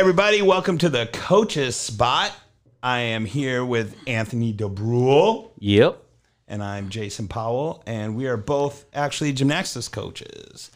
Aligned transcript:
everybody. 0.00 0.40
Welcome 0.40 0.78
to 0.78 0.88
the 0.88 1.06
Coaches 1.12 1.76
Spot. 1.76 2.32
I 2.82 3.00
am 3.00 3.26
here 3.26 3.62
with 3.62 3.94
Anthony 4.06 4.50
DeBrule, 4.54 5.50
Yep. 5.58 6.02
and 6.48 6.62
I'm 6.62 6.88
Jason 6.88 7.28
Powell, 7.28 7.82
and 7.86 8.16
we 8.16 8.26
are 8.26 8.38
both 8.38 8.86
actually 8.94 9.34
gymnastics 9.34 9.88
coaches. 9.88 10.70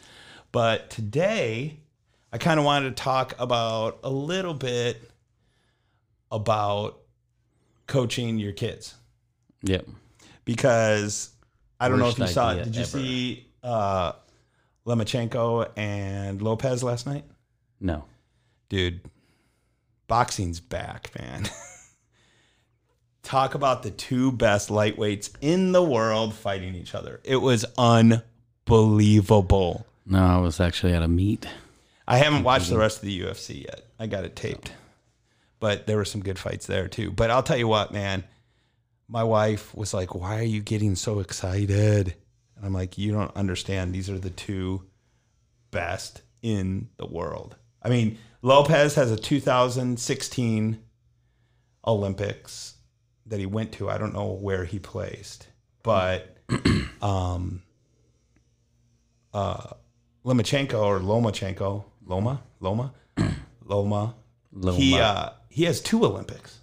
But 0.51 0.91
today, 0.91 1.79
I 2.31 2.37
kind 2.37 2.59
of 2.59 2.65
wanted 2.67 2.95
to 2.95 3.03
talk 3.03 3.33
about 3.39 3.97
a 4.03 4.11
little 4.11 4.53
bit 4.53 5.09
about 6.31 6.99
coaching 7.87 8.37
your 8.37 8.53
kids 8.53 8.93
Yep. 9.63 9.87
because 10.45 11.31
I 11.79 11.89
don't 11.89 11.97
know 11.97 12.09
if 12.09 12.19
you 12.19 12.27
saw 12.27 12.51
it. 12.51 12.63
Did 12.65 12.75
you 12.75 12.81
ever. 12.83 12.89
see 12.91 13.47
uh, 13.63 14.11
Lomachenko 14.85 15.71
and 15.75 16.43
Lopez 16.43 16.83
last 16.83 17.07
night? 17.07 17.23
No. 17.79 18.05
dude, 18.69 18.99
boxing's 20.07 20.59
back, 20.59 21.11
man. 21.17 21.49
Talk 23.23 23.55
about 23.55 23.83
the 23.83 23.91
two 23.91 24.31
best 24.31 24.69
lightweights 24.69 25.31
in 25.41 25.71
the 25.71 25.83
world 25.83 26.35
fighting 26.35 26.75
each 26.75 26.93
other. 26.93 27.19
It 27.23 27.37
was 27.37 27.65
unbelievable. 27.77 29.85
No, 30.05 30.23
I 30.23 30.37
was 30.37 30.59
actually 30.59 30.93
at 30.93 31.01
a 31.01 31.07
meet. 31.07 31.47
I 32.07 32.17
haven't 32.17 32.43
watched 32.43 32.69
the 32.69 32.77
rest 32.77 32.97
of 32.97 33.05
the 33.05 33.21
UFC 33.21 33.63
yet. 33.63 33.81
I 33.99 34.05
got 34.05 34.25
it 34.25 34.35
taped. 34.35 34.71
But 35.59 35.87
there 35.87 35.97
were 35.97 36.05
some 36.05 36.21
good 36.21 36.37
fights 36.37 36.67
there 36.67 36.87
too. 36.87 37.11
But 37.11 37.31
I'll 37.31 37.41
tell 37.41 37.57
you 37.57 37.67
what, 37.67 37.91
man. 37.91 38.23
My 39.07 39.23
wife 39.23 39.73
was 39.75 39.93
like, 39.93 40.13
"Why 40.13 40.39
are 40.39 40.43
you 40.43 40.61
getting 40.61 40.95
so 40.95 41.19
excited?" 41.19 42.15
And 42.55 42.65
I'm 42.65 42.73
like, 42.73 42.97
"You 42.97 43.11
don't 43.11 43.35
understand. 43.35 43.93
These 43.93 44.09
are 44.09 44.19
the 44.19 44.29
two 44.29 44.83
best 45.71 46.21
in 46.41 46.89
the 46.97 47.05
world." 47.05 47.55
I 47.81 47.89
mean, 47.89 48.17
Lopez 48.45 48.93
has 48.93 49.11
a 49.11 49.17
2016 49.17 50.79
Olympics 51.87 52.75
that 53.25 53.39
he 53.39 53.47
went 53.47 53.71
to. 53.71 53.89
I 53.89 53.97
don't 53.97 54.13
know 54.13 54.33
where 54.33 54.65
he 54.65 54.77
placed, 54.77 55.47
but 55.81 56.37
um 57.01 57.63
uh 59.33 59.71
Lomachenko 60.23 60.79
or 60.79 60.99
Lomachenko, 60.99 61.85
Loma, 62.05 62.43
Loma, 62.59 62.93
Loma. 63.65 64.13
Loma. 64.53 64.77
He 64.77 64.99
uh, 64.99 65.31
he 65.49 65.63
has 65.63 65.81
two 65.81 66.05
Olympics. 66.05 66.59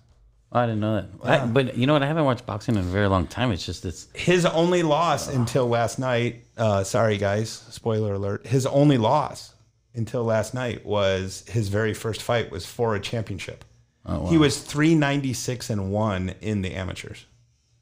I 0.53 0.67
didn't 0.67 0.81
know 0.81 1.01
that. 1.01 1.09
I, 1.25 1.47
but 1.47 1.77
you 1.77 1.89
know 1.89 1.95
what? 1.95 2.05
I 2.05 2.07
haven't 2.07 2.27
watched 2.27 2.47
boxing 2.47 2.77
in 2.77 2.83
a 2.83 2.85
very 2.85 3.09
long 3.09 3.27
time. 3.27 3.51
It's 3.51 3.67
just 3.67 3.85
it's 3.85 4.07
His 4.15 4.47
only 4.47 4.85
loss 4.85 5.27
until 5.27 5.67
last 5.67 5.99
night. 5.99 6.45
Uh, 6.57 6.85
sorry 6.85 7.19
guys, 7.19 7.51
spoiler 7.51 8.15
alert. 8.15 8.47
His 8.47 8.67
only 8.67 8.99
loss 8.99 9.52
until 9.95 10.25
last 10.25 10.55
night 10.55 10.85
was 10.85 11.45
his 11.49 11.69
very 11.69 11.95
first 11.95 12.23
fight 12.23 12.51
was 12.51 12.67
for 12.67 12.95
a 12.95 13.01
championship. 13.01 13.65
oh 14.07 14.29
He 14.29 14.39
was 14.39 14.59
three 14.59 14.95
ninety 14.95 15.33
six 15.33 15.71
and 15.71 15.93
one 15.93 16.35
in 16.41 16.63
the 16.63 16.75
amateurs. 16.75 17.27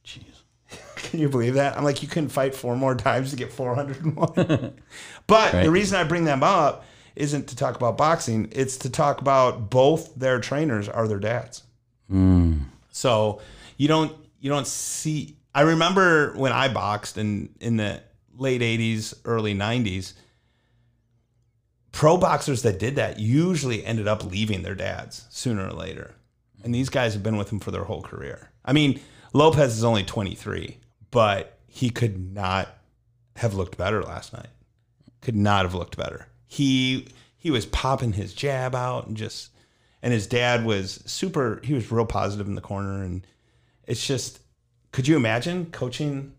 jeez. 0.05 0.25
Can 0.97 1.21
you 1.21 1.29
believe 1.29 1.55
that? 1.55 1.77
I'm 1.77 1.85
like, 1.85 2.03
you 2.03 2.09
couldn't 2.09 2.29
fight 2.29 2.55
four 2.55 2.77
more 2.77 2.95
times 2.95 3.31
to 3.31 3.37
get 3.37 3.53
401. 3.53 4.73
but 5.27 5.53
the 5.63 5.71
reason 5.71 5.99
I 5.99 6.05
bring 6.05 6.25
them 6.25 6.43
up 6.43 6.85
isn't 7.17 7.49
to 7.49 7.57
talk 7.57 7.75
about 7.75 7.99
boxing, 7.99 8.49
it's 8.53 8.77
to 8.79 8.91
talk 8.91 9.21
about 9.21 9.71
both 9.71 10.15
their 10.15 10.39
trainers 10.39 10.89
are 10.89 11.09
their 11.09 11.19
dads. 11.19 11.65
Hmm. 12.09 12.59
So 12.93 13.41
you 13.77 13.89
don't 13.89 14.13
you 14.41 14.51
don't 14.51 14.67
see 14.67 15.37
I 15.55 15.63
remember 15.63 16.33
when 16.35 16.53
I 16.53 16.69
boxed 16.69 17.19
in 17.19 17.51
in 17.61 17.77
the 17.77 18.03
late 18.37 18.61
80s, 18.61 19.15
early 19.25 19.55
90s, 19.55 20.15
pro 21.93 22.17
boxers 22.17 22.63
that 22.63 22.79
did 22.79 22.97
that 22.97 23.19
usually 23.19 23.85
ended 23.85 24.09
up 24.09 24.25
leaving 24.25 24.63
their 24.63 24.75
dads 24.75 25.27
sooner 25.31 25.67
or 25.69 25.73
later. 25.73 26.15
And 26.63 26.75
these 26.75 26.89
guys 26.89 27.15
have 27.15 27.23
been 27.23 27.37
with 27.37 27.49
them 27.49 27.61
for 27.61 27.71
their 27.71 27.85
whole 27.85 28.03
career. 28.03 28.51
I 28.65 28.73
mean, 28.73 29.01
Lopez 29.33 29.77
is 29.77 29.85
only 29.85 30.05
23, 30.05 30.79
but 31.11 31.59
he 31.67 31.91
could 31.91 32.35
not 32.35 32.69
have 33.37 33.55
looked 33.55 33.79
better 33.79 34.03
last 34.03 34.33
night. 34.33 34.49
Could 35.21 35.37
not 35.37 35.65
have 35.65 35.75
looked 35.75 35.97
better. 35.97 36.29
He 36.47 37.09
he 37.37 37.51
was 37.51 37.65
popping 37.67 38.13
his 38.13 38.35
jab 38.35 38.75
out 38.75 39.07
and 39.07 39.17
just 39.17 39.51
and 40.03 40.13
his 40.13 40.27
dad 40.27 40.65
was 40.65 41.03
super 41.07 41.61
he 41.63 41.75
was 41.75 41.91
real 41.91 42.07
positive 42.07 42.47
in 42.47 42.55
the 42.55 42.61
corner 42.61 43.03
and 43.03 43.27
it's 43.87 44.07
just 44.07 44.41
could 44.93 45.07
you 45.07 45.17
imagine 45.17 45.67
coaching 45.67 46.35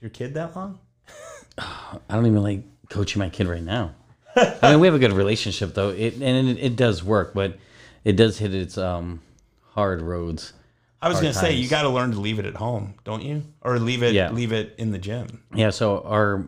your 0.00 0.10
kid 0.10 0.34
that 0.34 0.54
long? 0.54 0.78
I 1.58 1.98
don't 2.08 2.26
even 2.26 2.42
like 2.42 2.62
coaching 2.88 3.18
my 3.18 3.28
kid 3.28 3.46
right 3.46 3.62
now. 3.62 3.94
I 4.62 4.70
mean, 4.70 4.80
we 4.80 4.86
have 4.86 4.94
a 4.94 4.98
good 4.98 5.12
relationship 5.12 5.74
though. 5.74 5.90
It 5.90 6.14
and 6.14 6.48
it, 6.48 6.58
it 6.58 6.76
does 6.76 7.02
work, 7.04 7.32
but 7.34 7.58
it 8.04 8.12
does 8.16 8.38
hit 8.38 8.54
its 8.54 8.78
um 8.78 9.20
hard 9.74 10.02
roads. 10.02 10.52
I 11.00 11.08
was 11.08 11.20
going 11.20 11.32
to 11.32 11.38
say 11.38 11.52
you 11.54 11.68
got 11.68 11.82
to 11.82 11.88
learn 11.90 12.10
to 12.10 12.18
leave 12.20 12.40
it 12.40 12.44
at 12.44 12.56
home, 12.56 12.94
don't 13.04 13.22
you? 13.22 13.44
Or 13.62 13.78
leave 13.78 14.02
it 14.02 14.14
Yeah. 14.14 14.32
leave 14.32 14.50
it 14.52 14.74
in 14.78 14.90
the 14.90 14.98
gym. 14.98 15.44
Yeah. 15.54 15.70
So 15.70 16.00
our, 16.02 16.44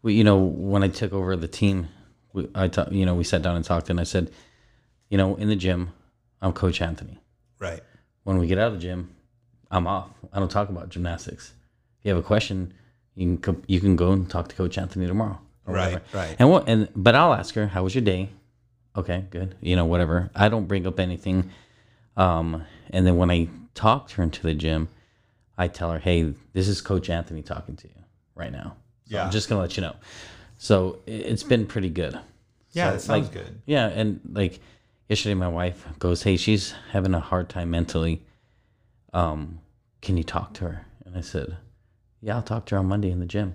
we, 0.00 0.14
you 0.14 0.24
know, 0.24 0.38
when 0.38 0.82
I 0.82 0.88
took 0.88 1.12
over 1.12 1.36
the 1.36 1.46
team, 1.46 1.88
we, 2.32 2.48
I, 2.54 2.70
you 2.90 3.04
know, 3.04 3.14
we 3.14 3.22
sat 3.22 3.42
down 3.42 3.54
and 3.54 3.62
talked, 3.62 3.90
and 3.90 4.00
I 4.00 4.04
said, 4.04 4.30
you 5.10 5.18
know, 5.18 5.34
in 5.36 5.48
the 5.48 5.56
gym, 5.56 5.90
I'm 6.40 6.54
Coach 6.54 6.80
Anthony. 6.80 7.18
Right. 7.58 7.82
when 8.24 8.38
we 8.38 8.46
get 8.46 8.58
out 8.58 8.68
of 8.68 8.72
the 8.74 8.78
gym, 8.80 9.14
I'm 9.70 9.86
off. 9.86 10.08
I 10.32 10.38
don't 10.38 10.50
talk 10.50 10.70
about 10.70 10.88
gymnastics. 10.88 11.52
If 12.00 12.06
you 12.06 12.14
have 12.14 12.18
a 12.24 12.26
question, 12.26 12.72
you 13.14 13.26
can 13.26 13.38
co- 13.38 13.62
you 13.66 13.80
can 13.80 13.94
go 13.94 14.12
and 14.12 14.28
talk 14.30 14.48
to 14.48 14.56
Coach 14.56 14.78
Anthony 14.78 15.06
tomorrow. 15.06 15.38
Right, 15.66 15.94
whatever. 15.94 16.04
right. 16.12 16.36
And 16.38 16.50
what? 16.50 16.68
And 16.68 16.88
but 16.94 17.14
I'll 17.14 17.34
ask 17.34 17.54
her, 17.54 17.66
"How 17.68 17.82
was 17.82 17.94
your 17.94 18.04
day?" 18.04 18.30
Okay, 18.96 19.24
good. 19.30 19.56
You 19.60 19.76
know, 19.76 19.84
whatever. 19.84 20.30
I 20.34 20.48
don't 20.48 20.66
bring 20.66 20.86
up 20.86 20.98
anything. 21.00 21.50
Um, 22.16 22.62
and 22.90 23.06
then 23.06 23.16
when 23.16 23.30
I 23.30 23.48
talk 23.74 24.08
to 24.08 24.16
her 24.16 24.22
into 24.22 24.42
the 24.42 24.54
gym, 24.54 24.88
I 25.58 25.68
tell 25.68 25.90
her, 25.92 25.98
"Hey, 25.98 26.34
this 26.52 26.66
is 26.68 26.80
Coach 26.80 27.10
Anthony 27.10 27.42
talking 27.42 27.76
to 27.76 27.88
you 27.88 27.94
right 28.34 28.52
now. 28.52 28.76
So 29.06 29.16
Yeah. 29.16 29.24
I'm 29.24 29.30
just 29.30 29.48
gonna 29.48 29.60
let 29.60 29.76
you 29.76 29.82
know." 29.82 29.96
So 30.58 31.00
it- 31.06 31.26
it's 31.26 31.42
been 31.42 31.66
pretty 31.66 31.90
good. 31.90 32.18
Yeah, 32.72 32.86
So, 32.88 32.92
that 32.92 33.00
sounds 33.00 33.24
like, 33.24 33.32
good. 33.32 33.60
Yeah, 33.66 33.86
and 33.88 34.20
like 34.32 34.60
yesterday, 35.08 35.34
my 35.34 35.48
wife 35.48 35.86
goes, 35.98 36.22
"Hey, 36.22 36.36
she's 36.36 36.72
having 36.92 37.12
a 37.14 37.20
hard 37.20 37.48
time 37.48 37.70
mentally. 37.70 38.22
Um, 39.12 39.60
can 40.00 40.16
you 40.16 40.24
talk 40.24 40.54
to 40.54 40.64
her?" 40.64 40.86
And 41.04 41.16
I 41.16 41.20
said, 41.20 41.56
"Yeah, 42.20 42.36
I'll 42.36 42.42
talk 42.42 42.66
to 42.66 42.74
her 42.74 42.78
on 42.78 42.86
Monday 42.86 43.10
in 43.10 43.20
the 43.20 43.26
gym." 43.26 43.54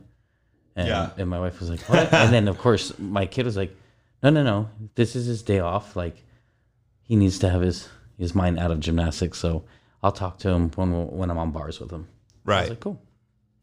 And, 0.76 0.88
Yeah. 0.88 1.10
and 1.18 1.30
my 1.30 1.40
wife 1.40 1.60
was 1.60 1.70
like, 1.70 1.82
"What?" 1.90 2.14
and 2.14 2.34
then 2.34 2.48
of 2.48 2.58
course 2.58 2.98
my 2.98 3.26
kid 3.26 3.46
was 3.46 3.58
like, 3.58 3.76
"No, 4.24 4.30
no, 4.30 4.44
no. 4.44 4.70
This 4.96 5.16
is 5.16 5.26
his 5.26 5.42
day 5.44 5.60
off. 5.60 5.96
Like, 5.96 6.24
he 7.04 7.16
needs 7.16 7.40
to 7.40 7.50
have 7.50 7.62
his 7.62 7.90
his 8.18 8.34
mind 8.36 8.60
out 8.60 8.72
of 8.72 8.80
gymnastics. 8.80 9.38
So 9.40 9.64
I'll 10.04 10.12
talk 10.12 10.38
to 10.40 10.50
him 10.50 10.70
when 10.76 11.08
when 11.08 11.30
I'm 11.32 11.38
on 11.38 11.52
bars 11.52 11.80
with 11.80 11.92
him." 11.92 12.08
I 12.48 12.50
Right. 12.52 12.62
was 12.62 12.70
like, 12.72 12.80
"Cool." 12.80 13.02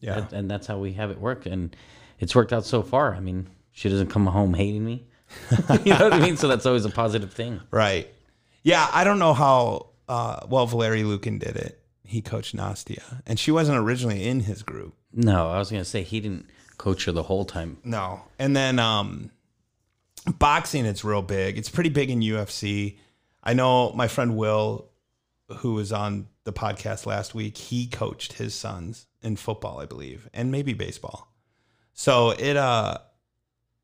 yeah. 0.00 0.18
And, 0.18 0.32
and 0.32 0.50
that's 0.50 0.66
how 0.66 0.78
we 0.78 0.92
have 0.92 1.10
it 1.10 1.18
work, 1.20 1.46
and 1.46 1.74
it's 2.20 2.34
worked 2.34 2.52
out 2.52 2.64
so 2.64 2.82
far. 2.82 3.14
I 3.14 3.20
mean, 3.20 3.48
she 3.72 3.88
doesn't 3.88 4.08
come 4.10 4.26
home 4.26 4.54
hating 4.54 4.84
me. 4.84 5.06
you 5.84 5.92
know 5.94 6.04
what 6.04 6.12
I 6.14 6.20
mean? 6.20 6.36
So 6.36 6.46
that's 6.48 6.66
always 6.66 6.84
a 6.84 6.90
positive 6.90 7.32
thing. 7.32 7.60
Right. 7.70 8.08
Yeah, 8.62 8.88
I 8.92 9.04
don't 9.04 9.18
know 9.18 9.34
how 9.34 9.90
uh, 10.08 10.40
well 10.48 10.66
Valery 10.66 11.02
Liukin 11.02 11.38
did 11.38 11.56
it. 11.56 11.80
He 12.04 12.22
coached 12.22 12.56
Nastia, 12.56 13.22
and 13.26 13.38
she 13.38 13.50
wasn't 13.50 13.78
originally 13.78 14.26
in 14.26 14.40
his 14.40 14.62
group. 14.62 14.94
No, 15.12 15.48
I 15.50 15.58
was 15.58 15.70
gonna 15.70 15.84
say 15.84 16.02
he 16.02 16.20
didn't 16.20 16.46
coach 16.78 17.04
her 17.04 17.12
the 17.12 17.24
whole 17.24 17.44
time. 17.44 17.78
No. 17.84 18.22
And 18.38 18.56
then 18.56 18.78
um, 18.78 19.30
boxing, 20.38 20.86
it's 20.86 21.04
real 21.04 21.22
big. 21.22 21.58
It's 21.58 21.68
pretty 21.68 21.90
big 21.90 22.10
in 22.10 22.20
UFC. 22.20 22.96
I 23.42 23.52
know 23.52 23.92
my 23.92 24.08
friend 24.08 24.36
Will, 24.36 24.88
who 25.58 25.74
was 25.74 25.92
on 25.92 26.28
the 26.44 26.52
podcast 26.52 27.06
last 27.06 27.34
week, 27.34 27.56
he 27.56 27.86
coached 27.86 28.34
his 28.34 28.54
sons 28.54 29.06
in 29.22 29.36
football, 29.36 29.80
I 29.80 29.86
believe, 29.86 30.28
and 30.32 30.50
maybe 30.50 30.72
baseball. 30.72 31.32
So 31.94 32.30
it 32.30 32.56
uh 32.56 32.98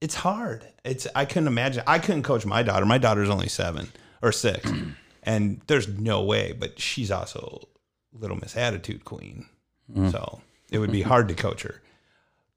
it's 0.00 0.14
hard. 0.14 0.66
It's 0.84 1.06
I 1.14 1.24
couldn't 1.24 1.48
imagine. 1.48 1.82
I 1.86 1.98
couldn't 1.98 2.22
coach 2.22 2.44
my 2.46 2.62
daughter. 2.62 2.86
My 2.86 2.98
daughter's 2.98 3.30
only 3.30 3.48
seven 3.48 3.88
or 4.22 4.32
six, 4.32 4.70
and 5.22 5.60
there's 5.66 5.88
no 5.88 6.22
way. 6.22 6.52
But 6.52 6.78
she's 6.78 7.10
also 7.10 7.68
Little 8.12 8.36
Miss 8.36 8.56
Attitude 8.56 9.04
Queen, 9.04 9.46
so 10.10 10.40
it 10.70 10.78
would 10.78 10.92
be 10.92 11.02
hard 11.02 11.28
to 11.28 11.34
coach 11.34 11.62
her. 11.62 11.80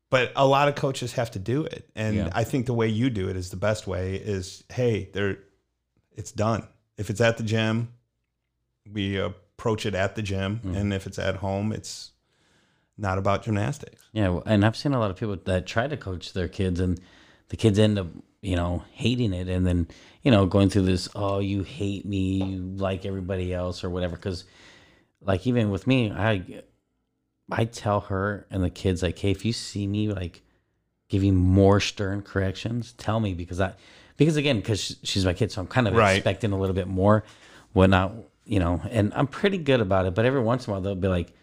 But 0.09 0.31
a 0.35 0.47
lot 0.47 0.69
of 0.69 0.75
coaches 0.75 1.13
have 1.13 1.31
to 1.31 1.39
do 1.39 1.65
it, 1.65 1.89
and 1.95 2.15
Yeah. 2.15 2.29
I 2.33 2.45
think 2.45 2.65
the 2.65 2.73
way 2.73 2.87
you 2.87 3.09
do 3.09 3.27
it 3.27 3.35
is 3.35 3.49
the 3.49 3.57
best 3.57 3.87
way. 3.87 4.15
Is 4.15 4.63
hey, 4.71 5.09
there, 5.13 5.39
it's 6.15 6.31
done. 6.31 6.65
If 6.97 7.09
it's 7.09 7.19
at 7.19 7.37
the 7.37 7.43
gym, 7.43 7.89
we 8.91 9.17
approach 9.17 9.85
it 9.85 9.95
at 9.95 10.15
the 10.15 10.21
gym, 10.21 10.61
mm. 10.63 10.75
and 10.77 10.93
if 10.93 11.07
it's 11.07 11.19
at 11.19 11.35
home, 11.35 11.73
it's 11.73 12.11
not 12.97 13.17
about 13.17 13.43
gymnastics. 13.43 14.01
Yeah, 14.13 14.39
and 14.45 14.65
I've 14.65 14.77
seen 14.77 14.93
a 14.93 14.99
lot 14.99 15.11
of 15.11 15.17
people 15.17 15.37
that 15.43 15.67
try 15.67 15.87
to 15.87 15.97
coach 15.97 16.33
their 16.33 16.47
kids, 16.47 16.79
and 16.79 16.99
the 17.49 17.57
kids 17.57 17.77
end 17.77 17.99
up, 17.99 18.07
you 18.41 18.55
know, 18.55 18.83
hating 18.93 19.33
it, 19.33 19.49
and 19.49 19.67
then 19.67 19.87
you 20.23 20.31
know 20.31 20.45
going 20.45 20.69
through 20.69 20.83
this, 20.83 21.09
oh, 21.15 21.39
you 21.39 21.63
hate 21.63 22.05
me, 22.05 22.43
you 22.43 22.61
like 22.61 23.05
everybody 23.05 23.53
else, 23.53 23.83
or 23.83 23.89
whatever. 23.89 24.15
Because, 24.15 24.45
like, 25.21 25.45
even 25.45 25.69
with 25.69 25.85
me, 25.85 26.11
I, 26.11 26.63
I 27.51 27.65
tell 27.65 28.01
her 28.01 28.45
and 28.51 28.63
the 28.63 28.69
kids 28.69 29.01
like, 29.01 29.17
hey, 29.19 29.31
if 29.31 29.45
you 29.45 29.53
see 29.53 29.87
me 29.87 30.09
like 30.09 30.41
giving 31.07 31.35
more 31.35 31.79
stern 31.79 32.21
corrections, 32.21 32.93
tell 32.93 33.19
me 33.19 33.33
because 33.33 33.61
I, 33.61 33.73
because 34.17 34.35
again, 34.35 34.57
because 34.57 34.97
she's 35.03 35.25
my 35.25 35.33
kid, 35.33 35.51
so 35.51 35.61
I'm 35.61 35.67
kind 35.67 35.87
of 35.87 35.95
Right. 35.95 36.17
expecting 36.17 36.51
a 36.51 36.57
little 36.59 36.75
bit 36.75 36.87
more. 36.87 37.23
When 37.73 37.91
not, 37.91 38.13
you 38.45 38.59
know, 38.59 38.81
and 38.89 39.13
I'm 39.15 39.27
pretty 39.27 39.57
good 39.59 39.79
about 39.79 40.05
it. 40.05 40.15
But 40.15 40.25
every 40.25 40.41
once 40.41 40.65
in 40.65 40.71
a 40.71 40.73
while, 40.73 40.81
they'll 40.81 40.95
be 40.95 41.07
like, 41.07 41.33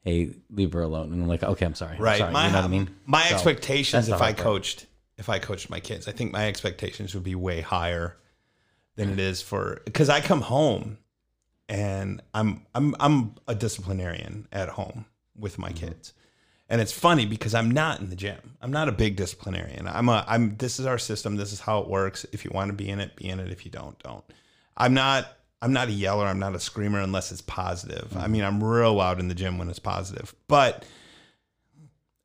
"Hey, 0.00 0.30
leave 0.50 0.72
her 0.72 0.82
alone," 0.82 1.12
and 1.12 1.22
I'm 1.22 1.28
like, 1.28 1.42
"Okay, 1.44 1.64
I'm 1.64 1.74
sorry." 1.74 1.96
I'm 1.96 2.02
Right. 2.02 2.18
sorry. 2.18 2.32
my 2.32 2.46
you 2.46 2.52
know 2.52 2.58
what 2.58 2.64
I 2.64 2.68
mean? 2.68 2.90
my 3.06 3.28
So, 3.28 3.34
expectations 3.34 4.08
if 4.08 4.14
I 4.20 4.32
part. 4.32 4.38
coached 4.38 4.86
if 5.16 5.28
I 5.28 5.38
coached 5.38 5.70
my 5.70 5.78
kids, 5.80 6.08
I 6.08 6.12
think 6.12 6.32
my 6.32 6.48
expectations 6.48 7.14
would 7.14 7.22
be 7.24 7.34
way 7.34 7.60
higher 7.60 8.16
than 8.96 9.10
it 9.10 9.20
is 9.20 9.40
for 9.42 9.80
because 9.84 10.08
I 10.08 10.20
come 10.20 10.40
home 10.40 10.98
and 11.68 12.20
I'm 12.34 12.66
I'm 12.74 12.96
I'm 12.98 13.34
a 13.46 13.54
disciplinarian 13.54 14.48
at 14.52 14.70
home 14.70 15.04
with 15.38 15.52
Mm-hmm. 15.54 15.62
my 15.62 15.72
kids. 15.72 16.12
And 16.70 16.80
it's 16.82 16.92
funny 16.92 17.24
because 17.24 17.54
I'm 17.54 17.70
not 17.70 18.00
in 18.00 18.10
the 18.10 18.16
gym. 18.16 18.56
I'm 18.60 18.70
not 18.70 18.88
a 18.88 18.92
big 18.92 19.16
disciplinarian. 19.16 19.88
I'm 19.88 20.08
a 20.10 20.22
I'm 20.28 20.56
this 20.58 20.78
is 20.78 20.84
our 20.84 20.98
system. 20.98 21.36
This 21.36 21.52
is 21.52 21.60
how 21.60 21.78
it 21.80 21.88
works. 21.88 22.26
If 22.32 22.44
you 22.44 22.50
want 22.52 22.68
to 22.70 22.74
be 22.76 22.90
in 22.90 23.00
it, 23.00 23.16
be 23.16 23.28
in 23.30 23.40
it. 23.40 23.50
If 23.50 23.64
you 23.64 23.70
don't, 23.70 23.98
don't. 24.02 24.22
I'm 24.76 24.92
not 24.92 25.26
I'm 25.62 25.72
not 25.72 25.88
a 25.88 25.92
yeller, 25.92 26.26
I'm 26.26 26.38
not 26.38 26.54
a 26.54 26.60
screamer 26.60 27.00
unless 27.00 27.32
it's 27.32 27.40
positive. 27.40 28.14
I 28.16 28.26
mean, 28.28 28.44
I'm 28.44 28.62
real 28.62 28.92
loud 28.94 29.18
in 29.18 29.28
the 29.28 29.34
gym 29.34 29.56
when 29.58 29.70
it's 29.70 29.78
positive. 29.78 30.34
But 30.46 30.84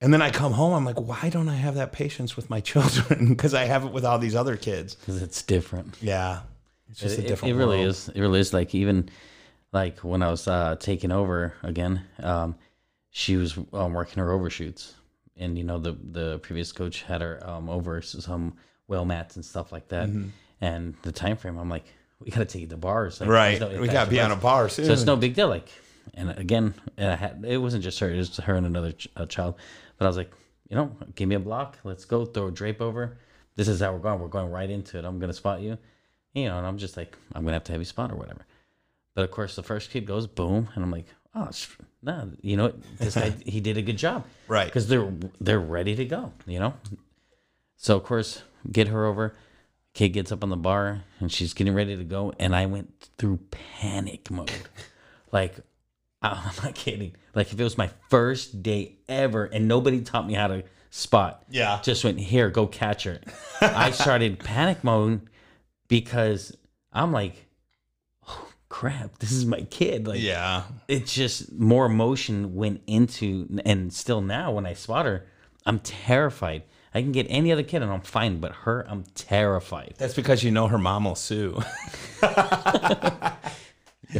and 0.02 0.14
then 0.14 0.22
I 0.22 0.32
come 0.32 0.52
home, 0.52 0.74
I'm 0.74 0.84
like, 0.84 1.00
why 1.00 1.30
don't 1.30 1.48
I 1.48 1.56
have 1.56 1.76
that 1.76 1.94
patience 1.94 2.36
with 2.36 2.50
my 2.50 2.60
children? 2.72 3.30
Because 3.30 3.54
I 3.54 3.64
have 3.64 3.86
it 3.86 3.94
with 3.94 4.04
all 4.04 4.20
these 4.20 4.36
other 4.36 4.58
kids. 4.58 4.96
because 4.96 5.22
it's 5.22 5.42
different. 5.42 5.96
Yeah. 6.02 6.42
It's 6.90 7.00
just 7.00 7.18
It, 7.18 7.24
a 7.26 7.28
different 7.30 7.54
it 7.56 7.58
really 7.58 7.78
world. 7.78 7.90
is. 7.90 8.10
It 8.10 8.20
really 8.20 8.40
is. 8.42 8.54
Like 8.54 8.76
even 8.76 9.10
like 9.72 10.00
when 10.00 10.22
I 10.22 10.30
was 10.30 10.48
uh, 10.48 10.76
taking 10.80 11.12
over 11.14 11.54
again, 11.64 12.02
um, 12.22 12.56
she 13.16 13.38
was 13.38 13.56
um, 13.74 13.94
working 13.94 14.22
her 14.22 14.32
overshoots, 14.32 14.96
and 15.38 15.56
you 15.58 15.64
know 15.64 15.78
the 15.78 15.94
the 15.94 16.40
previous 16.40 16.72
coach 16.72 17.04
had 17.04 17.22
her 17.22 17.40
um, 17.48 17.70
over 17.70 18.02
some 18.02 18.56
well 18.88 19.06
mats 19.06 19.36
and 19.36 19.46
stuff 19.46 19.72
like 19.72 19.88
that. 19.90 20.10
Mm-hmm. 20.10 20.30
And 20.62 20.96
the 21.04 21.12
time 21.12 21.38
frame, 21.38 21.58
I'm 21.58 21.70
like, 21.70 21.86
we 22.20 22.32
got 22.32 22.40
to 22.40 22.46
take 22.46 22.70
the 22.70 22.78
bars. 22.78 23.22
Like, 23.22 23.30
Right. 23.30 23.60
no 23.60 23.80
we 23.82 23.88
got 23.88 24.06
to 24.06 24.10
be 24.10 24.20
on 24.20 24.32
a 24.32 24.36
bar 24.36 24.68
soon. 24.70 24.86
So 24.86 24.94
it's 24.94 25.04
no 25.06 25.16
big 25.16 25.36
deal. 25.36 25.48
Like, 25.48 25.70
and 26.16 26.32
again, 26.32 26.74
and 26.98 27.12
I 27.12 27.16
had 27.16 27.46
it 27.48 27.58
wasn't 27.60 27.84
just 27.84 28.00
her; 28.00 28.10
it 28.10 28.18
was 28.18 28.36
her 28.38 28.56
and 28.56 28.66
another 28.66 28.94
ch- 28.94 29.08
uh, 29.16 29.26
child. 29.28 29.56
But 29.98 30.06
I 30.06 30.08
was 30.08 30.18
like, 30.18 30.32
you 30.70 30.76
know, 30.76 30.96
give 31.16 31.30
me 31.30 31.36
a 31.36 31.40
block. 31.40 31.78
Let's 31.84 32.06
go. 32.06 32.26
Throw 32.26 32.48
a 32.48 32.52
drape 32.52 32.82
over. 32.82 33.20
This 33.56 33.68
is 33.68 33.80
how 33.80 33.94
we're 33.94 34.00
going. 34.00 34.20
We're 34.20 34.28
going 34.28 34.50
right 34.50 34.70
into 34.70 34.98
it. 34.98 35.06
I'm 35.06 35.20
gonna 35.20 35.34
spot 35.34 35.62
you. 35.62 35.78
You 36.34 36.46
know, 36.48 36.58
and 36.58 36.66
I'm 36.66 36.80
just 36.80 36.98
like, 36.98 37.16
I'm 37.36 37.44
gonna 37.44 37.54
have 37.54 37.64
to 37.66 37.74
have 37.74 37.82
you 37.82 37.86
spot 37.86 38.12
or 38.12 38.16
whatever. 38.16 38.46
But 39.14 39.24
of 39.26 39.30
course, 39.30 39.56
the 39.56 39.62
first 39.62 39.92
kid 39.92 40.08
goes 40.08 40.26
boom, 40.26 40.70
and 40.74 40.84
I'm 40.84 40.90
like, 40.90 41.06
oh, 41.36 41.50
sh- 41.52 41.70
nah, 42.02 42.26
you 42.42 42.58
know, 42.58 42.74
this 42.98 43.16
guy 43.16 43.32
he 43.46 43.60
did 43.60 43.78
a 43.78 43.82
good 43.82 43.98
job, 43.98 44.26
Right. 44.48 44.66
Because 44.66 44.88
they're 44.88 45.12
they're 45.40 45.60
ready 45.60 45.96
to 45.96 46.06
go. 46.06 46.34
You 46.46 46.60
know. 46.60 46.74
So 47.78 47.98
of 47.98 48.04
course, 48.04 48.44
get 48.72 48.88
her 48.88 49.06
over. 49.06 49.36
Kid 49.94 50.10
gets 50.10 50.32
up 50.32 50.44
on 50.44 50.50
the 50.50 50.58
bar 50.58 51.04
and 51.20 51.32
she's 51.32 51.54
getting 51.54 51.74
ready 51.74 51.96
to 51.96 52.04
go, 52.04 52.34
and 52.40 52.56
I 52.56 52.66
went 52.66 53.10
through 53.18 53.40
panic 53.52 54.32
mode. 54.32 54.52
like, 55.32 55.56
I'm 56.22 56.54
not 56.64 56.74
kidding. 56.76 57.16
Like 57.36 57.52
if 57.52 57.60
it 57.60 57.64
was 57.64 57.78
my 57.78 57.90
first 58.10 58.64
day 58.64 58.96
ever, 59.08 59.46
and 59.46 59.68
nobody 59.68 60.02
taught 60.02 60.26
me 60.26 60.34
how 60.34 60.48
to 60.48 60.64
spot. 60.90 61.44
Yeah. 61.50 61.80
Just 61.84 62.04
went 62.04 62.20
here, 62.20 62.50
go 62.50 62.68
catch 62.68 63.04
her. 63.04 63.20
I 63.62 63.92
started 63.92 64.40
panic 64.44 64.84
mode 64.84 65.22
because 65.88 66.56
I'm 66.92 67.12
like, 67.12 67.48
crap, 68.74 69.20
this 69.20 69.32
is 69.32 69.46
my 69.46 69.62
kid. 69.62 70.08
Like, 70.08 70.20
yeah. 70.20 70.64
it's 70.88 71.14
just 71.14 71.54
more 71.54 71.86
emotion 71.86 72.56
went 72.56 72.82
into 72.88 73.48
and 73.66 73.94
still 73.94 74.20
now 74.20 74.52
when 74.52 74.66
I 74.66 74.74
spot 74.74 75.06
her, 75.06 75.28
I'm 75.64 75.78
terrified. 75.78 76.64
I 76.92 77.04
can 77.04 77.12
get 77.12 77.28
any 77.30 77.52
other 77.52 77.62
kid 77.62 77.84
and 77.84 77.92
I'm 77.92 78.02
fine, 78.02 78.40
but 78.40 78.52
her, 78.52 78.84
I'm 78.90 79.04
terrified. 79.14 79.94
That's 80.00 80.16
because 80.16 80.44
you 80.44 80.50
know 80.50 80.68
her 80.68 80.80
mom 80.80 81.06
will 81.06 81.16
sue. 81.16 81.62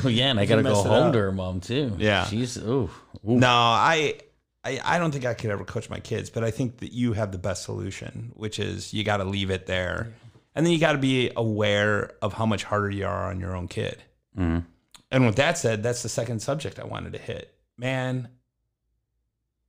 Oh 0.04 0.08
yeah, 0.08 0.32
and 0.32 0.40
I 0.40 0.48
gotta 0.48 0.64
go 0.64 0.74
home 0.74 1.08
up. 1.08 1.14
to 1.14 1.20
her 1.20 1.32
mom 1.32 1.60
too. 1.60 1.96
Yeah. 2.00 2.26
she's 2.26 2.58
ooh, 2.58 2.90
ooh. 2.90 2.90
No, 3.24 3.48
I, 3.48 4.16
I 4.64 4.80
I 4.84 4.98
don't 4.98 5.12
think 5.12 5.24
I 5.24 5.36
could 5.36 5.52
ever 5.52 5.64
coach 5.66 5.88
my 5.88 6.00
kids, 6.00 6.32
but 6.32 6.44
I 6.44 6.50
think 6.50 6.78
that 6.78 6.94
you 6.94 7.14
have 7.14 7.32
the 7.32 7.38
best 7.38 7.64
solution, 7.64 8.32
which 8.34 8.58
is 8.58 8.92
you 8.92 9.04
got 9.04 9.18
to 9.18 9.24
leave 9.24 9.52
it 9.52 9.68
there, 9.68 10.12
and 10.56 10.66
then 10.66 10.74
you 10.74 10.80
got 10.80 10.94
to 10.94 10.98
be 10.98 11.30
aware 11.36 12.14
of 12.24 12.34
how 12.34 12.48
much 12.48 12.64
harder 12.64 12.90
you 12.90 13.06
are 13.06 13.30
on 13.30 13.40
your 13.40 13.56
own 13.56 13.68
kid. 13.68 14.02
Mhm. 14.38 14.66
And 15.12 15.26
with 15.26 15.36
that 15.36 15.58
said, 15.58 15.84
that's 15.84 16.02
the 16.04 16.10
second 16.10 16.42
subject 16.42 16.80
I 16.80 16.86
wanted 16.86 17.14
to 17.14 17.20
hit. 17.20 17.54
Man, 17.78 18.30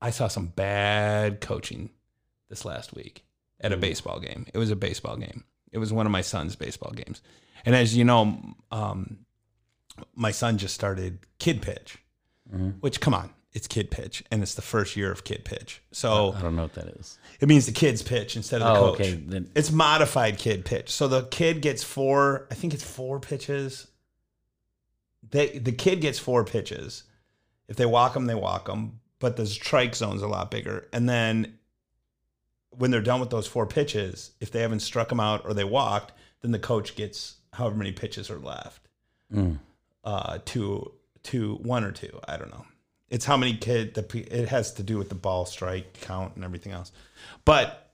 I 0.01 0.11
saw 0.11 0.29
some 0.29 0.47
bad 0.49 1.41
coaching 1.41 1.91
this 2.49 2.65
last 2.65 2.95
week 2.95 3.25
at 3.61 3.73
a 3.73 3.77
baseball 3.77 4.21
game. 4.21 4.47
It 4.55 4.59
was 4.59 4.71
a 4.71 4.77
baseball 4.77 5.17
game. 5.17 5.45
It 5.73 5.79
was 5.79 5.93
one 5.93 6.07
of 6.07 6.13
my 6.13 6.21
son's 6.21 6.57
baseball 6.57 6.93
games, 6.93 7.21
and 7.65 7.75
as 7.75 7.97
you 7.97 8.05
know, 8.05 8.39
um, 8.71 9.19
my 10.15 10.31
son 10.31 10.59
just 10.59 10.75
started 10.75 11.19
kid 11.39 11.63
pitch 11.63 11.99
which 12.81 13.01
come 13.01 13.15
on 13.15 13.31
it's 13.53 13.67
kid 13.69 13.91
pitch 13.91 14.23
and 14.31 14.43
it's 14.43 14.55
the 14.55 14.61
first 14.63 14.97
year 14.97 15.11
of 15.11 15.23
kid 15.25 15.45
pitch 15.45 15.81
so 15.93 16.33
I 16.33 16.43
don't 16.43 16.57
know 16.57 16.63
what 16.63 16.75
that 16.75 16.89
is. 16.89 17.19
it 17.41 17.49
means 17.49 17.67
the 17.67 17.73
kids 17.73 18.03
pitch 18.03 18.37
instead 18.37 18.61
of 18.61 18.75
the 18.75 18.81
Oh, 18.81 18.91
coach 18.91 19.01
okay. 19.01 19.15
Then 19.15 19.51
it's 19.55 19.71
modified 19.71 20.37
kid 20.39 20.65
pitch 20.65 20.91
so 20.91 21.07
the 21.09 21.23
kid 21.27 21.63
gets 21.63 21.83
four 21.85 22.47
i 22.51 22.55
think 22.55 22.75
it's 22.75 22.83
four 22.85 23.19
pitches 23.21 23.87
they 25.31 25.59
the 25.59 25.73
kid 25.73 26.01
gets 26.01 26.19
four 26.19 26.45
pitches 26.45 27.05
if 27.69 27.77
they 27.77 27.87
walk 27.87 28.15
them 28.15 28.27
they 28.27 28.35
walk 28.35 28.67
them 28.67 29.01
but 29.19 29.37
the 29.37 29.47
strike 29.47 29.95
zone's 29.95 30.23
a 30.23 30.29
lot 30.29 30.51
bigger 30.51 30.87
and 30.93 31.09
then 31.09 31.59
when 32.71 32.91
they're 32.91 33.01
done 33.01 33.21
with 33.21 33.31
those 33.31 33.47
four 33.47 33.67
pitches 33.67 34.33
if 34.41 34.51
they 34.51 34.61
haven't 34.61 34.81
struck 34.81 35.09
them 35.09 35.21
out 35.21 35.43
or 35.45 35.55
they 35.55 35.65
walked 35.65 36.13
then 36.43 36.51
the 36.51 36.59
coach 36.59 36.97
gets 36.97 37.37
however 37.53 37.77
many 37.77 37.93
pitches 37.93 38.31
are 38.31 38.39
left 38.39 38.81
Mm. 39.33 39.59
uh, 40.05 40.39
to 40.45 40.93
to 41.25 41.55
one 41.63 41.83
or 41.83 41.91
two. 41.91 42.21
I 42.29 42.37
don't 42.37 42.51
know. 42.51 42.67
It's 43.09 43.25
how 43.25 43.39
many 43.39 43.57
kid 43.57 43.95
the 43.95 44.05
it 44.31 44.49
has 44.51 44.75
to 44.75 44.83
do 44.83 44.99
with 44.99 45.09
the 45.09 45.15
ball 45.15 45.47
strike 45.47 45.95
count 46.03 46.37
and 46.37 46.45
everything 46.45 46.73
else. 46.73 46.93
But 47.47 47.91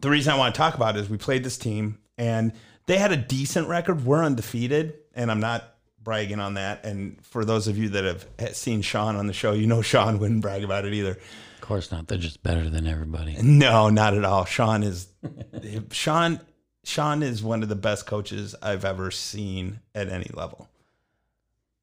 the 0.00 0.08
reason 0.08 0.32
I 0.32 0.38
want 0.38 0.54
to 0.54 0.58
talk 0.58 0.74
about 0.76 0.96
it 0.96 1.00
is 1.00 1.10
we 1.10 1.18
played 1.18 1.42
this 1.42 1.58
team 1.58 1.98
and 2.16 2.52
they 2.86 2.96
had 2.98 3.10
a 3.10 3.16
decent 3.16 3.66
record. 3.68 4.06
We're 4.06 4.22
undefeated, 4.24 4.94
and 5.14 5.30
I'm 5.30 5.40
not 5.40 5.64
bragging 6.06 6.38
on 6.38 6.54
that. 6.54 6.84
And 6.86 7.18
for 7.26 7.44
those 7.44 7.66
of 7.66 7.76
you 7.76 7.88
that 7.90 8.04
have 8.38 8.56
seen 8.56 8.80
Sean 8.80 9.16
on 9.16 9.26
the 9.26 9.32
show, 9.32 9.52
you 9.52 9.66
know 9.66 9.82
Sean 9.82 10.18
wouldn't 10.20 10.40
brag 10.40 10.62
about 10.62 10.84
it 10.84 10.94
either. 10.94 11.10
of 11.10 11.60
course 11.60 11.90
not. 11.90 12.06
They're 12.06 12.16
just 12.16 12.44
better 12.44 12.70
than 12.70 12.86
everybody. 12.86 13.36
No, 13.42 13.90
not 13.90 14.14
at 14.14 14.24
all. 14.24 14.44
Sean 14.44 14.82
is 14.84 15.08
Sean. 15.90 16.40
Sean 16.84 17.24
is 17.24 17.42
one 17.42 17.64
of 17.64 17.68
the 17.68 17.74
best 17.74 18.06
coaches 18.06 18.54
I've 18.62 18.84
ever 18.84 19.10
seen 19.10 19.80
at 19.96 20.08
any 20.08 20.30
level. 20.32 20.68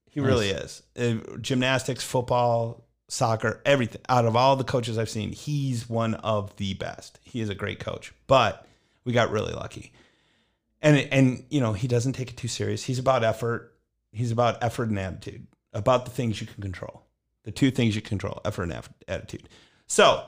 He 0.10 0.22
Nice. 0.22 0.28
really 0.30 0.50
is. 0.52 0.84
Uh, 0.98 1.38
gymnastics, 1.42 2.04
football, 2.04 2.86
soccer, 3.10 3.62
everything. 3.66 4.00
Out 4.08 4.26
of 4.26 4.38
all 4.38 4.56
the 4.56 4.64
coaches 4.64 4.98
I've 4.98 5.10
seen, 5.10 5.34
he's 5.34 5.90
one 5.90 6.14
of 6.16 6.56
the 6.56 6.76
best. 6.76 7.20
He 7.24 7.42
is 7.42 7.50
a 7.50 7.56
great 7.56 7.82
coach. 7.82 8.14
But 8.28 8.66
we 9.04 9.12
got 9.12 9.32
really 9.32 9.52
lucky. 9.54 9.92
And 10.82 10.98
and 11.12 11.44
you 11.50 11.60
know, 11.60 11.74
he 11.74 11.90
doesn't 11.90 12.14
take 12.14 12.30
it 12.30 12.38
too 12.38 12.48
serious. 12.48 12.84
He's 12.84 13.00
about 13.00 13.26
effort. 13.26 13.73
He's 14.14 14.32
about 14.32 14.64
effort 14.64 14.90
and 14.90 15.00
attitude. 15.00 15.48
About 15.74 16.06
the 16.06 16.12
things 16.12 16.40
you 16.40 16.48
can 16.48 16.62
control. 16.62 17.04
The 17.44 17.52
two 17.52 17.72
things 17.72 17.96
you 17.96 18.02
control, 18.02 18.40
effort 18.46 18.64
and 18.64 18.82
attitude. 19.08 19.50
So, 19.88 20.26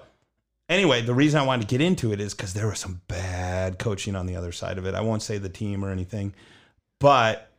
anyway, 0.68 1.02
the 1.02 1.14
reason 1.14 1.40
I 1.40 1.46
wanted 1.46 1.62
to 1.62 1.68
get 1.68 1.82
into 1.82 2.12
it 2.12 2.20
is 2.20 2.34
because 2.34 2.54
there 2.54 2.68
was 2.68 2.80
some 2.80 3.02
bad 3.08 3.80
coaching 3.80 4.16
on 4.16 4.26
the 4.26 4.36
other 4.36 4.52
side 4.52 4.78
of 4.78 4.86
it. 4.86 4.96
I 4.96 5.02
won't 5.02 5.22
say 5.22 5.38
the 5.38 5.50
team 5.50 5.86
or 5.86 5.92
anything, 5.92 6.34
but 7.00 7.52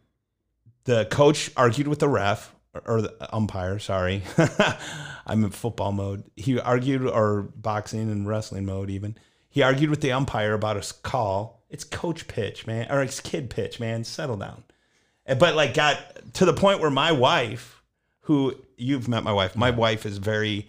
the 0.84 1.06
coach 1.06 1.50
argued 1.56 1.88
with 1.88 2.00
the 2.00 2.08
ref 2.08 2.54
or, 2.74 2.82
or 2.86 3.02
the 3.02 3.34
umpire. 3.34 3.78
Sorry, 3.78 4.22
I'm 5.26 5.44
in 5.44 5.50
football 5.50 5.92
mode. 5.92 6.24
He 6.36 6.58
argued, 6.60 7.02
or 7.06 7.42
boxing 7.54 8.10
and 8.10 8.26
wrestling 8.26 8.66
mode, 8.66 8.90
even. 8.90 9.16
He 9.48 9.62
argued 9.62 9.90
with 9.90 10.00
the 10.00 10.12
umpire 10.12 10.54
about 10.54 10.76
a 10.76 10.94
call. 11.02 11.64
It's 11.70 11.84
coach 11.84 12.28
pitch, 12.28 12.66
man, 12.66 12.88
or 12.90 13.02
it's 13.02 13.20
kid 13.20 13.48
pitch, 13.50 13.80
man. 13.80 14.04
Settle 14.04 14.36
down. 14.36 14.64
But 15.26 15.56
like, 15.56 15.74
got 15.74 15.98
to 16.34 16.44
the 16.44 16.52
point 16.52 16.80
where 16.80 16.90
my 16.90 17.12
wife, 17.12 17.82
who 18.22 18.54
you've 18.76 19.08
met 19.08 19.24
my 19.24 19.32
wife, 19.32 19.56
my 19.56 19.70
wife 19.70 20.06
is 20.06 20.18
very 20.18 20.68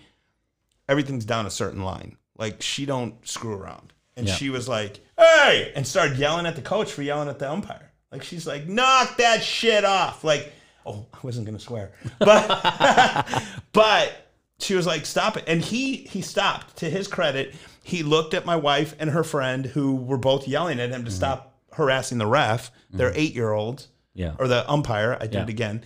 everything's 0.90 1.26
down 1.26 1.46
a 1.46 1.52
certain 1.52 1.84
line. 1.84 2.18
Like 2.38 2.62
she 2.62 2.86
don't 2.86 3.26
screw 3.28 3.54
around. 3.54 3.94
And 4.16 4.28
Yeah. 4.28 4.36
she 4.36 4.50
was 4.50 4.68
like, 4.68 5.00
"Hey!" 5.18 5.72
and 5.76 5.86
started 5.86 6.18
yelling 6.18 6.46
at 6.46 6.56
the 6.56 6.62
coach 6.62 6.92
for 6.92 7.02
yelling 7.04 7.30
at 7.30 7.40
the 7.40 7.52
umpire. 7.52 7.92
Like 8.12 8.24
she's 8.24 8.48
like, 8.48 8.68
"Knock 8.68 9.18
that 9.18 9.44
shit 9.44 9.86
off!" 9.86 10.24
Like, 10.24 10.52
oh, 10.86 11.06
I 11.14 11.18
wasn't 11.22 11.46
gonna 11.46 11.60
swear, 11.60 11.92
but 12.20 13.44
but 13.74 14.32
she 14.60 14.74
was 14.74 14.88
like, 14.88 15.06
"Stop 15.06 15.38
it!" 15.38 15.44
And 15.46 15.62
he 15.62 15.98
he 15.98 16.22
stopped. 16.22 16.78
To 16.78 16.90
his 16.90 17.08
credit, 17.08 17.54
he 17.84 18.02
looked 18.02 18.34
at 18.34 18.46
my 18.46 18.56
wife 18.56 18.96
and 18.98 19.12
her 19.12 19.24
friend, 19.24 19.66
who 19.66 19.96
were 19.96 20.18
both 20.18 20.48
yelling 20.48 20.80
at 20.80 20.90
him 20.90 21.04
to 21.04 21.10
mm-hmm. 21.10 21.18
stop 21.18 21.60
harassing 21.74 22.18
the 22.18 22.26
ref. 22.26 22.72
They're 22.90 23.10
mm-hmm. 23.10 23.20
eight 23.20 23.36
year 23.36 23.52
olds 23.52 23.90
Yeah. 24.18 24.34
or 24.40 24.48
the 24.48 24.70
umpire. 24.70 25.16
I 25.16 25.28
did 25.28 25.34
Yeah. 25.36 25.44
it 25.44 25.50
again. 25.50 25.84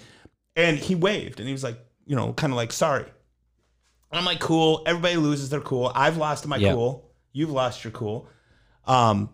And 0.55 0.77
he 0.77 0.95
waved 0.95 1.39
and 1.39 1.47
he 1.47 1.53
was 1.53 1.63
like, 1.63 1.77
you 2.05 2.15
know, 2.15 2.33
kind 2.33 2.51
of 2.53 2.57
like, 2.57 2.71
sorry. 2.71 3.03
And 3.03 4.19
I'm 4.19 4.25
like, 4.25 4.39
cool. 4.39 4.83
Everybody 4.85 5.17
loses 5.17 5.49
their 5.49 5.61
cool. 5.61 5.91
I've 5.93 6.17
lost 6.17 6.47
my 6.47 6.57
Yeah. 6.57 6.73
cool. 6.73 7.11
You've 7.33 7.51
lost 7.51 7.83
your 7.83 7.91
cool. 7.91 8.27
Um, 8.85 9.29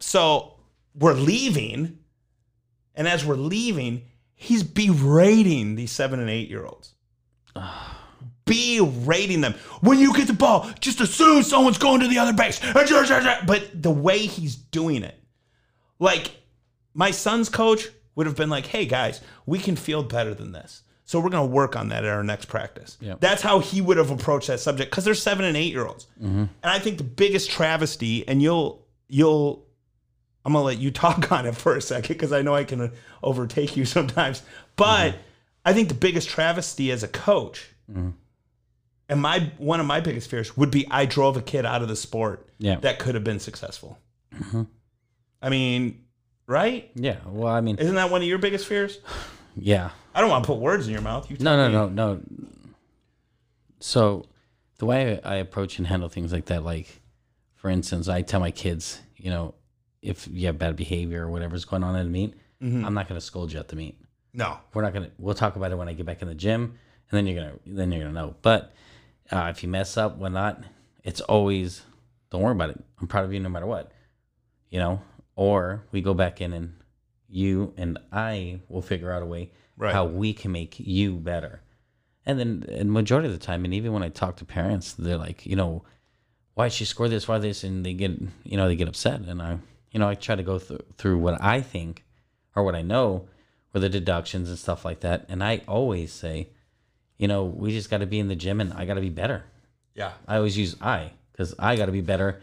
So 0.00 0.54
we're 0.94 1.12
leaving, 1.14 1.98
and 2.94 3.06
as 3.06 3.24
we're 3.24 3.36
leaving, 3.36 4.02
he's 4.34 4.62
berating 4.64 5.76
these 5.76 5.92
seven 5.92 6.18
and 6.20 6.28
eight 6.30 6.48
year 6.48 6.64
olds. 6.66 6.94
berating 8.44 9.40
them. 9.40 9.54
When 9.80 9.98
you 9.98 10.12
get 10.14 10.26
the 10.26 10.32
ball, 10.32 10.68
just 10.80 11.00
assume 11.00 11.42
someone's 11.44 11.78
going 11.78 12.00
to 12.00 12.08
the 12.08 12.18
other 12.18 12.32
base. 12.32 12.60
But 12.72 12.88
the 13.82 13.90
way 13.90 14.18
he's 14.18 14.56
doing 14.56 15.04
it, 15.04 15.18
like 15.98 16.32
my 16.94 17.10
son's 17.10 17.48
coach 17.48 17.88
would 18.14 18.26
have 18.26 18.36
been 18.36 18.50
like, 18.50 18.66
hey 18.66 18.86
guys, 18.86 19.20
we 19.46 19.58
can 19.58 19.76
field 19.76 20.08
better 20.08 20.34
than 20.34 20.52
this. 20.52 20.82
So 21.04 21.20
we're 21.20 21.30
going 21.30 21.48
to 21.48 21.54
work 21.54 21.76
on 21.76 21.88
that 21.88 22.04
at 22.04 22.10
our 22.10 22.22
next 22.22 22.46
practice. 22.46 22.96
Yep. 23.00 23.20
That's 23.20 23.42
how 23.42 23.58
he 23.58 23.80
would 23.80 23.96
have 23.96 24.10
approached 24.10 24.46
that 24.46 24.60
subject 24.60 24.90
because 24.90 25.04
they're 25.04 25.14
seven 25.14 25.44
and 25.44 25.56
eight 25.56 25.72
year 25.72 25.86
olds. 25.86 26.06
Mm-hmm. 26.18 26.38
And 26.38 26.48
I 26.62 26.78
think 26.78 26.98
the 26.98 27.04
biggest 27.04 27.50
travesty, 27.50 28.26
and 28.26 28.40
you'll 28.40 28.86
you'll, 29.08 29.66
I'm 30.44 30.52
gonna 30.52 30.64
let 30.64 30.78
you 30.78 30.90
talk 30.92 31.30
on 31.32 31.46
it 31.46 31.56
for 31.56 31.76
a 31.76 31.82
second 31.82 32.14
because 32.14 32.32
I 32.32 32.42
know 32.42 32.54
I 32.54 32.64
can 32.64 32.92
overtake 33.22 33.76
you 33.76 33.84
sometimes. 33.84 34.42
But 34.76 35.10
mm-hmm. 35.10 35.18
I 35.66 35.72
think 35.72 35.88
the 35.88 35.94
biggest 35.94 36.28
travesty 36.28 36.90
as 36.90 37.02
a 37.02 37.08
coach, 37.08 37.68
mm-hmm. 37.90 38.10
and 39.08 39.20
my 39.20 39.50
one 39.58 39.80
of 39.80 39.86
my 39.86 40.00
biggest 40.00 40.30
fears 40.30 40.56
would 40.56 40.70
be 40.70 40.86
I 40.90 41.04
drove 41.04 41.36
a 41.36 41.42
kid 41.42 41.66
out 41.66 41.82
of 41.82 41.88
the 41.88 41.96
sport 41.96 42.48
Yeah. 42.58 42.76
that 42.76 42.98
could 42.98 43.14
have 43.14 43.24
been 43.24 43.40
successful. 43.40 43.98
I 45.42 45.50
mean, 45.50 46.04
right? 46.46 46.90
Yeah. 46.94 47.18
Well, 47.26 47.52
I 47.52 47.60
mean, 47.60 47.76
Isn't 47.78 47.94
that 47.94 48.10
one 48.10 48.22
of 48.22 48.28
your 48.28 48.38
biggest 48.38 48.66
fears? 48.66 48.98
yeah. 49.56 49.90
I 50.14 50.20
don't 50.20 50.30
want 50.30 50.44
to 50.44 50.46
put 50.46 50.58
words 50.58 50.86
in 50.86 50.92
your 50.92 51.02
mouth. 51.02 51.30
You 51.30 51.36
No, 51.40 51.56
tell 51.56 51.70
no, 51.70 51.88
me. 51.88 51.94
no, 51.94 52.14
no. 52.14 52.20
So, 53.80 54.26
the 54.78 54.86
way 54.86 55.20
I 55.22 55.36
approach 55.36 55.78
and 55.78 55.86
handle 55.86 56.08
things 56.08 56.32
like 56.32 56.46
that, 56.46 56.64
like, 56.64 57.00
for 57.54 57.68
instance, 57.70 58.08
I 58.08 58.22
tell 58.22 58.40
my 58.40 58.50
kids, 58.50 59.00
you 59.16 59.30
know, 59.30 59.54
if 60.02 60.28
you 60.30 60.46
have 60.46 60.58
bad 60.58 60.76
behavior 60.76 61.26
or 61.26 61.30
whatever's 61.30 61.64
going 61.64 61.84
on 61.84 61.96
at 61.96 62.06
a 62.06 62.08
meet, 62.08 62.34
Mm-hmm. 62.62 62.84
I'm 62.84 62.94
not 62.94 63.08
going 63.08 63.18
to 63.18 63.26
scold 63.26 63.52
you 63.52 63.58
at 63.58 63.66
the 63.66 63.74
meet. 63.74 63.98
No. 64.32 64.56
We're 64.72 64.82
not 64.82 64.92
going 64.92 65.06
to. 65.06 65.10
We'll 65.18 65.34
talk 65.34 65.56
about 65.56 65.72
it 65.72 65.74
when 65.78 65.88
I 65.88 65.94
get 65.94 66.06
back 66.06 66.22
in 66.22 66.28
the 66.28 66.34
gym, 66.36 66.78
and 67.10 67.16
then 67.18 67.26
you're 67.26 67.42
gonna, 67.42 67.58
then 67.66 67.90
you're 67.90 68.02
gonna 68.04 68.14
know. 68.14 68.36
But 68.40 68.72
uh, 69.32 69.48
if 69.50 69.64
you 69.64 69.68
mess 69.68 69.96
up, 69.96 70.16
whatnot, 70.16 70.62
it's 71.02 71.20
always, 71.22 71.82
don't 72.30 72.40
worry 72.40 72.52
about 72.52 72.70
it. 72.70 72.80
I'm 73.00 73.08
proud 73.08 73.24
of 73.24 73.32
you 73.32 73.40
no 73.40 73.48
matter 73.48 73.66
what, 73.66 73.90
you 74.70 74.78
know. 74.78 75.02
Or 75.34 75.84
we 75.92 76.00
go 76.02 76.14
back 76.14 76.40
in 76.40 76.52
and 76.52 76.74
you 77.28 77.72
and 77.76 77.98
I 78.12 78.60
will 78.68 78.82
figure 78.82 79.10
out 79.10 79.22
a 79.22 79.26
way 79.26 79.50
Right. 79.76 79.94
how 79.94 80.04
we 80.04 80.34
can 80.34 80.52
make 80.52 80.78
you 80.78 81.14
better. 81.16 81.62
And 82.26 82.38
then, 82.38 82.64
and 82.68 82.92
majority 82.92 83.26
of 83.26 83.32
the 83.32 83.44
time, 83.44 83.64
and 83.64 83.74
even 83.74 83.92
when 83.92 84.02
I 84.02 84.10
talk 84.10 84.36
to 84.36 84.44
parents, 84.44 84.92
they're 84.92 85.16
like, 85.16 85.44
you 85.46 85.56
know, 85.56 85.82
why 86.54 86.68
she 86.68 86.84
score 86.84 87.08
this? 87.08 87.26
Why 87.26 87.38
this? 87.38 87.64
And 87.64 87.84
they 87.84 87.94
get, 87.94 88.12
you 88.44 88.56
know, 88.56 88.68
they 88.68 88.76
get 88.76 88.86
upset. 88.86 89.22
And 89.22 89.40
I, 89.42 89.58
you 89.90 89.98
know, 89.98 90.08
I 90.08 90.14
try 90.14 90.36
to 90.36 90.42
go 90.42 90.58
through 90.58 90.80
through 90.98 91.18
what 91.18 91.42
I 91.42 91.62
think 91.62 92.04
or 92.54 92.62
what 92.62 92.74
I 92.74 92.82
know, 92.82 93.28
or 93.74 93.80
the 93.80 93.88
deductions 93.88 94.50
and 94.50 94.58
stuff 94.58 94.84
like 94.84 95.00
that. 95.00 95.24
And 95.28 95.42
I 95.42 95.62
always 95.66 96.12
say, 96.12 96.50
you 97.16 97.26
know, 97.26 97.44
we 97.44 97.72
just 97.72 97.90
got 97.90 97.98
to 97.98 98.06
be 98.06 98.18
in 98.18 98.28
the 98.28 98.36
gym, 98.36 98.60
and 98.60 98.72
I 98.74 98.84
got 98.84 98.94
to 98.94 99.00
be 99.00 99.08
better. 99.10 99.44
Yeah. 99.94 100.12
I 100.28 100.36
always 100.36 100.56
use 100.56 100.76
I 100.80 101.12
because 101.32 101.54
I 101.58 101.76
got 101.76 101.86
to 101.86 101.92
be 101.92 102.02
better 102.02 102.40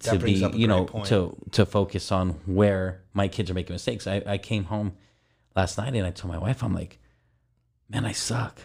That 0.00 0.20
brings 0.20 0.42
be, 0.42 0.58
you 0.58 0.66
know, 0.66 0.84
point. 0.84 1.06
to 1.08 1.36
to 1.52 1.66
focus 1.66 2.12
on 2.12 2.30
where 2.46 3.02
my 3.14 3.28
kids 3.28 3.50
are 3.50 3.54
making 3.54 3.74
mistakes. 3.74 4.06
I, 4.06 4.22
I 4.26 4.38
came 4.38 4.64
home 4.64 4.92
last 5.56 5.76
night 5.78 5.94
and 5.94 6.06
I 6.06 6.10
told 6.10 6.32
my 6.32 6.38
wife, 6.38 6.62
I'm 6.62 6.74
like, 6.74 6.98
man, 7.88 8.04
I 8.04 8.12
suck. 8.12 8.60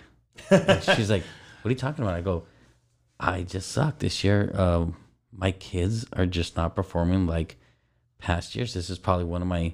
And 0.49 0.83
she's 0.95 1.09
like, 1.09 1.23
what 1.61 1.69
are 1.69 1.71
you 1.73 1.79
talking 1.79 2.03
about? 2.03 2.15
I 2.15 2.21
go, 2.21 2.45
I 3.19 3.43
just 3.43 3.71
suck 3.71 3.99
this 3.99 4.23
year. 4.23 4.51
Um, 4.53 4.95
my 5.31 5.51
kids 5.51 6.05
are 6.13 6.25
just 6.27 6.55
not 6.55 6.75
performing 6.75 7.25
like 7.25 7.57
past 8.19 8.55
years. 8.55 8.73
This 8.73 8.89
is 8.89 8.99
probably 8.99 9.25
one 9.25 9.41
of 9.41 9.47
my 9.47 9.73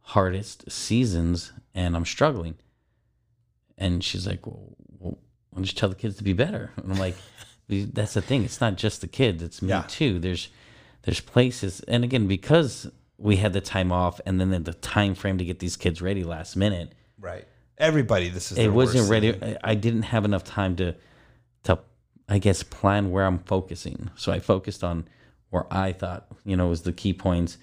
hardest 0.00 0.70
seasons, 0.70 1.52
and 1.74 1.96
I'm 1.96 2.04
struggling. 2.04 2.56
And 3.78 4.04
she's 4.04 4.26
like, 4.26 4.46
well, 4.46 4.76
don't 5.54 5.64
you 5.66 5.72
tell 5.72 5.88
the 5.88 5.94
kids 5.94 6.16
to 6.16 6.24
be 6.24 6.32
better? 6.34 6.72
And 6.76 6.92
I'm 6.92 6.98
like, 6.98 7.16
that's 7.68 8.14
the 8.14 8.22
thing. 8.22 8.44
It's 8.44 8.60
not 8.60 8.76
just 8.76 9.00
the 9.00 9.06
kids. 9.08 9.42
It's 9.42 9.62
me 9.62 9.70
Yeah. 9.70 9.84
too. 9.88 10.18
There's 10.18 10.48
there's 11.04 11.20
places, 11.20 11.80
and 11.86 12.04
again, 12.04 12.26
because 12.26 12.90
we 13.18 13.36
had 13.36 13.52
the 13.52 13.60
time 13.60 13.92
off, 13.92 14.20
and 14.26 14.40
then 14.40 14.64
the 14.64 14.74
time 14.74 15.14
frame 15.14 15.38
to 15.38 15.44
get 15.44 15.58
these 15.58 15.76
kids 15.76 16.02
ready 16.02 16.24
last 16.24 16.56
minute, 16.56 16.92
Right. 17.20 17.46
Everybody, 17.78 18.28
this 18.28 18.52
is 18.52 18.58
it 18.58 18.62
their 18.62 18.72
wasn't 18.72 19.00
worst 19.02 19.10
ready. 19.10 19.42
I 19.42 19.56
I 19.62 19.74
didn't 19.74 20.02
have 20.02 20.24
enough 20.24 20.44
time 20.44 20.76
to, 20.76 20.94
to, 21.64 21.78
I 22.28 22.38
guess, 22.38 22.62
plan 22.62 23.10
where 23.10 23.24
I'm 23.24 23.38
focusing. 23.40 24.10
So 24.14 24.30
I 24.30 24.38
focused 24.40 24.84
on 24.84 25.08
where 25.50 25.66
I 25.72 25.92
thought, 25.92 26.26
you 26.44 26.56
know, 26.56 26.68
was 26.68 26.82
the 26.82 26.92
key 26.92 27.12
points, 27.14 27.56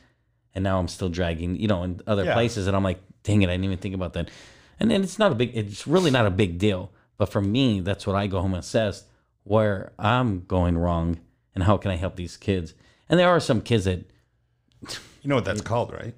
and 0.55 0.63
now 0.63 0.79
I'm 0.79 0.87
still 0.87 1.09
dragging, 1.09 1.55
you 1.55 1.67
know, 1.67 1.83
in 1.83 2.01
other 2.07 2.25
Yeah. 2.25 2.33
places, 2.33 2.67
and 2.67 2.75
I'm 2.75 2.83
like, 2.83 2.99
dang 3.23 3.41
it, 3.43 3.49
I 3.49 3.53
didn't 3.53 3.65
even 3.65 3.77
think 3.77 3.95
about 3.95 4.13
that. 4.13 4.29
And 4.79 4.89
then 4.89 5.03
it's 5.03 5.19
not 5.19 5.31
a 5.31 5.35
big, 5.35 5.55
it's 5.55 5.85
really 5.87 6.11
not 6.11 6.25
a 6.25 6.31
big 6.31 6.57
deal. 6.57 6.91
But 7.17 7.29
for 7.31 7.41
me, 7.41 7.81
that's 7.81 8.07
what 8.07 8.15
I 8.15 8.25
go 8.27 8.41
home 8.41 8.53
and 8.55 8.63
assess 8.63 9.05
where 9.43 9.91
I'm 9.99 10.45
going 10.45 10.77
wrong, 10.77 11.19
and 11.55 11.63
how 11.63 11.77
can 11.77 11.91
I 11.91 11.95
help 11.95 12.15
these 12.15 12.35
kids. 12.35 12.73
And 13.11 13.19
there 13.19 13.29
are 13.29 13.39
some 13.39 13.61
kids 13.61 13.85
that 13.85 14.09
You 15.21 15.29
know 15.29 15.35
what 15.35 15.45
that's 15.45 15.61
called, 15.61 15.91
right? 15.93 16.15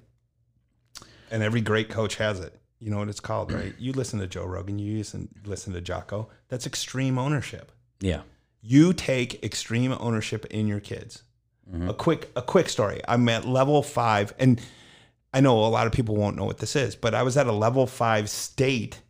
And 1.30 1.42
every 1.42 1.60
great 1.60 1.90
coach 1.90 2.14
has 2.16 2.40
it. 2.40 2.58
You 2.78 2.90
know 2.90 2.98
what 2.98 3.08
it's 3.08 3.20
called, 3.20 3.52
right? 3.52 3.74
You 3.78 3.92
listen 3.92 4.20
to 4.20 4.26
Joe 4.26 4.44
Rogan, 4.44 4.78
you 4.78 4.98
listen, 4.98 5.28
listen 5.44 5.72
to 5.74 5.80
Jocko. 5.80 6.28
That's 6.48 6.66
extreme 6.66 7.18
ownership. 7.18 7.72
yeah, 8.00 8.22
You 8.62 8.92
take 8.92 9.42
extreme 9.42 9.92
ownership 9.98 10.46
in 10.46 10.66
your 10.68 10.80
kids. 10.80 11.22
Mm-hmm. 11.70 11.88
A 11.88 11.94
quick 11.94 12.30
a 12.36 12.42
quick 12.42 12.68
story. 12.68 13.00
I'm 13.08 13.28
at 13.28 13.46
level 13.46 13.82
five, 13.82 14.34
and 14.38 14.60
I 15.32 15.40
know 15.40 15.64
a 15.64 15.66
lot 15.66 15.86
of 15.86 15.92
people 15.92 16.14
won't 16.14 16.36
know 16.36 16.44
what 16.44 16.58
this 16.58 16.76
is, 16.76 16.94
but 16.94 17.14
I 17.14 17.22
was 17.22 17.36
at 17.36 17.46
a 17.46 17.52
level 17.52 17.86
five 17.86 18.28
state, 18.30 19.00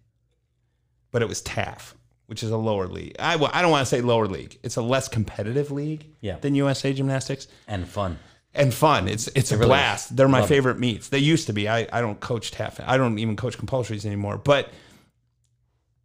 but 1.11 1.21
it 1.21 1.29
was 1.29 1.43
TAF, 1.43 1.95
which 2.26 2.43
is 2.43 2.50
a 2.50 2.57
lower 2.57 2.87
league. 2.87 3.16
I, 3.19 3.37
well, 3.37 3.50
I 3.52 3.61
don't 3.62 3.71
want 3.71 3.83
to 3.87 3.87
say 3.87 4.00
lower 4.00 4.26
league. 4.26 4.59
It's 4.62 4.76
a 4.76 4.83
less 4.83 5.09
competitive 5.09 5.71
league 5.71 6.07
Yeah. 6.21 6.38
than 6.38 6.54
USA 6.54 6.93
Gymnastics 6.93 7.49
and 7.69 7.87
fun. 7.87 8.19
and 8.54 8.73
fun. 8.73 9.09
It's 9.09 9.28
it's 9.28 9.52
a 9.52 9.57
really 9.57 9.69
blast. 9.69 10.16
They're 10.16 10.28
my 10.28 10.40
Love 10.40 10.50
it. 10.50 10.54
favorite 10.54 10.78
meets. 10.78 11.09
They 11.11 11.19
used 11.19 11.47
to 11.49 11.52
be. 11.52 11.69
I, 11.69 11.87
I 11.93 12.00
don't 12.00 12.21
coach 12.21 12.50
TAF. 12.52 12.83
I 12.87 12.97
don't 12.97 13.19
even 13.19 13.37
coach 13.37 13.59
compulsories 13.59 14.04
anymore. 14.07 14.38
But 14.38 14.71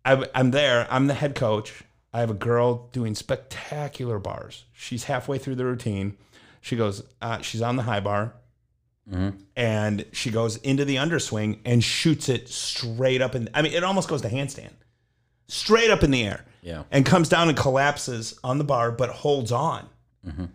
I, 0.05 0.25
I'm 0.35 0.51
there. 0.51 0.87
I'm 0.89 1.07
the 1.07 1.13
head 1.13 1.35
coach. 1.35 1.83
I 2.13 2.21
have 2.21 2.29
a 2.31 2.33
girl 2.35 2.89
doing 2.91 3.13
spectacular 3.15 4.17
bars. 4.17 4.65
She's 4.73 5.03
halfway 5.03 5.37
through 5.37 5.55
the 5.55 5.65
routine. 5.65 6.17
She 6.61 6.75
goes. 6.75 7.03
Uh, 7.21 7.39
she's 7.41 7.61
on 7.61 7.75
the 7.75 7.83
high 7.83 7.99
bar, 7.99 8.33
and 9.55 10.05
she 10.11 10.31
goes 10.31 10.57
into 10.57 10.85
the 10.85 10.97
underswing 10.97 11.59
and 11.65 11.83
shoots 11.83 12.29
it 12.29 12.49
straight 12.49 13.21
up. 13.21 13.35
And 13.35 13.49
I 13.53 13.61
mean, 13.61 13.73
it 13.73 13.83
almost 13.83 14.09
goes 14.09 14.21
to 14.23 14.29
handstand, 14.29 14.71
straight 15.49 15.91
up 15.91 16.03
in 16.03 16.11
the 16.11 16.23
air 16.23 16.45
Yeah. 16.61 16.83
and 16.91 17.05
comes 17.05 17.27
down 17.29 17.49
and 17.49 17.57
collapses 17.57 18.39
on 18.43 18.57
the 18.57 18.63
bar, 18.63 18.91
but 18.91 19.09
holds 19.09 19.51
on. 19.51 19.87
Mm-hmm. 20.25 20.45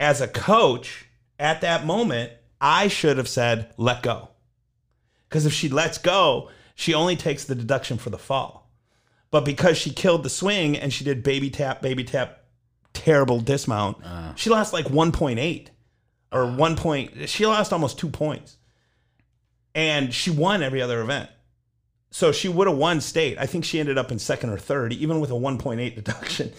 As 0.00 0.20
a 0.20 0.28
coach, 0.28 1.06
at 1.38 1.60
that 1.60 1.84
moment, 1.84 2.32
I 2.60 2.88
should 2.88 3.16
have 3.18 3.28
said, 3.28 3.72
let 3.76 4.02
go. 4.02 4.30
Because 5.28 5.46
if 5.46 5.52
she 5.52 5.68
lets 5.68 5.98
go, 5.98 6.50
she 6.74 6.94
only 6.94 7.16
takes 7.16 7.44
the 7.44 7.54
deduction 7.54 7.98
for 7.98 8.10
the 8.10 8.18
fall. 8.18 8.70
But 9.30 9.44
because 9.44 9.76
she 9.76 9.90
killed 9.90 10.22
the 10.22 10.30
swing 10.30 10.76
and 10.76 10.92
she 10.92 11.04
did 11.04 11.22
baby 11.22 11.50
tap, 11.50 11.82
baby 11.82 12.04
tap, 12.04 12.44
terrible 12.92 13.40
dismount, 13.40 13.98
ah. 14.04 14.32
she 14.36 14.50
lost 14.50 14.72
like 14.72 14.86
1.8 14.86 15.68
or 16.32 16.42
ah. 16.44 16.56
1 16.56 16.76
point. 16.76 17.28
She 17.28 17.44
lost 17.44 17.72
almost 17.72 17.98
two 17.98 18.08
points. 18.08 18.56
And 19.74 20.14
she 20.14 20.30
won 20.30 20.62
every 20.62 20.80
other 20.80 21.00
event. 21.02 21.28
So 22.16 22.32
she 22.32 22.48
would 22.48 22.66
have 22.66 22.78
won 22.78 23.02
state. 23.02 23.36
I 23.36 23.44
think 23.44 23.66
she 23.66 23.78
ended 23.78 23.98
up 23.98 24.10
in 24.10 24.18
second 24.18 24.48
or 24.48 24.56
third, 24.56 24.94
even 24.94 25.20
with 25.20 25.30
a 25.30 25.34
1.8 25.34 25.94
deduction. 25.94 26.50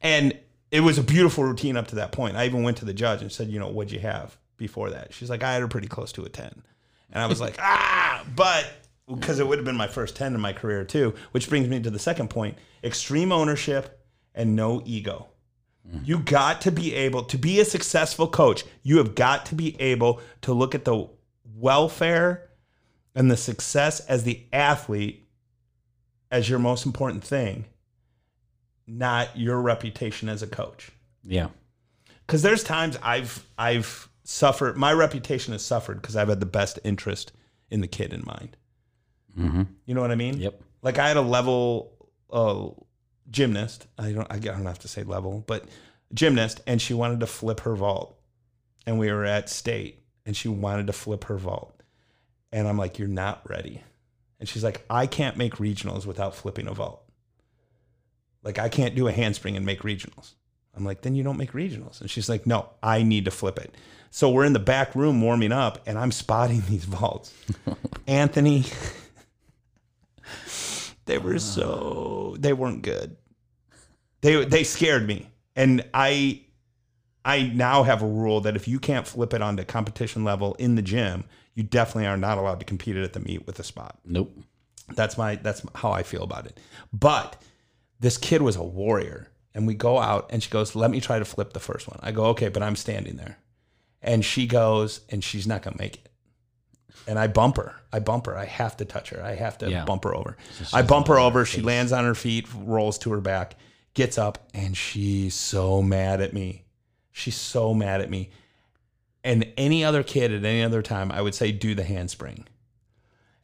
And 0.00 0.34
it 0.70 0.80
was 0.80 0.96
a 0.96 1.02
beautiful 1.02 1.44
routine 1.44 1.76
up 1.76 1.88
to 1.88 1.96
that 1.96 2.12
point. 2.12 2.34
I 2.34 2.46
even 2.46 2.62
went 2.62 2.78
to 2.78 2.86
the 2.86 2.94
judge 2.94 3.20
and 3.20 3.30
said, 3.30 3.50
you 3.50 3.58
know, 3.58 3.68
what'd 3.68 3.92
you 3.92 4.00
have 4.00 4.38
before 4.56 4.88
that? 4.88 5.12
She's 5.12 5.28
like, 5.28 5.42
I 5.42 5.52
had 5.52 5.60
her 5.60 5.68
pretty 5.68 5.86
close 5.86 6.12
to 6.12 6.24
a 6.24 6.30
10. 6.30 6.62
And 7.10 7.22
I 7.22 7.26
was 7.26 7.42
like, 7.42 7.56
ah, 7.60 8.24
but 8.34 8.66
because 9.06 9.38
it 9.38 9.46
would 9.46 9.58
have 9.58 9.66
been 9.66 9.76
my 9.76 9.86
first 9.86 10.16
10 10.16 10.34
in 10.34 10.40
my 10.40 10.54
career 10.54 10.82
too, 10.82 11.12
which 11.32 11.50
brings 11.50 11.68
me 11.68 11.78
to 11.82 11.90
the 11.90 11.98
second 11.98 12.30
point 12.30 12.56
extreme 12.82 13.32
ownership 13.32 14.02
and 14.34 14.56
no 14.56 14.80
ego. 14.86 15.28
You 16.04 16.20
got 16.20 16.62
to 16.62 16.72
be 16.72 16.94
able 16.94 17.24
to 17.24 17.36
be 17.36 17.60
a 17.60 17.66
successful 17.66 18.28
coach. 18.28 18.64
You 18.82 18.96
have 18.96 19.14
got 19.14 19.44
to 19.46 19.54
be 19.54 19.78
able 19.78 20.22
to 20.40 20.54
look 20.54 20.74
at 20.74 20.86
the 20.86 21.06
welfare 21.54 22.48
and 23.14 23.30
the 23.30 23.36
success 23.36 24.00
as 24.00 24.24
the 24.24 24.42
athlete 24.52 25.26
as 26.30 26.48
your 26.48 26.58
most 26.58 26.86
important 26.86 27.22
thing, 27.22 27.66
not 28.86 29.36
your 29.36 29.60
reputation 29.60 30.28
as 30.28 30.42
a 30.42 30.46
coach. 30.46 30.90
Yeah. 31.22 31.48
Because 32.26 32.42
there's 32.42 32.64
times 32.64 32.98
I've 33.02 33.46
I've 33.58 34.08
suffered. 34.24 34.76
My 34.76 34.92
reputation 34.92 35.52
has 35.52 35.64
suffered 35.64 36.00
because 36.00 36.16
I've 36.16 36.28
had 36.28 36.40
the 36.40 36.46
best 36.46 36.78
interest 36.84 37.32
in 37.70 37.80
the 37.80 37.86
kid 37.86 38.12
in 38.12 38.24
mind. 38.24 38.56
Mm-hmm. 39.38 39.62
You 39.86 39.94
know 39.94 40.00
what 40.00 40.10
I 40.10 40.16
mean? 40.16 40.38
Yep. 40.38 40.62
Like 40.82 40.98
I 40.98 41.08
had 41.08 41.16
a 41.16 41.22
level 41.22 42.10
uh, 42.30 42.68
gymnast. 43.30 43.86
I 43.98 44.12
don't. 44.12 44.26
I 44.30 44.38
don't 44.38 44.64
have 44.64 44.80
to 44.80 44.88
say 44.88 45.02
level, 45.02 45.44
but 45.46 45.66
gymnast, 46.14 46.60
and 46.66 46.80
she 46.80 46.94
wanted 46.94 47.20
to 47.20 47.26
flip 47.26 47.60
her 47.60 47.74
vault, 47.74 48.18
and 48.86 48.98
we 48.98 49.10
were 49.10 49.24
at 49.24 49.48
state, 49.48 50.02
and 50.26 50.36
she 50.36 50.48
wanted 50.48 50.86
to 50.86 50.92
flip 50.92 51.24
her 51.24 51.36
vault. 51.36 51.81
And 52.52 52.68
I'm 52.68 52.78
like, 52.78 52.98
You're 52.98 53.08
not 53.08 53.48
ready. 53.48 53.82
And 54.40 54.48
she's 54.48 54.64
like, 54.64 54.84
I 54.90 55.06
can't 55.06 55.36
make 55.36 55.54
regionals 55.56 56.04
without 56.04 56.34
flipping 56.34 56.66
a 56.66 56.74
vault. 56.74 57.04
Like, 58.42 58.58
I 58.58 58.68
can't 58.68 58.94
do 58.94 59.06
a 59.06 59.12
handspring 59.12 59.56
and 59.56 59.64
make 59.64 59.82
regionals. 59.82 60.34
I'm 60.74 60.84
like, 60.84 61.02
Then 61.02 61.14
you 61.14 61.22
don't 61.22 61.38
make 61.38 61.52
regionals. 61.52 62.00
And 62.00 62.10
she's 62.10 62.28
like, 62.28 62.46
No, 62.46 62.68
I 62.82 63.02
need 63.02 63.24
to 63.24 63.30
flip 63.30 63.58
it. 63.58 63.74
So 64.10 64.28
we're 64.28 64.44
in 64.44 64.52
the 64.52 64.58
back 64.58 64.94
room 64.94 65.22
warming 65.22 65.52
up, 65.52 65.80
and 65.86 65.98
I'm 65.98 66.12
spotting 66.12 66.62
these 66.68 66.84
vaults. 66.84 67.32
Anthony, 68.06 68.64
they 71.06 71.18
were 71.18 71.38
so, 71.38 72.36
they 72.38 72.52
weren't 72.52 72.82
good. 72.82 73.16
They, 74.20 74.44
they 74.44 74.64
scared 74.64 75.06
me. 75.06 75.28
And 75.56 75.84
I 75.92 76.42
I 77.24 77.42
now 77.42 77.82
have 77.84 78.02
a 78.02 78.06
rule 78.06 78.40
that 78.40 78.56
if 78.56 78.66
you 78.66 78.78
can't 78.80 79.06
flip 79.06 79.32
it 79.32 79.42
onto 79.42 79.64
competition 79.64 80.24
level 80.24 80.54
in 80.54 80.74
the 80.74 80.82
gym, 80.82 81.24
you 81.54 81.62
definitely 81.62 82.06
are 82.06 82.16
not 82.16 82.38
allowed 82.38 82.60
to 82.60 82.66
compete 82.66 82.96
it 82.96 83.04
at 83.04 83.12
the 83.12 83.20
meet 83.20 83.46
with 83.46 83.58
a 83.58 83.64
spot. 83.64 83.98
Nope. 84.04 84.36
That's 84.94 85.16
my 85.16 85.36
that's 85.36 85.62
how 85.74 85.92
I 85.92 86.02
feel 86.02 86.22
about 86.22 86.46
it. 86.46 86.58
But 86.92 87.40
this 88.00 88.18
kid 88.18 88.42
was 88.42 88.56
a 88.56 88.62
warrior, 88.62 89.28
and 89.54 89.66
we 89.66 89.74
go 89.74 89.98
out, 89.98 90.26
and 90.30 90.42
she 90.42 90.50
goes, 90.50 90.74
"Let 90.74 90.90
me 90.90 91.00
try 91.00 91.18
to 91.18 91.24
flip 91.24 91.52
the 91.52 91.60
first 91.60 91.88
one." 91.88 91.98
I 92.02 92.10
go, 92.12 92.26
"Okay," 92.26 92.48
but 92.48 92.62
I'm 92.62 92.76
standing 92.76 93.16
there, 93.16 93.38
and 94.02 94.24
she 94.24 94.46
goes, 94.46 95.00
and 95.08 95.22
she's 95.22 95.46
not 95.46 95.62
gonna 95.62 95.76
make 95.78 95.96
it. 95.96 96.08
And 97.06 97.18
I 97.18 97.26
bump 97.26 97.56
her. 97.56 97.76
I 97.92 97.98
bump 98.00 98.26
her. 98.26 98.36
I 98.36 98.44
have 98.44 98.76
to 98.78 98.84
touch 98.84 99.10
her. 99.10 99.22
I 99.22 99.34
have 99.34 99.58
to 99.58 99.70
Yeah. 99.70 99.84
bump 99.84 100.04
her 100.04 100.14
over. 100.14 100.36
she's 100.58 100.72
I 100.74 100.82
bump 100.82 101.08
her 101.08 101.18
over. 101.18 101.44
She 101.44 101.60
lands 101.62 101.90
on 101.92 102.04
her 102.04 102.14
feet, 102.14 102.46
rolls 102.54 102.98
to 102.98 103.10
her 103.12 103.20
back, 103.20 103.56
gets 103.94 104.18
up, 104.18 104.48
and 104.54 104.76
she's 104.76 105.34
so 105.34 105.82
mad 105.82 106.20
at 106.20 106.32
me. 106.32 106.64
She's 107.10 107.36
so 107.36 107.72
mad 107.74 108.00
at 108.00 108.10
me. 108.10 108.30
And 109.24 109.52
any 109.56 109.84
other 109.84 110.02
kid 110.02 110.32
at 110.32 110.44
any 110.44 110.62
other 110.62 110.82
time, 110.82 111.12
I 111.12 111.22
would 111.22 111.34
say, 111.34 111.52
do 111.52 111.74
the 111.74 111.84
handspring. 111.84 112.46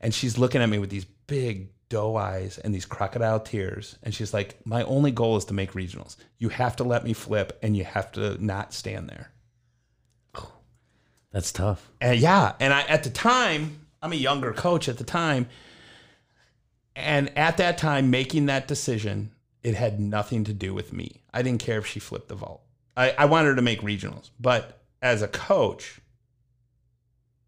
And 0.01 0.13
she's 0.13 0.39
looking 0.39 0.61
at 0.61 0.69
me 0.69 0.79
with 0.79 0.91
these 0.91 1.05
big 1.05 1.71
doe 1.89 2.17
eyes 2.17 2.59
and 2.59 2.75
these 2.75 2.85
crocodile 2.85 3.41
tears. 3.41 3.97
And 4.03 4.15
she's 4.15 4.35
like, 4.35 4.59
My 4.65 4.83
only 4.85 5.11
goal 5.11 5.37
is 5.37 5.45
to 5.47 5.55
make 5.55 5.73
regionals. 5.73 6.17
You 6.39 6.49
have 6.51 6.77
to 6.77 6.85
let 6.85 7.05
me 7.05 7.13
flip 7.13 7.59
and 7.63 7.77
you 7.77 7.85
have 7.85 8.13
to 8.13 8.43
not 8.45 8.73
stand 8.73 9.09
there. 9.09 9.33
That's 11.31 11.53
tough. 11.53 11.91
And 12.01 12.19
yeah, 12.19 12.55
and 12.59 12.73
I 12.73 12.83
at 12.83 13.05
the 13.05 13.11
time, 13.11 13.81
I'm 14.03 14.13
a 14.13 14.17
younger 14.17 14.53
coach 14.53 14.89
at 14.89 14.99
the 14.99 15.05
time. 15.05 15.49
And 16.97 17.37
at 17.39 17.59
that 17.59 17.79
time, 17.79 18.11
making 18.11 18.47
that 18.47 18.67
decision, 18.67 19.31
it 19.63 19.75
had 19.75 20.01
nothing 20.01 20.45
to 20.45 20.53
do 20.53 20.75
with 20.75 20.93
me. 20.93 21.23
I 21.33 21.43
didn't 21.43 21.61
care 21.61 21.79
if 21.79 21.87
she 21.87 22.01
flipped 22.01 22.29
the 22.29 22.35
vault. 22.35 22.63
I, 22.97 23.15
I 23.17 23.25
wanted 23.27 23.51
her 23.51 23.55
to 23.57 23.63
make 23.63 23.83
regionals. 23.83 24.31
But 24.41 24.78
as 25.03 25.23
a 25.23 25.29
coach, 25.29 26.01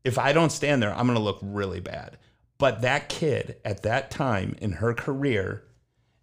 if 0.05 0.19
I 0.19 0.33
don't 0.33 0.51
stand 0.53 0.83
there, 0.83 0.95
I'm 0.95 1.07
gonna 1.07 1.21
look 1.21 1.39
really 1.43 1.81
bad. 1.81 2.19
But 2.59 2.83
that 2.83 3.09
kid 3.09 3.57
at 3.65 3.83
that 3.85 4.11
time 4.11 4.55
in 4.61 4.73
her 4.73 4.93
career 4.95 5.65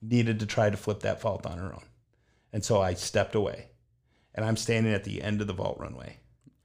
needed 0.02 0.40
to 0.40 0.46
try 0.46 0.70
to 0.70 0.78
flip 0.78 1.00
that 1.02 1.22
vault 1.22 1.46
on 1.46 1.58
her 1.58 1.74
own. 1.74 1.86
And 2.54 2.64
so 2.64 2.82
I 2.82 2.94
stepped 2.94 3.36
away. 3.36 3.70
And 4.36 4.46
I'm 4.46 4.56
standing 4.56 4.94
at 4.94 5.04
the 5.04 5.24
end 5.24 5.42
of 5.42 5.48
the 5.48 5.54
vault 5.54 5.80
runway 5.80 6.18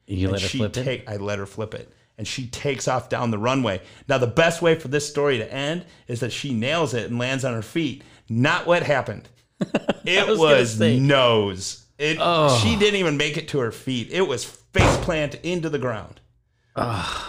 You 0.06 0.24
and 0.26 0.32
let 0.32 0.42
her 0.42 0.48
flip 0.48 0.76
it. 0.76 0.84
take 0.84 1.08
I 1.08 1.16
let 1.16 1.38
her 1.38 1.46
flip 1.46 1.72
it. 1.72 1.90
And 2.18 2.28
she 2.28 2.46
takes 2.46 2.86
off 2.86 3.08
down 3.08 3.30
the 3.30 3.38
runway. 3.38 3.80
Now 4.08 4.18
the 4.18 4.26
best 4.26 4.60
way 4.60 4.74
for 4.74 4.88
this 4.88 5.08
story 5.08 5.38
to 5.38 5.50
end 5.50 5.86
is 6.06 6.20
that 6.20 6.32
she 6.32 6.52
nails 6.52 6.92
it 6.92 7.08
and 7.08 7.18
lands 7.18 7.44
on 7.46 7.54
her 7.54 7.62
feet. 7.62 8.02
Not 8.28 8.66
what 8.66 8.82
happened. 8.82 9.28
It 10.04 10.26
was 10.26 10.38
was, 10.38 10.78
nose. 10.98 11.81
It 11.98 12.18
Oh. 12.20 12.58
she 12.62 12.76
didn't 12.76 12.98
even 12.98 13.16
make 13.16 13.36
it 13.36 13.48
to 13.48 13.58
her 13.60 13.72
feet. 13.72 14.08
It 14.10 14.22
was 14.26 14.44
face 14.44 14.96
plant 14.98 15.36
into 15.42 15.68
the 15.68 15.78
ground. 15.78 16.20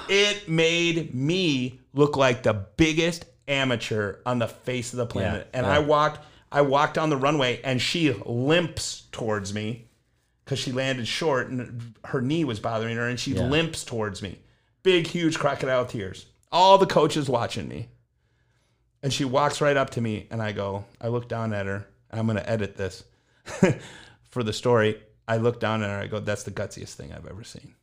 It 0.10 0.48
made 0.48 1.13
me 1.13 1.79
look 1.93 2.15
like 2.17 2.43
the 2.43 2.53
biggest 2.53 3.25
amateur 3.48 4.15
on 4.25 4.39
the 4.39 4.48
face 4.48 4.93
of 4.93 4.98
the 4.98 5.05
planet. 5.05 5.48
Yeah, 5.53 5.60
and 5.60 5.67
yeah. 5.67 5.74
I 5.74 5.79
walked 5.79 6.25
I 6.51 6.61
walked 6.61 6.98
on 6.98 7.09
the 7.09 7.18
runway 7.18 7.59
and 7.64 7.81
she 7.81 8.11
limps 8.14 9.03
towards 9.11 9.53
me 9.53 9.87
because 10.46 10.59
she 10.59 10.72
landed 10.72 11.07
short 11.07 11.48
and 11.50 11.96
her 12.05 12.22
knee 12.22 12.46
was 12.46 12.59
bothering 12.59 12.96
her 12.96 13.07
and 13.07 13.20
she 13.20 13.31
Yeah. 13.33 13.48
limps 13.48 13.83
towards 13.83 14.22
me. 14.22 14.40
Big, 14.83 15.07
huge 15.07 15.40
crocodile 15.40 15.85
tears. 15.85 16.25
All 16.51 16.77
the 16.77 16.85
coaches 16.85 17.27
watching 17.27 17.68
me. 17.68 17.87
And 19.01 19.11
she 19.11 19.25
walks 19.25 19.61
right 19.61 19.75
up 19.75 19.90
to 19.92 20.01
me 20.01 20.27
and 20.31 20.42
I 20.42 20.51
go, 20.51 20.85
I 21.01 21.07
look 21.07 21.27
down 21.27 21.53
at 21.53 21.66
her. 21.66 21.87
And 22.11 22.20
I'm 22.20 22.27
going 22.27 22.37
to 22.37 22.50
edit 22.50 22.77
this 22.77 23.03
for 24.33 24.43
the 24.43 24.53
story. 24.53 25.01
I 25.27 25.37
look 25.37 25.59
down 25.59 25.83
at 25.83 25.89
her. 25.89 26.00
I 26.00 26.07
go, 26.07 26.19
that's 26.19 26.43
the 26.43 26.51
gutsiest 26.51 26.96
thing 26.96 27.13
I've 27.13 27.25
ever 27.27 27.43
seen. 27.43 27.75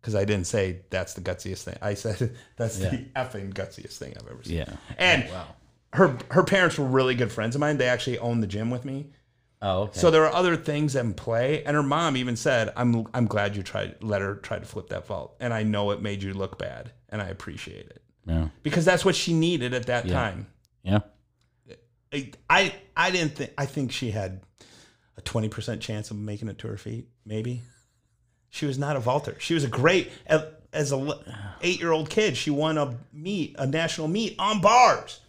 Because 0.00 0.14
I 0.14 0.24
didn't 0.24 0.46
say 0.46 0.82
that's 0.90 1.14
the 1.14 1.20
gutsiest 1.20 1.64
thing. 1.64 1.76
I 1.82 1.94
said 1.94 2.36
that's 2.56 2.78
the 2.78 3.06
effing 3.16 3.52
gutsiest 3.52 3.96
thing 3.98 4.14
I've 4.20 4.28
ever 4.30 4.44
seen. 4.44 4.58
Yeah. 4.58 4.76
And 4.98 5.24
oh, 5.28 5.32
Wow. 5.32 5.46
her 5.94 6.18
her 6.30 6.44
parents 6.44 6.78
were 6.78 6.84
really 6.86 7.14
good 7.16 7.32
friends 7.32 7.56
of 7.56 7.60
mine. 7.60 7.78
They 7.78 7.88
actually 7.88 8.18
owned 8.18 8.42
the 8.42 8.46
gym 8.46 8.70
with 8.70 8.84
me. 8.84 9.10
Oh, 9.62 9.84
okay. 9.84 9.98
So 9.98 10.10
there 10.10 10.24
are 10.26 10.32
other 10.34 10.54
things 10.54 10.94
in 10.94 11.14
play. 11.14 11.64
And 11.64 11.74
her 11.74 11.82
mom 11.82 12.16
even 12.16 12.36
said, 12.36 12.72
"I'm 12.76 13.06
I'm 13.14 13.26
glad 13.26 13.56
you 13.56 13.62
tried 13.64 13.96
let 14.02 14.20
her 14.22 14.36
try 14.36 14.58
to 14.60 14.66
flip 14.66 14.88
that 14.90 15.06
vault, 15.06 15.34
and 15.40 15.52
I 15.52 15.62
know 15.64 15.90
it 15.90 16.00
made 16.02 16.22
you 16.22 16.34
look 16.34 16.58
bad, 16.58 16.92
and 17.08 17.20
I 17.22 17.26
appreciate 17.28 17.86
it 17.86 18.02
yeah. 18.26 18.48
because 18.62 18.84
that's 18.84 19.04
what 19.04 19.16
she 19.16 19.32
needed 19.32 19.74
at 19.74 19.86
that 19.86 20.06
Yeah. 20.06 20.12
time." 20.12 20.46
Yeah. 20.84 21.00
I, 22.12 22.30
I 22.48 22.74
I 22.96 23.10
didn't 23.10 23.34
think 23.34 23.52
I 23.58 23.66
think 23.66 23.90
she 23.90 24.10
had 24.12 24.42
a 25.16 25.20
twenty 25.22 25.48
percent 25.48 25.80
chance 25.82 26.10
of 26.10 26.16
making 26.16 26.48
it 26.48 26.58
to 26.58 26.68
her 26.68 26.76
feet. 26.76 27.08
Maybe 27.24 27.62
she 28.50 28.66
was 28.66 28.78
not 28.78 28.96
a 28.96 29.00
vaulter. 29.00 29.36
She 29.38 29.54
was 29.54 29.64
a 29.64 29.68
great 29.68 30.10
as 30.72 30.92
a 30.92 31.18
eight 31.62 31.80
year 31.80 31.92
old 31.92 32.10
kid. 32.10 32.36
She 32.36 32.50
won 32.50 32.78
a 32.78 32.96
meet 33.12 33.56
a 33.58 33.66
national 33.66 34.08
meet 34.08 34.36
on 34.38 34.60
bars. 34.60 35.20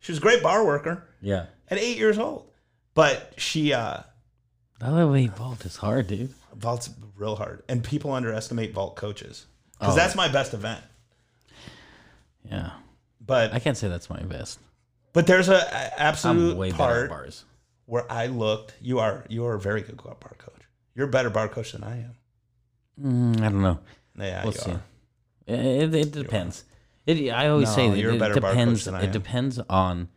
She 0.00 0.12
was 0.12 0.18
a 0.18 0.22
great 0.22 0.42
bar 0.42 0.64
worker 0.64 1.04
Yeah. 1.20 1.46
at 1.70 1.78
eight 1.78 1.98
years 1.98 2.18
old. 2.18 2.50
But 2.94 3.34
she 3.36 3.72
uh, 3.72 4.00
That 4.80 5.08
way 5.08 5.26
vault 5.28 5.64
is 5.64 5.76
hard, 5.76 6.06
dude. 6.08 6.34
vault's 6.54 6.90
real 7.16 7.36
hard, 7.36 7.62
and 7.68 7.82
people 7.82 8.12
underestimate 8.12 8.72
vault 8.72 8.96
coaches 8.96 9.46
because 9.78 9.94
Oh. 9.94 9.96
that's 9.96 10.14
my 10.16 10.28
best 10.28 10.54
event. 10.54 10.80
Yeah. 12.50 12.70
But 13.20 13.52
I 13.52 13.58
can't 13.58 13.76
say 13.76 13.88
that's 13.88 14.08
my 14.10 14.22
best. 14.22 14.58
but 15.12 15.26
there's 15.26 15.48
a, 15.48 15.54
a 15.56 15.84
I'm 16.00 16.08
absolute 16.08 16.56
way 16.56 16.70
better 16.70 16.82
at 17.04 17.08
part 17.08 17.10
bars. 17.10 17.44
Where 17.88 18.10
I 18.12 18.26
looked. 18.26 18.74
You 18.80 18.98
are 19.00 19.24
you 19.28 19.44
are 19.46 19.54
a 19.54 19.60
very 19.60 19.80
good 19.80 19.96
bar 19.96 20.16
coach. 20.38 20.62
You're 20.94 21.08
a 21.08 21.10
better 21.10 21.30
bar 21.30 21.48
coach 21.48 21.72
than 21.72 21.82
I 21.82 21.96
am. 22.06 22.14
Mm, 23.02 23.40
I 23.40 23.48
don't 23.48 23.62
know. 23.62 23.78
Yeah, 24.18 24.44
We'll 24.44 24.52
you 24.52 24.58
see. 24.60 24.70
are. 24.72 24.82
It, 25.46 25.94
it 25.94 26.12
depends. 26.12 26.64
It, 27.06 27.30
I 27.32 27.48
always 27.48 27.68
No, 27.70 27.74
say 27.74 27.90
that 27.90 27.98
you're 27.98 28.10
a 28.12 28.14
it 28.16 28.18
better 28.18 28.40
bar 28.40 28.52
coach 28.52 28.58
depends. 28.58 28.84
than 28.84 28.94
I 28.94 29.02
It 29.04 29.12
depends 29.12 29.58
on 29.70 30.08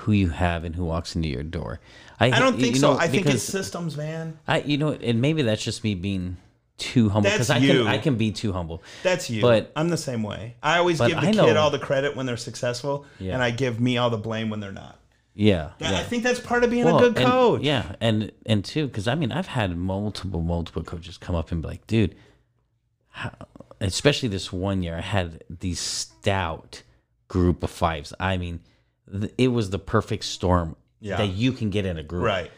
who 0.00 0.12
you 0.12 0.28
have 0.28 0.64
and 0.64 0.74
who 0.76 0.84
walks 0.84 1.16
into 1.16 1.28
your 1.28 1.42
door. 1.42 1.80
I, 2.20 2.26
I 2.26 2.38
don't 2.38 2.56
you 2.58 2.64
think 2.64 2.76
so. 2.76 2.98
I 2.98 3.08
think 3.08 3.26
it's 3.26 3.42
systems, 3.42 3.96
man. 3.96 4.38
I, 4.46 4.60
you 4.60 4.76
know, 4.76 4.92
and 4.92 5.20
maybe 5.22 5.42
that's 5.42 5.64
just 5.64 5.82
me 5.84 5.94
being 5.94 6.36
too 6.76 7.08
humble 7.08 7.30
because 7.30 7.48
I 7.48 7.56
you. 7.58 7.84
can 7.84 7.86
I 7.86 7.98
can 7.98 8.16
be 8.16 8.32
too 8.32 8.52
humble. 8.52 8.82
That's 9.02 9.30
you. 9.30 9.40
But- 9.40 9.72
I'm 9.76 9.88
the 9.88 9.96
same 9.96 10.22
way. 10.22 10.56
I 10.62 10.76
always 10.78 10.98
give 11.00 11.18
the 11.18 11.26
kid 11.26 11.36
know- 11.36 11.56
all 11.56 11.70
the 11.70 11.78
credit 11.78 12.14
when 12.16 12.26
they're 12.26 12.36
successful, 12.36 13.06
Yeah. 13.18 13.32
and 13.34 13.42
I 13.42 13.50
give 13.50 13.80
me 13.80 13.96
all 13.96 14.10
the 14.10 14.18
blame 14.18 14.50
when 14.50 14.60
they're 14.60 14.72
not. 14.72 14.98
Yeah, 15.38 15.72
That- 15.78 15.92
yeah. 15.92 15.98
I 15.98 16.02
think 16.02 16.22
that's 16.22 16.40
part 16.40 16.64
of 16.64 16.70
being 16.70 16.86
Well, 16.86 16.96
a 16.96 17.00
good 17.10 17.18
and- 17.18 17.26
coach. 17.30 17.62
yeah, 17.62 17.94
and 18.00 18.32
and 18.46 18.64
two, 18.64 18.86
because 18.86 19.06
I 19.06 19.14
mean, 19.14 19.30
I've 19.32 19.48
had 19.48 19.76
multiple 19.76 20.40
multiple 20.40 20.82
coaches 20.82 21.18
come 21.18 21.36
up 21.36 21.52
and 21.52 21.60
be 21.60 21.68
like, 21.68 21.86
dude, 21.86 22.14
how, 23.10 23.32
especially 23.80 24.30
this 24.30 24.50
one 24.52 24.82
year, 24.82 24.96
I 24.96 25.00
had 25.02 25.44
these 25.50 25.78
stout 25.78 26.82
group 27.28 27.62
of 27.62 27.70
fives. 27.70 28.14
I 28.18 28.38
mean, 28.38 28.60
th- 29.10 29.32
it 29.36 29.48
was 29.48 29.68
the 29.70 29.78
perfect 29.78 30.24
storm 30.24 30.74
Yeah. 31.00 31.16
that 31.18 31.28
you 31.28 31.52
can 31.52 31.68
get 31.68 31.84
in 31.84 31.98
a 31.98 32.02
group. 32.02 32.24
Right. 32.24 32.50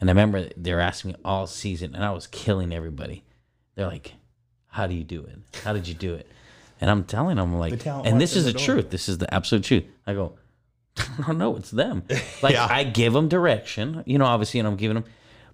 And 0.00 0.08
I 0.08 0.12
remember 0.12 0.48
they 0.56 0.72
were 0.72 0.80
asking 0.80 1.12
me 1.12 1.16
all 1.24 1.46
season, 1.46 1.94
and 1.94 2.02
I 2.04 2.10
was 2.12 2.26
killing 2.26 2.72
everybody. 2.72 3.24
They're 3.74 3.86
like, 3.86 4.14
"How 4.68 4.86
do 4.86 4.94
you 4.94 5.04
do 5.04 5.22
it? 5.22 5.38
How 5.64 5.72
did 5.74 5.86
you 5.86 5.94
do 5.94 6.14
it?" 6.14 6.26
And 6.80 6.90
I'm 6.90 7.04
telling 7.04 7.36
them 7.36 7.56
like, 7.58 7.78
talent 7.80 8.08
and 8.08 8.20
this 8.20 8.34
is 8.34 8.46
the 8.46 8.52
the 8.52 8.58
truth. 8.58 8.90
This 8.90 9.08
is 9.08 9.18
the 9.18 9.32
absolute 9.32 9.64
truth. 9.64 9.84
I 10.06 10.14
go, 10.14 10.34
I 10.98 11.26
don't 11.26 11.38
know, 11.38 11.56
it's 11.56 11.70
them. 11.70 12.02
Like 12.42 12.54
Yeah. 12.54 12.66
I 12.68 12.84
give 12.84 13.12
them 13.12 13.28
direction, 13.28 14.02
you 14.06 14.18
know, 14.18 14.26
obviously, 14.26 14.60
and 14.60 14.66
I'm 14.68 14.76
giving 14.76 14.94
them, 14.96 15.04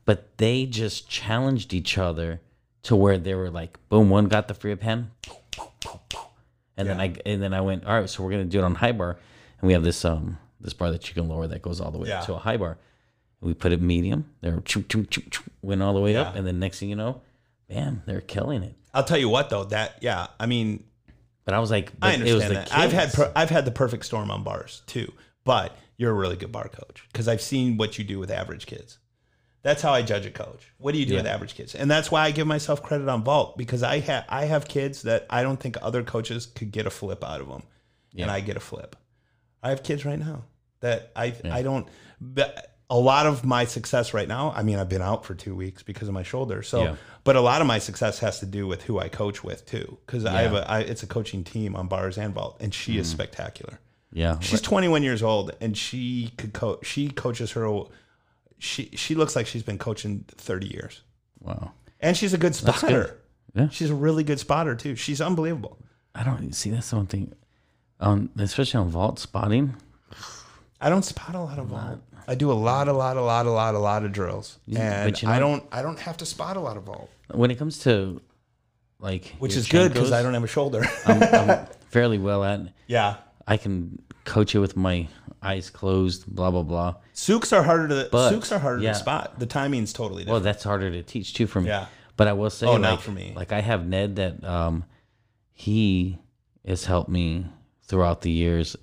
but 0.04 0.36
they 0.38 0.66
just 0.66 1.08
challenged 1.08 1.72
each 1.74 1.98
other 1.98 2.40
to 2.84 2.96
where 2.96 3.18
they 3.18 3.34
were 3.34 3.50
like, 3.50 3.78
boom, 3.88 4.08
one 4.10 4.26
got 4.28 4.48
the 4.48 4.54
free 4.54 4.74
pen, 4.76 5.10
and 6.76 6.88
then 6.88 7.00
I 7.00 7.14
and 7.26 7.42
then 7.42 7.52
I 7.52 7.60
went, 7.60 7.84
all 7.84 8.00
right, 8.00 8.08
so 8.08 8.22
we're 8.22 8.30
gonna 8.30 8.44
do 8.44 8.58
it 8.60 8.64
on 8.64 8.74
high 8.76 8.92
bar, 8.92 9.18
and 9.60 9.66
we 9.66 9.72
have 9.72 9.82
this 9.82 10.04
um 10.04 10.38
this 10.60 10.72
bar 10.72 10.90
that 10.90 11.08
you 11.08 11.14
can 11.14 11.28
lower 11.28 11.46
that 11.46 11.62
goes 11.62 11.80
all 11.80 11.90
the 11.90 11.98
way 11.98 12.08
Yeah. 12.08 12.20
up 12.20 12.26
to 12.26 12.34
a 12.34 12.38
high 12.38 12.56
bar. 12.56 12.78
We 13.40 13.54
put 13.54 13.70
it 13.72 13.80
medium. 13.80 14.28
Choo, 14.64 14.84
went 15.62 15.82
all 15.82 15.94
the 15.94 16.00
way 16.00 16.16
up, 16.16 16.34
and 16.34 16.46
then 16.46 16.58
next 16.58 16.80
thing 16.80 16.88
you 16.88 16.96
know, 16.96 17.20
bam, 17.68 18.02
they're 18.06 18.20
killing 18.20 18.62
it. 18.64 18.74
I'll 18.94 19.04
tell 19.04 19.18
you 19.18 19.28
what 19.28 19.50
though. 19.50 19.64
That 19.64 19.98
yeah. 20.00 20.28
I 20.40 20.46
mean, 20.46 20.82
But 21.44 21.54
I 21.54 21.58
was 21.60 21.70
like, 21.70 21.92
I 22.02 22.16
but 22.16 22.26
it 22.26 22.32
was 22.34 22.42
understand 22.44 22.66
that. 22.68 22.76
I've 22.78 22.92
had 22.92 23.12
per, 23.12 23.32
I've 23.36 23.50
had 23.50 23.64
the 23.64 23.70
perfect 23.70 24.04
storm 24.06 24.30
on 24.30 24.42
bars 24.42 24.82
too. 24.86 25.12
But 25.52 25.68
you're 25.96 26.10
a 26.10 26.20
really 26.22 26.36
good 26.36 26.52
bar 26.52 26.68
coach 26.68 26.98
because 27.10 27.26
I've 27.26 27.40
seen 27.42 27.76
what 27.78 27.96
you 27.98 28.04
do 28.04 28.18
with 28.18 28.30
average 28.30 28.66
kids. 28.66 28.98
That's 29.62 29.82
how 29.82 29.92
I 29.92 30.02
judge 30.02 30.26
a 30.26 30.30
coach. 30.30 30.62
What 30.78 30.92
do 30.92 30.98
you 31.00 31.06
do 31.06 31.16
with 31.16 31.26
average 31.26 31.54
kids? 31.54 31.74
And 31.74 31.90
that's 31.90 32.10
why 32.12 32.22
I 32.26 32.30
give 32.30 32.46
myself 32.46 32.82
credit 32.82 33.08
on 33.08 33.24
vault 33.24 33.56
because 33.58 33.82
I 33.82 33.98
have 34.00 34.24
I 34.28 34.44
have 34.44 34.68
kids 34.68 35.02
that 35.02 35.26
I 35.30 35.42
don't 35.42 35.58
think 35.58 35.76
other 35.82 36.02
coaches 36.02 36.46
could 36.46 36.70
get 36.70 36.86
a 36.86 36.90
flip 36.90 37.24
out 37.24 37.40
of 37.40 37.48
them, 37.48 37.62
and 38.16 38.30
I 38.30 38.40
get 38.40 38.56
a 38.56 38.60
flip. 38.70 38.94
I 39.62 39.70
have 39.70 39.82
kids 39.82 40.04
right 40.04 40.18
now 40.18 40.44
that 40.80 41.10
I 41.16 41.34
I 41.58 41.62
don't. 41.62 41.88
But 42.20 42.74
a 42.90 42.98
lot 42.98 43.26
of 43.26 43.44
my 43.44 43.64
success 43.64 44.14
right 44.14 44.28
now. 44.28 44.52
I 44.56 44.62
mean, 44.62 44.78
I've 44.78 44.88
been 44.88 45.02
out 45.02 45.24
for 45.26 45.34
two 45.34 45.54
weeks 45.54 45.82
because 45.82 46.08
of 46.08 46.14
my 46.14 46.22
shoulder. 46.22 46.62
So, 46.62 46.82
Yeah. 46.84 46.96
but 47.24 47.36
a 47.36 47.40
lot 47.42 47.60
of 47.60 47.66
my 47.66 47.78
success 47.80 48.18
has 48.20 48.40
to 48.40 48.46
do 48.46 48.66
with 48.66 48.82
who 48.84 48.98
I 48.98 49.08
coach 49.08 49.42
with 49.44 49.66
too, 49.66 49.98
because 50.06 50.24
I 50.24 50.42
have 50.42 50.54
a 50.54 50.70
I, 50.70 50.78
it's 50.80 51.02
a 51.02 51.06
coaching 51.06 51.42
team 51.44 51.74
on 51.76 51.88
bars 51.88 52.16
and 52.18 52.32
vault, 52.34 52.58
and 52.60 52.72
she 52.72 52.92
Mm-hmm. 52.92 53.00
is 53.00 53.10
spectacular. 53.10 53.78
Yeah. 54.12 54.38
She's 54.40 54.60
21 54.62 55.02
years 55.02 55.22
old 55.22 55.52
and 55.60 55.76
she 55.76 56.32
could 56.38 56.52
coach. 56.52 56.86
She 56.86 57.08
coaches 57.10 57.52
her. 57.52 57.82
She 58.58 58.90
she 58.94 59.14
looks 59.14 59.36
like 59.36 59.46
she's 59.46 59.62
been 59.62 59.78
coaching 59.78 60.24
30 60.28 60.66
years, 60.66 61.02
Wow. 61.40 61.72
and 62.00 62.16
she's 62.16 62.34
a 62.34 62.38
good 62.38 62.54
spotter. 62.56 63.20
Yeah. 63.54 63.68
She's 63.70 63.90
a 63.90 63.94
really 63.94 64.24
good 64.24 64.40
spotter 64.40 64.74
too. 64.74 64.96
She's 64.96 65.20
unbelievable. 65.20 65.78
I 66.14 66.24
don't 66.24 66.52
see 66.52 66.70
that's 66.70 66.90
the 66.90 66.96
one 66.96 67.06
thing. 67.06 67.32
Um, 68.00 68.30
especially 68.38 68.80
on 68.80 68.88
vault 68.88 69.18
spotting. 69.20 69.74
I 70.80 70.88
don't 70.90 71.04
spot 71.04 71.34
a 71.34 71.40
lot 71.40 71.58
of 71.58 71.66
vault. 71.66 72.00
I 72.26 72.34
do 72.34 72.50
a 72.50 72.54
lot, 72.54 72.88
a 72.88 72.92
lot, 72.92 73.16
a 73.16 73.20
lot, 73.22 73.46
a 73.46 73.50
lot, 73.50 73.74
a 73.74 73.78
lot 73.78 74.04
of 74.04 74.12
drills, 74.12 74.58
and 74.74 75.12
but 75.12 75.22
you 75.22 75.28
I 75.28 75.38
don't 75.38 75.62
I 75.72 75.80
don't 75.82 75.98
have 76.00 76.16
to 76.18 76.26
spot 76.26 76.56
a 76.56 76.60
lot 76.60 76.76
of 76.76 76.82
vault, 76.84 77.10
When 77.32 77.50
it 77.50 77.58
comes 77.58 77.78
to 77.80 78.20
like 78.98 79.34
which 79.38 79.54
is 79.56 79.68
good 79.68 79.92
because 79.92 80.10
I 80.12 80.22
don't 80.22 80.34
have 80.34 80.44
a 80.44 80.48
shoulder. 80.48 80.84
I'm, 81.06 81.22
I'm 81.22 81.66
fairly 81.90 82.18
well 82.18 82.42
at. 82.44 82.60
yeah, 82.86 83.16
I 83.48 83.56
can 83.56 84.00
coach 84.24 84.54
it 84.54 84.58
with 84.58 84.76
my 84.76 85.08
eyes 85.42 85.70
closed. 85.70 86.26
Blah 86.26 86.50
blah 86.50 86.62
blah. 86.62 86.94
Tsuks 87.14 87.52
are 87.52 87.62
harder 87.62 87.88
to 87.88 88.08
But, 88.12 88.30
Tsuks 88.30 88.52
are 88.52 88.58
harder 88.58 88.82
yeah. 88.82 88.92
to 88.92 88.98
spot. 88.98 89.38
The 89.38 89.46
timing's 89.46 89.92
totally 89.92 90.24
Well, 90.24 90.36
different. 90.40 90.44
that's 90.44 90.64
harder 90.64 90.90
to 90.90 91.02
teach 91.02 91.32
too 91.34 91.46
for 91.46 91.60
me. 91.60 91.68
Yeah. 91.68 91.86
But 92.16 92.28
I 92.28 92.32
will 92.34 92.50
say, 92.50 92.66
Oh, 92.66 92.72
like, 92.72 92.80
not 92.82 93.02
for 93.02 93.10
me. 93.12 93.32
Like 93.34 93.52
I 93.52 93.60
have 93.60 93.86
Ned 93.86 94.16
that 94.16 94.44
um, 94.44 94.84
he 95.52 96.18
has 96.66 96.84
helped 96.84 97.08
me 97.08 97.46
throughout 97.82 98.20
the 98.22 98.30
years, 98.30 98.76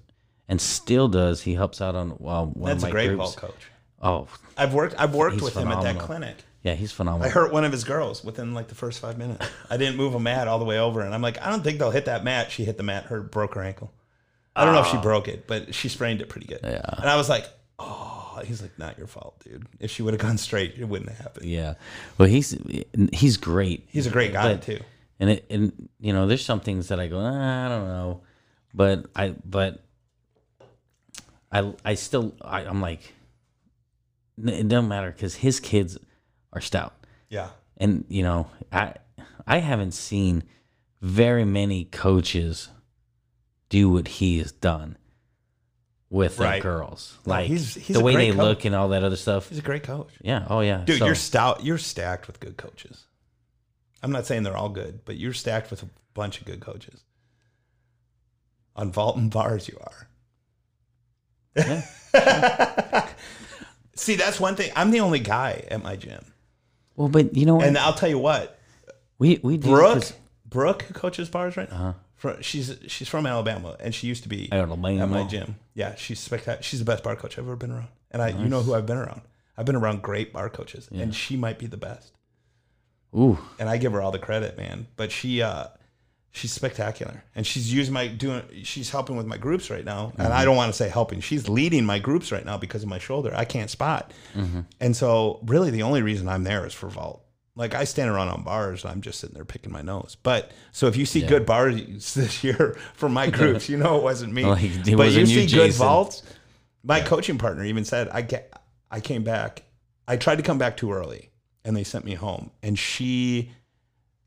and 0.48 0.60
still 0.60 1.08
does. 1.08 1.42
He 1.44 1.54
helps 1.54 1.82
out 1.82 1.96
on 1.96 2.16
well, 2.20 2.48
one 2.48 2.70
that's 2.72 2.84
of 2.84 2.84
a 2.84 2.88
my 2.88 2.92
great 2.92 3.08
groups. 3.10 3.18
vault 3.18 3.38
coach. 3.38 3.68
Oh, 4.02 4.28
I've 4.58 4.74
worked 4.74 4.96
I've 4.98 5.14
worked 5.16 5.42
with 5.42 5.56
him 5.56 5.68
at 5.68 5.82
that 5.84 6.00
clinic. 6.00 6.38
yeah, 6.64 6.74
he's 6.76 6.92
phenomenal. 6.92 7.28
I 7.28 7.30
hurt 7.30 7.52
one 7.54 7.64
of 7.66 7.72
his 7.72 7.84
girls 7.84 8.24
within 8.24 8.54
like 8.54 8.68
the 8.68 8.76
first 8.76 9.00
five 9.00 9.18
minutes. 9.18 9.46
I 9.70 9.78
didn't 9.78 9.98
move 9.98 10.16
a 10.16 10.20
mat 10.20 10.48
all 10.48 10.60
the 10.60 10.66
way 10.66 10.80
over, 10.80 11.02
and 11.02 11.14
I'm 11.14 11.22
like, 11.22 11.42
I 11.42 11.50
don't 11.50 11.64
think 11.64 11.80
they'll 11.80 11.92
hit 11.92 12.06
that 12.06 12.24
mat. 12.24 12.52
She 12.52 12.66
hit 12.66 12.78
the 12.78 12.84
mat, 12.84 13.06
her 13.06 13.22
broke 13.22 13.56
her 13.56 13.64
ankle. 13.64 13.92
I 14.56 14.64
don't 14.66 14.74
know 14.74 14.82
if 14.82 14.88
she 14.88 14.98
broke 14.98 15.28
it, 15.28 15.48
but 15.48 15.76
she 15.76 15.90
sprained 15.90 16.22
it 16.22 16.30
pretty 16.30 16.48
good. 16.48 16.60
Yeah. 16.64 16.82
And 16.98 17.10
I 17.10 17.16
was 17.18 17.28
like, 17.30 17.46
oh, 17.78 18.42
he's 18.46 18.62
like, 18.62 18.78
not 18.80 18.98
your 18.98 19.08
fault, 19.08 19.42
dude. 19.44 19.68
If 19.80 19.92
she 19.92 20.02
would 20.02 20.14
have 20.14 20.22
gone 20.22 20.38
straight, 20.38 20.76
it 20.78 20.86
wouldn't 20.86 21.10
have 21.10 21.20
happened. 21.20 21.46
Yeah. 21.46 21.74
Well, 22.18 22.28
he's 22.30 22.58
he's 23.12 23.38
great. 23.38 23.86
He's 23.90 24.08
a 24.08 24.12
great 24.12 24.32
guy 24.34 24.54
But- 24.54 24.62
too. 24.64 24.80
and 25.20 25.30
it 25.30 25.46
and 25.50 25.90
you 26.00 26.14
know 26.14 26.26
there's 26.28 26.44
some 26.46 26.60
things 26.62 26.88
that 26.90 27.00
I 27.00 27.08
go 27.08 27.20
"Ah, 27.20 27.66
I 27.66 27.70
don't 27.70 27.88
know, 27.88 28.22
but 28.74 29.06
I 29.16 29.36
but 29.46 29.84
I 31.52 31.74
I 31.84 31.94
still 31.96 32.36
I, 32.42 32.62
I'm 32.66 32.82
like 32.82 33.14
it 34.44 34.68
doesn't 34.68 34.90
matter 34.90 35.12
because 35.12 35.36
his 35.36 35.60
kids 35.62 35.98
are 36.52 36.60
stout 36.62 36.94
Yeah. 37.30 37.50
and 37.78 38.04
you 38.10 38.24
know 38.24 38.48
I 38.72 38.96
I 39.48 39.60
haven't 39.60 39.94
seen 39.94 40.44
very 41.02 41.46
many 41.46 41.86
coaches 41.86 42.70
do 43.80 43.90
what 43.90 44.08
he 44.08 44.38
has 44.40 44.52
done 44.52 44.98
with 46.10 46.40
Right. 46.40 46.62
girls 46.62 47.18
No, 47.26 47.32
like 47.34 47.48
he's- 47.48 47.74
he's 47.76 47.96
the 47.98 48.04
way 48.04 48.16
they 48.16 48.30
coach. 48.30 48.38
look 48.38 48.66
and 48.66 48.74
all 48.76 48.90
that 48.90 49.04
other 49.04 49.16
stuff 49.18 49.50
He's 49.50 49.58
a 49.60 49.62
great 49.72 49.84
coach. 49.84 50.10
yeah 50.22 50.46
oh 50.50 50.62
yeah 50.62 50.84
Dude, 50.86 51.00
So- 51.00 51.06
you're 51.08 51.16
stout. 51.16 51.64
You're 51.66 51.78
stacked 51.78 52.28
with 52.28 52.40
good 52.40 52.56
coaches. 52.58 53.06
I'm 54.04 54.12
not 54.12 54.26
saying 54.28 54.44
they're 54.44 54.56
all 54.58 54.70
good, 54.70 55.04
but 55.06 55.18
you're 55.18 55.34
stacked 55.34 55.72
with 55.72 55.82
a 55.84 55.90
bunch 56.14 56.40
of 56.40 56.46
good 56.46 56.60
coaches. 56.62 57.04
On 58.76 58.92
vault 58.92 59.18
and 59.18 59.32
bars, 59.32 59.68
you 59.68 59.78
are. 59.82 60.08
See, 63.96 64.16
that's 64.16 64.40
one 64.40 64.56
thing. 64.56 64.72
I'm 64.76 64.92
the 64.92 65.00
only 65.00 65.20
guy 65.20 65.64
at 65.72 65.82
my 65.82 65.96
gym, 65.96 66.24
well 66.96 67.08
but 67.08 67.36
you 67.36 67.46
know 67.46 67.56
what 67.56 67.66
and 67.68 67.78
I'll 67.78 67.94
tell 67.94 68.10
you 68.10 68.20
what. 68.20 68.60
we 69.18 69.40
we 69.42 69.58
do 69.58 69.70
Brooke, 69.70 70.04
Brooke, 70.46 70.82
who 70.84 70.94
coaches 70.94 71.30
bars 71.30 71.56
right 71.58 71.70
now. 71.72 71.76
Uh-huh. 71.78 71.94
She's 72.42 72.76
she's 72.88 73.08
from 73.08 73.26
Alabama, 73.26 73.76
and 73.80 73.94
she 73.94 74.08
used 74.08 74.24
to 74.24 74.30
be 74.30 74.50
at 75.00 75.10
my 75.10 75.24
gym. 75.28 75.56
Yeah, 75.74 75.96
she's 75.96 76.20
spectacular. 76.20 76.64
She's 76.64 76.80
the 76.80 76.86
best 76.86 77.04
bar 77.04 77.16
coach 77.16 77.38
I've 77.38 77.46
ever 77.46 77.56
been 77.56 77.72
around, 77.72 77.90
and 78.12 78.22
I 78.22 78.30
you 78.30 78.48
know 78.48 78.62
who 78.62 78.74
I've 78.74 78.86
been 78.86 78.98
around. 78.98 79.22
I've 79.58 79.66
been 79.66 79.76
around 79.76 80.02
great 80.02 80.34
bar 80.34 80.50
coaches, 80.50 80.90
and 80.92 81.14
she 81.16 81.36
might 81.38 81.60
be 81.60 81.68
the 81.68 81.78
best. 81.78 82.12
ooh 83.16 83.38
and 83.60 83.70
I 83.70 83.78
give 83.78 83.94
her 83.94 84.02
all 84.02 84.12
the 84.12 84.20
credit, 84.20 84.58
man. 84.58 84.88
But 84.98 85.12
she 85.12 85.42
uh 85.42 85.68
she's 86.32 86.52
spectacular. 86.52 87.24
And 87.34 87.48
she's 87.48 87.74
using 87.74 87.94
my 87.94 88.08
doing 88.08 88.44
she's 88.64 88.90
helping 88.90 89.16
with 89.16 89.26
my 89.26 89.38
groups 89.38 89.70
right 89.70 89.86
now. 89.86 90.12
And 90.18 90.34
I 90.34 90.44
don't 90.46 90.58
want 90.58 90.72
to 90.72 90.78
say 90.78 90.90
helping. 90.90 91.22
She's 91.22 91.48
leading 91.48 91.86
my 91.86 92.00
groups 92.00 92.32
right 92.32 92.44
now 92.46 92.58
because 92.58 92.84
of 92.84 92.90
my 92.90 93.00
shoulder. 93.00 93.32
I 93.34 93.46
can't 93.46 93.70
spot. 93.70 94.12
And 94.82 94.96
so 94.96 95.40
really 95.46 95.72
the 95.72 95.84
only 95.84 96.02
reason 96.02 96.28
I'm 96.28 96.44
there 96.44 96.66
is 96.66 96.74
for 96.74 96.90
vault. 96.90 97.25
Like 97.56 97.74
I 97.74 97.86
stand 97.86 98.10
around 98.10 98.30
on 98.30 98.44
bars 98.44 98.84
and 98.84 98.92
I'm 98.92 99.02
just 99.02 99.20
sitting 99.20 99.34
there 99.34 99.46
picking 99.46 99.72
my 99.72 99.82
nose. 99.82 100.18
But 100.22 100.52
so 100.72 100.88
if 100.88 100.98
you 100.98 101.06
see 101.06 101.22
good 101.22 101.46
bars 101.46 102.14
this 102.14 102.44
year 102.44 102.78
from 102.94 103.14
my 103.14 103.30
groups, 103.30 103.70
you 103.70 103.78
know 103.78 103.98
it 103.98 104.04
wasn't 104.04 104.34
me. 104.34 104.44
Like, 104.46 104.64
it 104.64 104.98
but 104.98 105.12
you 105.12 105.26
see 105.26 105.48
good 105.48 105.74
vaults. 105.74 106.24
My 106.84 107.02
coaching 107.02 107.38
partner 107.38 107.64
even 107.64 107.86
said 107.86 108.10
I 108.10 108.22
get 108.22 108.54
I 108.92 109.00
came 109.00 109.24
back. 109.24 109.64
I 110.08 110.18
tried 110.18 110.36
to 110.36 110.44
come 110.44 110.58
back 110.58 110.78
too 110.78 110.92
early 110.92 111.32
and 111.64 111.76
they 111.76 111.84
sent 111.84 112.06
me 112.06 112.14
home. 112.14 112.52
And 112.62 112.78
she 112.78 113.52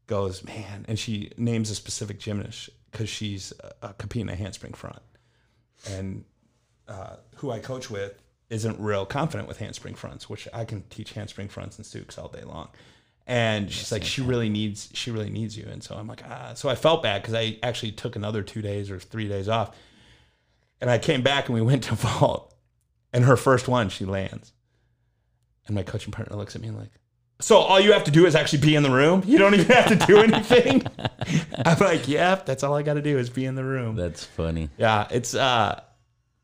goes, 0.06 0.42
man, 0.44 0.84
and 0.88 0.98
she 0.98 1.30
names 1.36 1.70
a 1.70 1.74
specific 1.74 2.18
gymnast 2.18 2.70
because 2.90 3.08
she's 3.08 3.52
competing 3.98 4.28
a 4.28 4.34
handspring 4.34 4.72
front. 4.72 5.02
And 5.88 6.24
uh, 6.88 7.16
who 7.36 7.50
I 7.50 7.60
coach 7.60 7.90
with 7.90 8.14
isn't 8.50 8.80
real 8.80 9.06
confident 9.06 9.46
with 9.46 9.58
handspring 9.58 9.94
fronts, 9.94 10.28
which 10.28 10.48
I 10.52 10.64
can 10.64 10.82
teach 10.90 11.12
handspring 11.12 11.48
fronts 11.48 11.76
and 11.76 11.84
tsuks 11.86 12.18
all 12.18 12.28
day 12.28 12.42
long. 12.42 12.68
And 13.28 13.70
she's 13.70 13.92
like, 13.92 14.02
she 14.04 14.22
really 14.22 14.48
needs, 14.48 14.88
she 14.94 15.10
really 15.10 15.28
needs 15.28 15.56
you. 15.56 15.66
And 15.70 15.82
so 15.82 15.94
I'm 15.94 16.08
like, 16.08 16.22
ah. 16.26 16.54
So 16.54 16.70
I 16.70 16.74
felt 16.74 17.02
bad 17.02 17.20
because 17.20 17.34
I 17.34 17.58
actually 17.62 17.92
took 17.92 18.16
another 18.16 18.42
two 18.42 18.62
days 18.62 18.90
or 18.90 18.98
three 18.98 19.28
days 19.28 19.50
off. 19.50 19.76
And 20.80 20.90
I 20.90 20.98
came 20.98 21.22
back 21.22 21.46
and 21.46 21.54
we 21.54 21.60
went 21.70 21.84
to 21.84 21.94
vault. 21.94 22.54
And 23.12 23.24
her 23.24 23.36
first 23.36 23.68
one, 23.68 23.90
she 23.90 24.06
lands. 24.06 24.52
And 25.66 25.74
my 25.74 25.82
coaching 25.82 26.10
partner 26.10 26.36
looks 26.36 26.56
at 26.56 26.62
me 26.62 26.70
like, 26.70 26.90
so 27.40 27.58
all 27.58 27.78
you 27.78 27.92
have 27.92 28.04
to 28.04 28.10
do 28.10 28.26
is 28.26 28.34
actually 28.34 28.60
be 28.60 28.74
in 28.74 28.82
the 28.82 28.90
room. 28.90 29.22
You 29.26 29.38
don't 29.38 29.54
even 29.54 29.66
have 29.66 29.88
to 29.88 30.06
do 30.06 30.18
anything. 30.22 30.84
I'm 31.64 31.78
like, 31.78 32.08
yeah, 32.08 32.36
that's 32.36 32.64
all 32.64 32.74
I 32.74 32.82
got 32.82 32.94
to 32.94 33.02
do 33.02 33.16
is 33.18 33.30
be 33.30 33.44
in 33.44 33.54
the 33.54 33.62
room. 33.62 33.94
That's 33.94 34.24
funny. 34.24 34.70
Yeah, 34.76 35.06
it's 35.10 35.34
uh, 35.34 35.80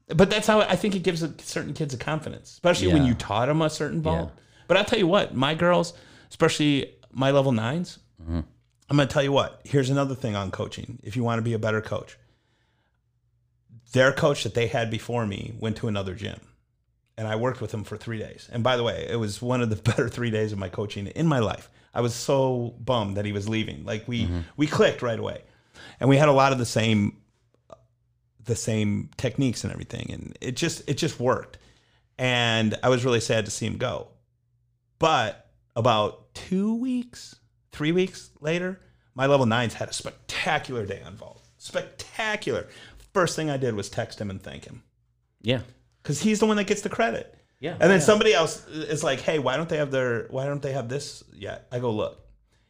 but 0.09 0.31
that's 0.31 0.47
how 0.47 0.61
I 0.61 0.77
think 0.77 0.95
it 0.95 1.03
gives 1.03 1.23
a, 1.23 1.35
certain 1.39 1.73
kids 1.73 1.95
a 1.95 1.97
confidence, 1.97 2.53
especially 2.53 2.93
when 2.93 3.07
you 3.07 3.15
taught 3.15 3.47
them 3.47 3.63
a 3.63 3.71
certain 3.71 4.03
vault. 4.03 4.31
Yeah. 4.35 4.43
But 4.69 4.77
I'll 4.77 4.85
tell 4.85 4.99
you 4.99 5.07
what, 5.07 5.35
my 5.35 5.55
girls, 5.55 5.95
especially 6.35 6.95
my 7.13 7.31
level 7.31 7.53
9s 7.53 7.99
Mm-hmm. 8.23 8.41
I'm 8.91 8.97
gonna 8.97 9.09
tell 9.09 9.23
you 9.23 9.33
what. 9.33 9.61
Here's 9.65 9.91
another 9.91 10.15
thing 10.15 10.37
on 10.37 10.51
coaching. 10.51 10.99
If 11.03 11.17
you 11.17 11.25
want 11.25 11.39
to 11.39 11.43
be 11.43 11.53
a 11.53 11.59
better 11.59 11.81
coach, 11.81 12.19
their 13.93 14.13
coach 14.13 14.45
that 14.45 14.55
they 14.55 14.67
had 14.67 14.91
before 14.91 15.27
me 15.27 15.55
went 15.59 15.77
to 15.79 15.89
another 15.89 16.15
gym, 16.15 16.39
and 17.17 17.27
I 17.27 17.37
worked 17.37 17.61
with 17.61 17.73
him 17.73 17.85
for 17.85 17.97
three 17.97 18.19
days. 18.19 18.49
And 18.53 18.63
by 18.63 18.77
the 18.77 18.83
way, 18.83 19.07
it 19.09 19.17
was 19.17 19.41
one 19.41 19.63
of 19.63 19.71
the 19.71 19.77
better 19.91 20.09
three 20.09 20.31
days 20.31 20.53
of 20.53 20.59
my 20.59 20.69
coaching 20.69 21.07
in 21.09 21.27
my 21.27 21.39
life. 21.39 21.71
I 21.93 22.01
was 22.03 22.15
so 22.15 22.75
bummed 22.79 23.17
that 23.17 23.25
he 23.25 23.33
was 23.33 23.49
leaving. 23.49 23.85
Like 23.85 24.07
we 24.07 24.29
we 24.57 24.67
clicked 24.67 25.03
right 25.03 25.19
away, 25.19 25.43
and 25.99 26.09
we 26.09 26.17
had 26.17 26.29
a 26.29 26.33
lot 26.33 26.53
of 26.53 26.59
the 26.59 26.67
same 26.67 27.17
the 28.45 28.57
same 28.57 29.11
techniques 29.17 29.65
and 29.65 29.73
everything, 29.73 30.11
and 30.13 30.39
it 30.41 30.57
just 30.57 30.89
it 30.89 30.95
just 30.95 31.19
worked. 31.19 31.59
And 32.19 32.79
I 32.83 32.91
was 32.91 33.05
really 33.05 33.21
sad 33.21 33.47
to 33.47 33.51
see 33.51 33.67
him 33.67 33.77
go. 33.79 34.09
But 34.99 35.51
about 35.75 36.24
two 36.49 36.75
weeks, 36.77 37.37
three 37.73 37.93
weeks 37.93 38.31
later, 38.41 38.81
my 39.15 39.27
level 39.27 39.47
nines 39.47 39.75
had 39.75 39.89
a 39.89 39.93
spectacular 39.93 40.85
day 40.87 41.03
on 41.05 41.17
vault. 41.17 41.43
Spectacular. 41.57 42.67
First 43.13 43.37
thing 43.37 43.49
I 43.51 43.57
did 43.57 43.75
was 43.75 43.89
text 43.89 44.21
him 44.21 44.31
and 44.31 44.43
thank 44.43 44.65
him 44.65 44.83
Yeah. 45.43 45.61
because 46.03 46.21
he's 46.21 46.41
the 46.41 46.47
one 46.47 46.57
that 46.57 46.67
gets 46.67 46.83
the 46.83 46.89
credit. 46.89 47.35
Yeah. 47.61 47.77
And 47.81 47.91
then 47.91 48.01
somebody 48.01 48.35
else 48.35 48.67
is 48.67 49.03
like, 49.03 49.21
"Hey, 49.21 49.39
why 49.39 49.57
don't 49.57 49.69
they 49.69 49.79
have 49.79 49.91
their? 49.91 50.27
Why 50.29 50.45
don't 50.45 50.61
they 50.61 50.73
have 50.73 50.89
this 50.89 51.23
yet?" 51.33 51.67
I 51.73 51.79
go, 51.79 51.91
"Look, 51.93 52.19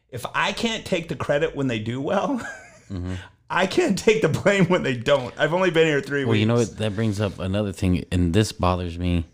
if 0.09 0.25
I 0.33 0.53
can't 0.53 0.85
take 0.85 1.09
the 1.09 1.15
credit 1.15 1.53
when 1.55 1.67
they 1.67 1.79
do 1.79 1.99
well, 1.99 2.39
mm-hmm. 2.89 3.15
I 3.49 3.67
can't 3.67 3.97
take 3.97 4.21
the 4.21 4.29
blame 4.29 4.65
when 4.67 4.83
they 4.83 4.95
don't. 4.95 5.33
I've 5.37 5.53
only 5.53 5.69
been 5.71 5.87
here 5.87 5.99
three 6.01 6.23
Well, 6.23 6.31
weeks. 6.31 6.35
Well, 6.35 6.39
you 6.39 6.45
know 6.45 6.55
what? 6.55 6.77
That 6.77 6.95
brings 6.95 7.19
up 7.19 7.39
another 7.39 7.73
thing, 7.73 8.05
and 8.11 8.33
this 8.33 8.51
bothers 8.53 8.97
me 8.97 9.25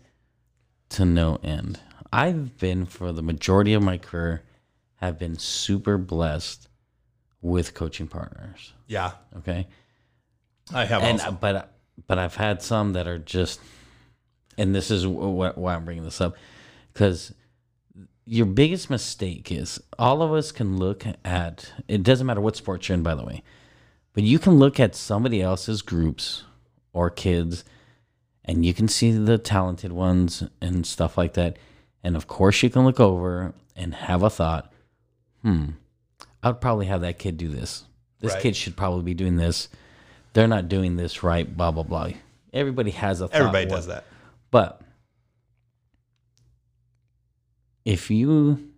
to 0.90 1.04
no 1.04 1.38
end. 1.44 1.78
I've 2.12 2.58
been 2.58 2.86
for 2.86 3.12
the 3.12 3.22
majority 3.22 3.72
of 3.74 3.82
my 3.82 3.98
career, 3.98 4.42
have 4.96 5.18
been 5.18 5.38
super 5.38 5.96
blessed 5.98 6.68
with 7.40 7.74
coaching 7.74 8.06
partners. 8.06 8.72
Yeah, 8.86 9.12
Okay, 9.38 9.66
I 10.72 10.84
have. 10.84 11.02
and 11.02 11.20
also. 11.20 11.32
but 11.32 11.74
but 12.06 12.18
I've 12.18 12.36
had 12.36 12.62
some 12.62 12.92
that 12.94 13.06
are 13.06 13.18
just, 13.18 13.60
and 14.58 14.74
this 14.74 14.90
is 14.90 15.04
wh- 15.04 15.06
wh- 15.54 15.58
why 15.58 15.74
I'm 15.74 15.84
bringing 15.84 16.04
this 16.04 16.20
up, 16.20 16.36
because 16.92 17.34
your 18.24 18.46
biggest 18.46 18.88
mistake 18.90 19.50
is 19.50 19.80
all 19.98 20.22
of 20.22 20.32
us 20.32 20.52
can 20.52 20.76
look 20.78 21.04
at 21.24 21.72
it 21.88 22.02
doesn't 22.04 22.26
matter 22.26 22.40
what 22.40 22.54
sport 22.56 22.88
you're 22.88 22.94
in 22.94 23.02
by 23.02 23.16
the 23.16 23.24
way 23.24 23.42
but 24.12 24.22
you 24.22 24.38
can 24.38 24.52
look 24.60 24.78
at 24.78 24.94
somebody 24.94 25.42
else's 25.42 25.82
groups 25.82 26.44
or 26.92 27.10
kids 27.10 27.64
and 28.44 28.64
you 28.64 28.72
can 28.72 28.86
see 28.86 29.10
the 29.10 29.38
talented 29.38 29.90
ones 29.90 30.44
and 30.60 30.86
stuff 30.86 31.18
like 31.18 31.32
that 31.34 31.56
and 32.04 32.16
of 32.16 32.26
course 32.26 32.62
you 32.62 32.70
can 32.70 32.84
look 32.84 33.00
over 33.00 33.52
and 33.76 33.94
have 33.94 34.22
a 34.22 34.30
thought 34.30 34.72
hmm 35.42 35.66
i'd 36.42 36.60
probably 36.60 36.86
have 36.86 37.00
that 37.02 37.18
kid 37.18 37.36
do 37.36 37.48
this 37.48 37.84
this 38.20 38.32
Right. 38.34 38.42
kid 38.42 38.56
should 38.56 38.76
probably 38.76 39.02
be 39.02 39.14
doing 39.14 39.36
this 39.36 39.68
they're 40.32 40.46
not 40.48 40.68
doing 40.68 40.96
this 40.96 41.22
right 41.22 41.56
blah 41.56 41.70
blah 41.70 41.82
blah 41.82 42.10
everybody 42.52 42.90
has 42.92 43.20
a 43.20 43.28
thought 43.28 43.36
Everybody 43.36 43.66
does 43.66 43.86
that. 43.86 44.04
but 44.50 44.80
if 47.84 48.10
you 48.10 48.70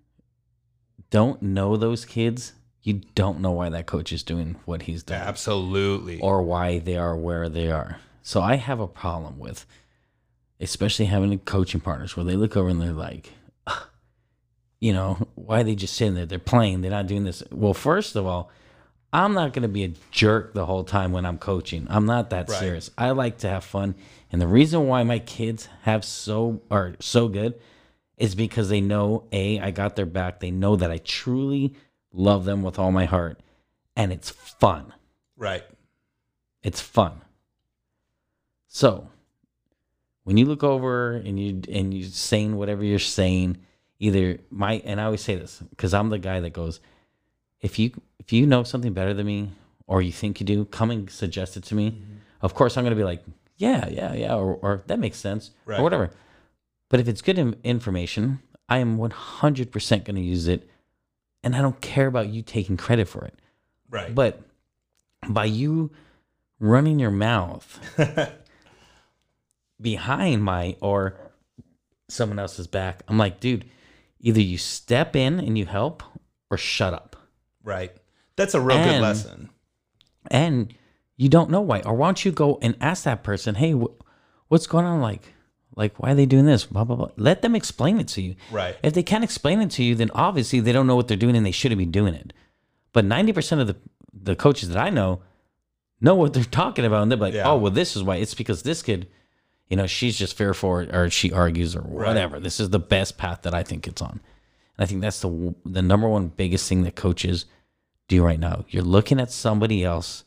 don't 1.10 1.42
know 1.42 1.76
those 1.76 2.04
kids, 2.04 2.54
you 2.82 3.02
don't 3.14 3.40
know 3.40 3.52
why 3.52 3.68
that 3.68 3.86
coach 3.86 4.12
is 4.12 4.22
doing 4.22 4.56
what 4.64 4.82
he's 4.82 5.02
doing 5.02 5.20
Absolutely. 5.20 6.20
or 6.20 6.42
why 6.42 6.78
they 6.78 6.96
are 6.96 7.16
where 7.16 7.48
they 7.48 7.70
are. 7.70 7.98
So 8.22 8.40
I 8.40 8.56
have 8.56 8.80
a 8.80 8.86
problem 8.86 9.38
with, 9.38 9.66
especially 10.60 11.06
having 11.06 11.32
a 11.32 11.38
coaching 11.38 11.80
partners 11.80 12.16
where 12.16 12.24
they 12.24 12.36
look 12.36 12.56
over 12.56 12.68
and 12.68 12.80
they're 12.80 12.92
like, 12.92 13.32
"Ugh, 13.66 13.88
you 14.80 14.92
know, 14.92 15.28
why 15.34 15.60
are 15.60 15.64
they 15.64 15.74
just 15.74 15.94
sitting 15.94 16.14
there? 16.14 16.26
They're 16.26 16.38
playing. 16.38 16.80
They're 16.80 16.90
not 16.90 17.06
doing 17.06 17.24
this. 17.24 17.42
Well, 17.50 17.74
first 17.74 18.16
of 18.16 18.26
all, 18.26 18.50
I'm 19.12 19.32
not 19.34 19.52
going 19.52 19.62
to 19.62 19.68
be 19.68 19.84
a 19.84 19.92
jerk 20.10 20.54
the 20.54 20.66
whole 20.66 20.82
time 20.84 21.12
when 21.12 21.24
I'm 21.24 21.38
coaching. 21.38 21.86
I'm 21.88 22.04
not 22.06 22.30
that 22.30 22.48
Right. 22.48 22.58
serious. 22.58 22.90
I 22.98 23.10
like 23.10 23.38
to 23.38 23.48
have 23.48 23.64
fun, 23.64 23.94
and 24.32 24.40
the 24.40 24.48
reason 24.48 24.86
why 24.88 25.02
my 25.04 25.20
kids 25.20 25.68
have 25.82 26.04
so 26.04 26.62
are 26.70 26.94
so 27.00 27.28
good 27.28 27.54
is 28.16 28.34
because 28.34 28.68
they 28.68 28.80
know 28.80 29.24
a 29.32 29.58
I 29.60 29.70
got 29.70 29.96
their 29.96 30.06
back. 30.06 30.40
They 30.40 30.50
know 30.50 30.76
that 30.76 30.90
I 30.90 30.98
truly 30.98 31.74
love 32.12 32.44
them 32.44 32.62
with 32.62 32.78
all 32.78 32.90
my 32.92 33.04
heart, 33.06 33.40
and 33.96 34.12
it's 34.12 34.30
fun. 34.30 34.92
right. 35.36 35.64
It's 36.62 36.80
fun. 36.80 37.20
So, 38.68 39.10
when 40.24 40.36
you 40.36 40.44
look 40.46 40.62
over 40.64 41.12
and 41.12 41.38
you 41.38 41.62
and 41.70 41.94
you 41.94 42.04
saying 42.04 42.56
whatever 42.56 42.82
you're 42.84 42.98
saying, 42.98 43.58
either 43.98 44.38
my 44.50 44.82
and 44.84 45.00
I 45.00 45.04
always 45.04 45.20
say 45.22 45.36
this 45.36 45.62
because 45.70 45.94
I'm 45.94 46.10
the 46.10 46.18
guy 46.18 46.40
that 46.40 46.50
goes, 46.50 46.80
if 47.60 47.78
you 47.78 47.92
if 48.18 48.32
you 48.32 48.46
know 48.46 48.62
something 48.64 48.92
better 48.92 49.14
than 49.14 49.26
me 49.26 49.50
or 49.86 50.02
you 50.02 50.12
think 50.12 50.40
you 50.40 50.46
do, 50.46 50.64
come 50.64 50.90
and 50.90 51.08
suggest 51.10 51.56
it 51.56 51.64
to 51.64 51.74
me. 51.74 51.90
Mm-hmm. 51.92 52.14
Of 52.40 52.54
course, 52.54 52.76
I'm 52.76 52.84
gonna 52.84 52.96
be 52.96 53.04
like, 53.04 53.22
yeah, 53.56 53.88
yeah, 53.88 54.12
yeah, 54.14 54.34
or, 54.34 54.54
or 54.60 54.82
that 54.86 54.98
makes 54.98 55.18
sense 55.18 55.50
Right. 55.64 55.78
or 55.78 55.82
whatever. 55.82 56.10
But 56.88 57.00
if 57.00 57.08
it's 57.08 57.22
good 57.22 57.38
information, 57.64 58.40
I 58.68 58.78
am 58.78 58.98
100% 58.98 60.04
gonna 60.04 60.20
use 60.20 60.48
it, 60.48 60.68
and 61.42 61.54
I 61.56 61.60
don't 61.62 61.80
care 61.80 62.06
about 62.06 62.28
you 62.28 62.42
taking 62.42 62.76
credit 62.76 63.08
for 63.08 63.24
it. 63.24 63.34
Right. 63.90 64.14
But 64.14 64.40
by 65.28 65.44
you 65.46 65.90
running 66.60 66.98
your 66.98 67.10
mouth 67.10 67.78
behind 69.80 70.42
my 70.44 70.76
or 70.80 71.18
someone 72.08 72.38
else's 72.38 72.66
back, 72.66 73.02
I'm 73.08 73.18
like, 73.18 73.40
dude, 73.40 73.64
either 74.20 74.40
you 74.40 74.58
step 74.58 75.16
in 75.16 75.38
and 75.40 75.56
you 75.58 75.66
help 75.66 76.02
or 76.50 76.56
shut 76.56 76.92
up. 76.94 77.16
right. 77.62 77.92
That's 78.36 78.54
a 78.54 78.60
real 78.60 78.82
good 78.82 79.00
lesson. 79.00 79.48
And 80.28 80.74
you 81.16 81.28
don't 81.28 81.50
know 81.50 81.60
why. 81.60 81.82
Or 81.82 81.94
why 81.94 82.08
don't 82.08 82.24
you 82.24 82.32
go 82.32 82.58
and 82.60 82.76
ask 82.80 83.04
that 83.04 83.22
person, 83.22 83.54
hey, 83.54 83.70
wh- 83.72 83.94
what's 84.48 84.66
going 84.66 84.84
on? 84.84 85.00
Like, 85.00 85.32
like, 85.76 86.00
why 86.00 86.10
are 86.10 86.14
they 86.16 86.26
doing 86.26 86.44
this? 86.44 86.64
Blah, 86.64 86.82
blah, 86.82 86.96
blah. 86.96 87.10
Let 87.16 87.42
them 87.42 87.54
explain 87.54 88.00
it 88.00 88.08
to 88.08 88.22
you. 88.22 88.34
Right. 88.50 88.76
If 88.82 88.92
they 88.94 89.04
can't 89.04 89.22
explain 89.22 89.60
it 89.60 89.70
to 89.72 89.84
you, 89.84 89.94
then 89.94 90.10
obviously 90.14 90.58
they 90.58 90.72
don't 90.72 90.88
know 90.88 90.96
what 90.96 91.06
they're 91.06 91.16
doing 91.16 91.36
and 91.36 91.46
they 91.46 91.52
shouldn't 91.52 91.78
be 91.78 91.86
doing 91.86 92.14
it. 92.14 92.32
But 92.92 93.04
90% 93.04 93.60
of 93.60 93.68
the, 93.68 93.76
the 94.12 94.34
coaches 94.34 94.68
that 94.70 94.78
I 94.78 94.90
know 94.90 95.20
know 96.00 96.16
what 96.16 96.32
they're 96.32 96.42
talking 96.62 96.84
about. 96.84 97.02
And 97.04 97.12
they're 97.12 97.18
like, 97.18 97.34
Yeah. 97.34 97.48
oh, 97.48 97.56
well, 97.56 97.70
this 97.70 97.94
is 97.94 98.02
why. 98.02 98.16
It's 98.16 98.34
because 98.34 98.64
this 98.64 98.82
kid, 98.82 99.06
you 99.68 99.76
know, 99.76 99.86
she's 99.86 100.18
just 100.18 100.36
fearful 100.36 100.68
or, 100.70 100.86
or 100.92 101.10
she 101.10 101.32
argues 101.32 101.74
or 101.74 101.82
whatever. 101.82 102.38
This 102.38 102.60
is 102.60 102.70
the 102.70 102.78
best 102.78 103.16
path 103.18 103.42
that 103.42 103.54
I 103.54 103.62
think 103.62 103.86
it's 103.86 104.02
on. 104.02 104.20
And 104.76 104.84
I 104.84 104.86
think 104.86 105.00
that's 105.00 105.20
the 105.20 105.54
the 105.64 105.82
number 105.82 106.08
one 106.08 106.28
biggest 106.28 106.68
thing 106.68 106.82
that 106.82 106.96
coaches 106.96 107.46
do 108.08 108.22
right 108.24 108.40
now. 108.40 108.64
You're 108.68 108.82
looking 108.82 109.20
at 109.20 109.30
somebody 109.30 109.84
else 109.84 110.24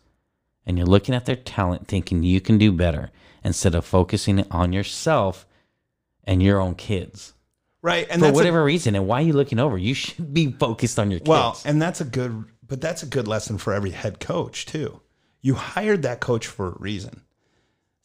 and 0.65 0.77
you're 0.77 0.87
looking 0.87 1.15
at 1.15 1.25
their 1.25 1.35
talent 1.35 1.87
thinking 1.87 2.23
you 2.23 2.41
can 2.41 2.57
do 2.57 2.71
better 2.71 3.11
instead 3.43 3.75
of 3.75 3.85
focusing 3.85 4.45
on 4.51 4.73
yourself 4.73 5.45
and 6.23 6.41
your 6.43 6.59
own 6.59 6.75
kids 6.75 7.33
Right. 7.81 8.07
And 8.09 8.19
for 8.19 8.25
that's 8.25 8.35
a- 8.35 8.35
whatever 8.35 8.63
reason. 8.63 8.95
And 8.95 9.07
why 9.07 9.21
are 9.21 9.25
you 9.25 9.33
looking 9.33 9.59
over? 9.59 9.77
You 9.77 9.93
should 9.93 10.33
be 10.33 10.51
focused 10.51 10.99
on 10.99 11.11
your 11.11 11.19
kids. 11.19 11.29
Well, 11.29 11.57
and 11.63 11.81
that's 11.81 12.01
a 12.01 12.05
good, 12.05 12.45
but 12.65 12.81
that's 12.81 13.03
a 13.03 13.05
good 13.05 13.27
lesson 13.27 13.57
for 13.57 13.73
every 13.73 13.91
head 13.91 14.19
coach 14.19 14.65
too. 14.65 15.01
You 15.41 15.53
hired 15.53 16.01
that 16.01 16.19
coach 16.19 16.47
for 16.47 16.67
a 16.67 16.75
reason. 16.79 17.21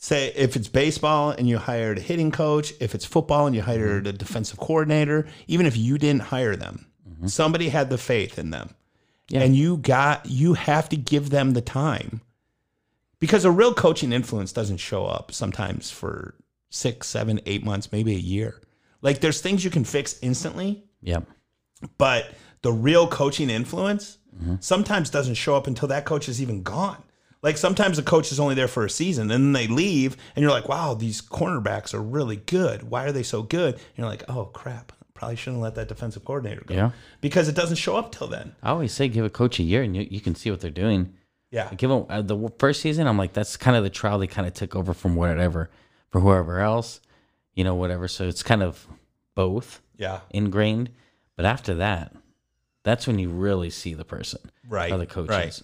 Say 0.02 0.32
if 0.34 0.56
it's 0.56 0.66
baseball 0.66 1.30
and 1.30 1.48
you 1.48 1.58
hired 1.58 1.98
a 1.98 2.00
hitting 2.00 2.32
coach, 2.32 2.72
if 2.80 2.92
it's 2.92 3.04
football 3.04 3.46
and 3.46 3.54
you 3.54 3.62
hired 3.62 4.02
mm-hmm. 4.02 4.16
a 4.16 4.18
defensive 4.18 4.58
coordinator, 4.58 5.28
even 5.46 5.64
if 5.64 5.76
you 5.76 5.96
didn't 5.96 6.22
hire 6.22 6.56
them, 6.56 6.86
mm-hmm. 7.08 7.28
somebody 7.28 7.68
had 7.68 7.88
the 7.88 7.96
faith 7.96 8.36
in 8.36 8.50
them. 8.50 8.74
Yeah. 9.28 9.42
And 9.42 9.54
you 9.54 9.76
got 9.76 10.26
you 10.26 10.54
have 10.54 10.88
to 10.88 10.96
give 10.96 11.30
them 11.30 11.52
the 11.52 11.60
time. 11.60 12.20
Because 13.20 13.44
a 13.44 13.52
real 13.52 13.72
coaching 13.74 14.12
influence 14.12 14.52
doesn't 14.52 14.78
show 14.78 15.06
up 15.06 15.30
sometimes 15.30 15.92
for 15.92 16.34
six, 16.68 17.06
seven, 17.06 17.40
eight 17.46 17.64
months, 17.64 17.92
maybe 17.92 18.16
a 18.16 18.18
year. 18.18 18.60
Like 19.02 19.20
there's 19.20 19.40
things 19.40 19.64
you 19.64 19.70
can 19.70 19.84
fix 19.84 20.18
instantly, 20.20 20.82
Yeah. 21.00 21.20
but 21.96 22.34
the 22.62 22.72
real 22.72 23.06
coaching 23.06 23.50
influence 23.50 24.18
mm-hmm. 24.36 24.56
sometimes 24.58 25.10
doesn't 25.10 25.34
show 25.34 25.54
up 25.54 25.68
until 25.68 25.86
that 25.88 26.06
coach 26.06 26.28
is 26.28 26.42
even 26.42 26.64
gone. 26.64 27.04
Like 27.42 27.56
sometimes 27.56 27.98
a 27.98 28.02
coach 28.02 28.30
is 28.30 28.38
only 28.38 28.54
there 28.54 28.68
for 28.68 28.84
a 28.84 28.90
season 28.90 29.22
and 29.22 29.30
then 29.30 29.52
they 29.52 29.66
leave 29.66 30.16
and 30.36 30.42
you're 30.42 30.52
like, 30.52 30.68
wow, 30.68 30.94
these 30.94 31.20
cornerbacks 31.20 31.92
are 31.92 32.00
really 32.02 32.36
good. 32.36 32.84
Why 32.84 33.04
are 33.04 33.12
they 33.12 33.24
so 33.24 33.42
good? 33.42 33.74
And 33.74 33.82
you're 33.96 34.06
like, 34.06 34.22
oh 34.28 34.44
crap, 34.46 34.92
probably 35.14 35.36
shouldn't 35.36 35.60
let 35.62 35.74
that 35.74 35.88
defensive 35.88 36.24
coordinator 36.24 36.62
go. 36.64 36.74
Yeah. 36.74 36.90
Because 37.20 37.48
it 37.48 37.56
doesn't 37.56 37.76
show 37.76 37.96
up 37.96 38.12
till 38.12 38.28
then. 38.28 38.54
I 38.62 38.70
always 38.70 38.92
say 38.92 39.08
give 39.08 39.24
a 39.24 39.30
coach 39.30 39.58
a 39.58 39.64
year 39.64 39.82
and 39.82 39.96
you, 39.96 40.06
you 40.08 40.20
can 40.20 40.36
see 40.36 40.50
what 40.52 40.60
they're 40.60 40.70
doing. 40.70 41.14
Yeah. 41.50 41.68
Give 41.74 41.90
them 41.90 42.06
uh, 42.08 42.22
the 42.22 42.48
first 42.60 42.80
season. 42.80 43.06
I'm 43.08 43.18
like, 43.18 43.32
that's 43.32 43.56
kind 43.56 43.76
of 43.76 43.82
the 43.82 43.90
trial 43.90 44.18
they 44.20 44.26
kind 44.28 44.46
of 44.46 44.54
took 44.54 44.76
over 44.76 44.94
from 44.94 45.16
whatever 45.16 45.68
for 46.10 46.20
whoever 46.20 46.60
else, 46.60 47.00
you 47.54 47.64
know, 47.64 47.74
whatever. 47.74 48.06
So 48.06 48.28
it's 48.28 48.42
kind 48.44 48.62
of 48.62 48.86
both 49.34 49.82
Yeah. 49.96 50.20
ingrained. 50.30 50.90
But 51.36 51.46
after 51.46 51.74
that, 51.74 52.14
that's 52.84 53.06
when 53.08 53.18
you 53.18 53.30
really 53.30 53.70
see 53.70 53.94
the 53.94 54.04
person, 54.04 54.40
Right. 54.68 54.92
or 54.92 54.98
the 54.98 55.06
coaches, 55.06 55.30
Right. 55.30 55.62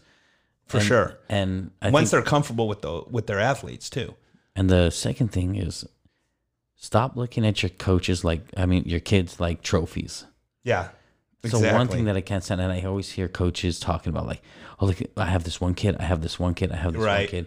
For 0.69 0.79
And- 0.79 0.87
sure. 0.87 1.19
And 1.29 1.71
I 1.83 1.91
Once 1.91 2.11
think, 2.11 2.23
they're 2.25 2.31
comfortable 2.31 2.69
with 2.69 2.83
the 2.83 3.03
with 3.11 3.27
their 3.27 3.41
athletes 3.41 3.89
too. 3.91 4.15
and 4.55 4.69
the 4.71 4.91
second 4.91 5.33
thing 5.33 5.57
is, 5.57 5.85
stop 6.77 7.17
looking 7.17 7.47
at 7.47 7.63
your 7.63 7.71
coaches 7.71 8.25
like 8.25 8.43
I 8.57 8.67
mean 8.67 8.85
your 8.87 9.01
kids 9.01 9.41
like 9.41 9.63
trophies. 9.63 10.25
Yeah. 10.65 10.89
Exactly. 11.45 11.69
So 11.69 11.75
one 11.75 11.87
thing 11.89 12.05
that 12.07 12.17
I 12.17 12.21
can't 12.21 12.43
stand, 12.43 12.61
and 12.61 12.73
I 12.73 12.83
always 12.83 13.13
hear 13.13 13.29
coaches 13.29 13.79
talking 13.79 14.11
about, 14.11 14.27
like, 14.27 14.43
oh 14.81 14.87
look, 14.87 14.99
I 15.17 15.27
have 15.27 15.45
this 15.45 15.61
one 15.61 15.73
kid, 15.75 15.97
I 16.01 16.03
have 16.03 16.21
this 16.21 16.39
one 16.41 16.53
kid, 16.55 16.73
I 16.73 16.77
have 16.77 16.93
this 16.95 17.01
one 17.07 17.27
kid. 17.29 17.47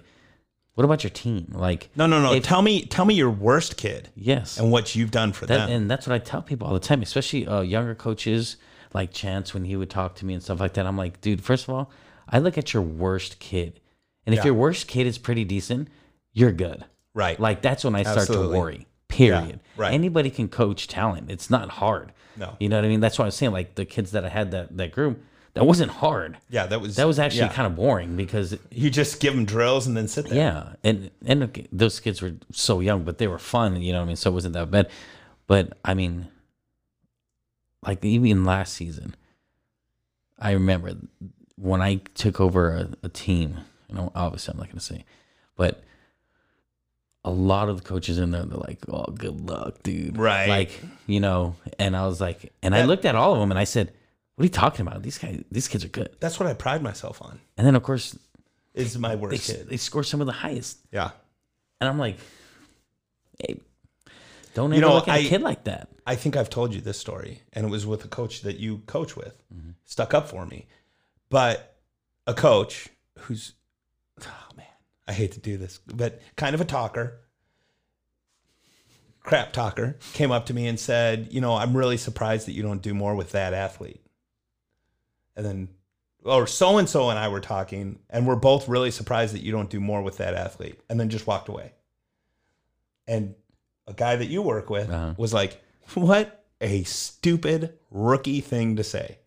What 0.75 0.85
about 0.85 1.03
your 1.03 1.09
team? 1.11 1.51
Like, 1.53 1.89
no, 1.97 2.07
no, 2.07 2.21
no. 2.21 2.33
if- 2.33 2.43
tell 2.43 2.61
me 2.61 2.85
tell 2.85 3.03
me 3.05 3.13
your 3.15 3.29
worst 3.29 3.75
kid 3.75 4.09
yes, 4.15 4.57
and 4.57 4.71
what 4.71 4.95
you've 4.95 5.11
done 5.11 5.33
for 5.33 5.45
that, 5.45 5.67
them. 5.67 5.69
and 5.69 5.91
that's 5.91 6.07
what 6.07 6.15
I 6.15 6.19
tell 6.19 6.41
people 6.41 6.67
all 6.67 6.73
the 6.73 6.79
time, 6.79 7.01
especially 7.01 7.45
uh, 7.45 7.61
younger 7.61 7.93
coaches 7.93 8.55
like 8.93 9.11
Chance 9.11 9.53
when 9.53 9.65
he 9.65 9.75
would 9.75 9.89
talk 9.89 10.15
to 10.15 10.25
me 10.25 10.33
and 10.33 10.41
stuff 10.41 10.59
like 10.61 10.73
that. 10.73 10.85
I'm 10.87 10.97
like, 10.97 11.19
dude, 11.21 11.43
first 11.43 11.65
of 11.65 11.71
all, 11.73 11.91
I 12.29 12.39
look 12.39 12.57
at 12.57 12.73
your 12.73 12.83
worst 12.83 13.39
kid, 13.39 13.79
and 14.25 14.33
if 14.33 14.39
Yeah. 14.39 14.45
your 14.45 14.53
worst 14.55 14.87
kid 14.87 15.07
is 15.07 15.17
pretty 15.17 15.43
decent, 15.43 15.87
you're 16.33 16.51
good. 16.53 16.85
right. 17.13 17.39
Like 17.39 17.61
that's 17.61 17.83
when 17.83 17.95
I 17.95 18.03
start 18.03 18.19
Absolutely. 18.19 18.53
to 18.55 18.59
worry. 18.59 18.87
Period. 19.09 19.59
right. 19.75 19.93
Anybody 19.93 20.29
can 20.29 20.47
coach 20.47 20.87
talent. 20.87 21.29
It's 21.29 21.49
not 21.49 21.69
hard. 21.69 22.13
No. 22.37 22.55
You 22.61 22.69
know 22.69 22.77
what 22.77 22.85
I 22.85 22.87
mean? 22.87 23.01
That's 23.01 23.19
why 23.19 23.23
I 23.23 23.27
was 23.27 23.35
saying 23.35 23.51
like 23.51 23.75
the 23.75 23.83
kids 23.83 24.11
that 24.11 24.23
I 24.23 24.29
had 24.29 24.51
that 24.51 24.77
that 24.77 24.93
group 24.93 25.21
that 25.53 25.65
wasn't 25.65 25.91
hard. 25.91 26.37
yeah, 26.49 26.65
that 26.67 26.79
was 26.79 26.95
That 26.95 27.07
was 27.07 27.19
actually 27.19 27.41
yeah. 27.41 27.51
kind 27.53 27.67
of 27.67 27.75
boring 27.75 28.15
because 28.15 28.57
you 28.71 28.89
just 28.89 29.19
give 29.19 29.35
them 29.35 29.43
drills 29.43 29.85
and 29.85 29.97
then 29.97 30.07
sit 30.07 30.27
there. 30.27 30.37
yeah, 30.37 30.73
and 30.85 31.11
and 31.25 31.67
those 31.73 31.99
kids 31.99 32.21
were 32.21 32.35
so 32.53 32.79
young, 32.79 33.03
but 33.03 33.17
they 33.17 33.27
were 33.27 33.37
fun. 33.37 33.81
You 33.81 33.91
know 33.91 33.99
what 33.99 34.05
I 34.05 34.07
mean? 34.07 34.15
So 34.15 34.31
it 34.31 34.33
wasn't 34.33 34.53
that 34.53 34.71
bad. 34.71 34.89
But 35.47 35.77
I 35.83 35.93
mean, 35.93 36.29
like 37.85 38.03
even 38.05 38.45
last 38.45 38.73
season, 38.73 39.15
I 40.39 40.51
remember 40.51 40.93
when 41.61 41.81
I 41.81 41.95
took 42.15 42.39
over 42.41 42.71
a, 42.75 42.89
a 43.03 43.09
team. 43.09 43.57
You 43.89 43.95
know, 43.95 44.11
obviously 44.15 44.53
I'm 44.53 44.57
not 44.57 44.67
going 44.67 44.79
to 44.79 44.83
say, 44.85 45.03
but 45.57 45.83
a 47.23 47.29
lot 47.29 47.69
of 47.69 47.77
the 47.77 47.83
coaches 47.87 48.17
in 48.17 48.31
there, 48.31 48.43
they're 48.43 48.57
like, 48.57 48.79
"Oh, 48.89 49.05
good 49.11 49.41
luck, 49.41 49.83
dude." 49.83 50.17
Right. 50.17 50.47
Like 50.49 50.81
you 51.07 51.19
know, 51.19 51.55
and 51.77 51.95
I 51.95 52.07
was 52.07 52.19
like, 52.21 52.51
and 52.63 52.73
I 52.73 52.85
looked 52.85 53.05
at 53.05 53.15
all 53.15 53.33
of 53.33 53.39
them, 53.39 53.51
and 53.51 53.59
I 53.59 53.65
said, 53.65 53.91
"What 54.35 54.43
are 54.43 54.45
you 54.45 54.49
talking 54.49 54.87
about? 54.87 55.03
These 55.03 55.17
guys, 55.19 55.43
these 55.51 55.67
kids 55.67 55.85
are 55.85 55.89
good." 55.89 56.15
That's 56.19 56.39
what 56.39 56.47
I 56.47 56.53
pride 56.53 56.81
myself 56.81 57.21
on. 57.21 57.39
And 57.57 57.67
then 57.67 57.75
of 57.75 57.83
course 57.83 58.17
Is 58.73 58.97
my 58.97 59.09
they 59.09 59.15
worst 59.21 59.47
kid. 59.47 59.69
they 59.69 59.77
score 59.77 60.03
some 60.03 60.21
of 60.21 60.25
the 60.27 60.33
highest. 60.33 60.79
Yeah. 60.91 61.11
And 61.79 61.89
I'm 61.89 61.99
like, 61.99 62.17
hey, 63.39 63.59
Don't 64.53 64.71
You 64.71 64.77
ever 64.77 64.87
know, 64.87 64.93
look 64.95 65.07
at 65.07 65.15
I- 65.15 65.17
a 65.19 65.27
kid 65.27 65.41
like 65.41 65.65
that. 65.65 65.89
I 66.07 66.15
think 66.15 66.35
I've 66.35 66.49
told 66.49 66.73
you 66.73 66.81
this 66.81 66.97
story, 66.97 67.41
and 67.53 67.65
it 67.65 67.69
was 67.69 67.85
with 67.85 68.03
a 68.05 68.07
coach 68.07 68.41
that 68.41 68.57
you 68.57 68.79
coach 68.87 69.15
with, 69.15 69.35
Mm-hmm. 69.53 69.71
stuck 69.85 70.13
up 70.15 70.27
for 70.29 70.45
me. 70.45 70.65
But 71.31 71.77
a 72.27 72.33
coach 72.35 72.89
who's, 73.19 73.53
oh 74.21 74.47
man, 74.57 74.65
I 75.07 75.13
hate 75.13 75.31
to 75.31 75.39
do 75.39 75.57
this, 75.57 75.79
but 75.87 76.21
kind 76.35 76.53
of 76.53 76.61
a 76.61 76.65
talker, 76.65 77.21
crap 79.21 79.53
talker, 79.53 79.97
came 80.13 80.29
up 80.31 80.45
to 80.47 80.53
me 80.53 80.67
and 80.67 80.79
said, 80.79 81.29
You 81.31 81.39
know, 81.41 81.55
I'm 81.55 81.75
really 81.75 81.97
surprised 81.97 82.47
that 82.47 82.51
you 82.53 82.61
don't 82.61 82.81
do 82.81 82.93
more 82.93 83.15
with 83.15 83.31
that 83.31 83.53
athlete. 83.53 84.01
And 85.37 85.45
then, 85.45 85.69
or 86.25 86.45
so 86.47 86.77
and 86.77 86.89
so 86.89 87.09
and 87.09 87.17
I 87.17 87.29
were 87.29 87.39
talking, 87.39 87.99
and 88.09 88.27
we're 88.27 88.35
both 88.35 88.67
really 88.67 88.91
surprised 88.91 89.33
that 89.33 89.41
you 89.43 89.53
don't 89.53 89.69
do 89.69 89.79
more 89.79 90.01
with 90.01 90.17
that 90.17 90.33
athlete, 90.33 90.79
and 90.89 90.99
then 90.99 91.09
just 91.09 91.25
walked 91.27 91.47
away. 91.47 91.71
And 93.07 93.35
a 93.87 93.93
guy 93.93 94.17
that 94.17 94.27
you 94.27 94.41
work 94.41 94.69
with 94.69 94.89
Uh-huh. 94.89 95.13
was 95.17 95.33
like, 95.33 95.63
What 95.93 96.45
a 96.59 96.83
stupid 96.83 97.79
rookie 97.89 98.41
thing 98.41 98.75
to 98.75 98.83
say. 98.83 99.17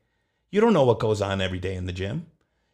You 0.55 0.61
don't 0.61 0.73
know 0.73 0.85
what 0.85 1.01
goes 1.01 1.21
on 1.21 1.40
every 1.40 1.59
day 1.59 1.75
in 1.75 1.87
the 1.87 1.93
gym. 1.93 2.27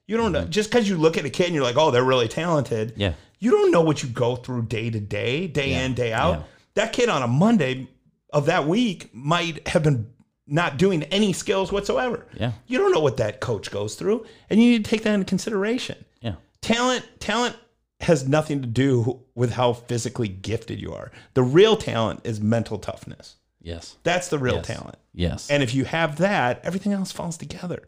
You 0.06 0.18
don't 0.18 0.32
know 0.32 0.42
mm-hmm. 0.42 0.50
just 0.50 0.70
because 0.70 0.86
you 0.86 0.98
look 0.98 1.16
at 1.16 1.24
a 1.24 1.30
kid 1.30 1.46
and 1.46 1.54
you're 1.54 1.64
like, 1.64 1.78
oh, 1.78 1.90
they're 1.90 2.04
really 2.04 2.28
talented. 2.28 2.92
Yeah. 2.94 3.14
You 3.38 3.52
don't 3.52 3.70
know 3.70 3.80
what 3.80 4.02
you 4.02 4.10
go 4.10 4.36
through 4.36 4.66
day 4.66 4.90
to 4.90 5.00
day, 5.00 5.46
day 5.46 5.70
Yeah. 5.70 5.84
in, 5.86 5.94
day 5.94 6.12
out. 6.12 6.40
Yeah. 6.40 6.42
That 6.74 6.92
kid 6.92 7.08
on 7.08 7.22
a 7.22 7.26
Monday 7.26 7.88
of 8.34 8.44
that 8.46 8.66
week 8.66 9.14
might 9.14 9.66
have 9.66 9.82
been 9.82 10.10
not 10.46 10.76
doing 10.76 11.04
any 11.04 11.32
skills 11.32 11.72
whatsoever. 11.72 12.26
Yeah. 12.34 12.52
You 12.66 12.76
don't 12.76 12.92
know 12.92 13.00
what 13.00 13.16
that 13.16 13.40
coach 13.40 13.70
goes 13.70 13.94
through, 13.94 14.26
and 14.50 14.62
you 14.62 14.72
need 14.72 14.84
to 14.84 14.90
take 14.90 15.04
that 15.04 15.14
into 15.14 15.24
consideration. 15.24 16.04
Yeah. 16.20 16.34
Talent, 16.60 17.08
talent 17.18 17.56
has 18.00 18.28
nothing 18.28 18.60
to 18.60 18.68
do 18.68 19.20
with 19.34 19.52
how 19.52 19.72
physically 19.72 20.28
gifted 20.28 20.82
you 20.82 20.92
are. 20.92 21.10
The 21.32 21.42
real 21.42 21.78
talent 21.78 22.20
is 22.24 22.42
mental 22.42 22.78
toughness. 22.78 23.36
Yes. 23.62 23.96
That's 24.02 24.28
the 24.28 24.38
real 24.38 24.56
Yes. 24.56 24.66
talent. 24.66 24.96
Yes. 25.12 25.50
And 25.50 25.62
if 25.62 25.74
you 25.74 25.84
have 25.84 26.16
that, 26.18 26.60
everything 26.64 26.92
else 26.92 27.12
falls 27.12 27.36
together. 27.36 27.82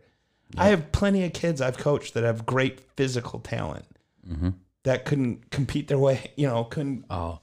I 0.57 0.69
have 0.69 0.93
plenty 0.93 1.25
of 1.25 1.33
kids 1.33 1.61
I've 1.63 1.79
coached 1.79 2.13
that 2.15 2.25
have 2.25 2.45
great 2.45 2.81
physical 2.97 3.41
talent 3.41 3.87
mm-hmm. 4.29 4.51
that 4.83 5.07
couldn't 5.07 5.51
compete 5.51 5.89
their 5.89 5.99
way, 5.99 6.31
you 6.37 6.47
know, 6.47 6.65
couldn't 6.65 7.07
oh, 7.09 7.41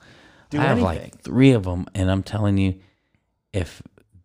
do 0.52 0.60
I 0.60 0.64
have 0.64 0.78
anything. 0.78 0.86
like 1.04 1.22
three 1.22 1.52
of 1.52 1.64
them, 1.64 1.88
and 1.96 2.12
I'm 2.12 2.22
telling 2.22 2.58
you, 2.60 2.76
if 3.52 3.82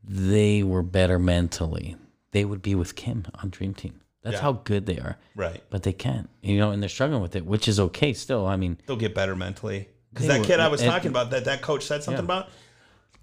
they 0.06 0.62
were 0.62 0.82
better 0.82 1.18
mentally, 1.18 1.96
they 2.32 2.44
would 2.44 2.60
be 2.60 2.74
with 2.74 2.94
Kim 2.94 3.24
on 3.42 3.48
Dream 3.48 3.72
Team. 3.72 4.00
That's 4.22 4.34
Yeah. 4.34 4.42
how 4.42 4.52
good 4.52 4.84
they 4.86 4.98
are. 4.98 5.16
right. 5.34 5.62
But 5.70 5.82
they 5.82 5.92
can't, 5.94 6.28
you 6.42 6.58
know, 6.58 6.70
and 6.70 6.82
they're 6.82 6.88
struggling 6.90 7.22
with 7.22 7.36
it, 7.36 7.46
which 7.46 7.68
is 7.68 7.80
okay 7.80 8.12
still. 8.12 8.46
I 8.46 8.56
mean, 8.56 8.78
They'll 8.86 8.96
get 8.96 9.14
better 9.14 9.34
mentally. 9.34 9.88
Because 10.12 10.28
that 10.28 10.44
kid 10.44 10.60
I 10.60 10.68
was 10.68 10.80
And- 10.82 10.90
talking 10.90 11.08
about, 11.08 11.30
that 11.30 11.46
that 11.46 11.62
coach 11.62 11.84
said 11.86 12.02
something 12.04 12.20
Yeah. 12.26 12.36
about, 12.42 12.50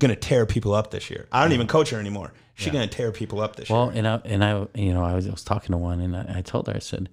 gonna 0.01 0.15
tear 0.15 0.45
people 0.45 0.73
up 0.73 0.91
this 0.91 1.09
year. 1.09 1.27
I 1.31 1.41
don't 1.43 1.53
even 1.53 1.67
coach 1.67 1.91
her 1.91 1.99
anymore. 1.99 2.33
She's 2.55 2.73
gonna 2.73 2.87
tear 2.87 3.11
people 3.11 3.39
up 3.41 3.55
this 3.55 3.69
well, 3.69 3.93
year. 3.93 4.03
Well, 4.03 4.21
and 4.25 4.43
I 4.43 4.49
and 4.51 4.67
I, 4.75 4.79
you 4.79 4.93
know, 4.93 5.03
I 5.03 5.13
was, 5.15 5.27
I 5.27 5.31
was 5.31 5.43
talking 5.43 5.71
to 5.71 5.77
one, 5.77 5.99
and 6.01 6.15
I, 6.15 6.39
I 6.39 6.41
told 6.41 6.67
her, 6.67 6.73
I 6.75 6.79
said, 6.79 7.09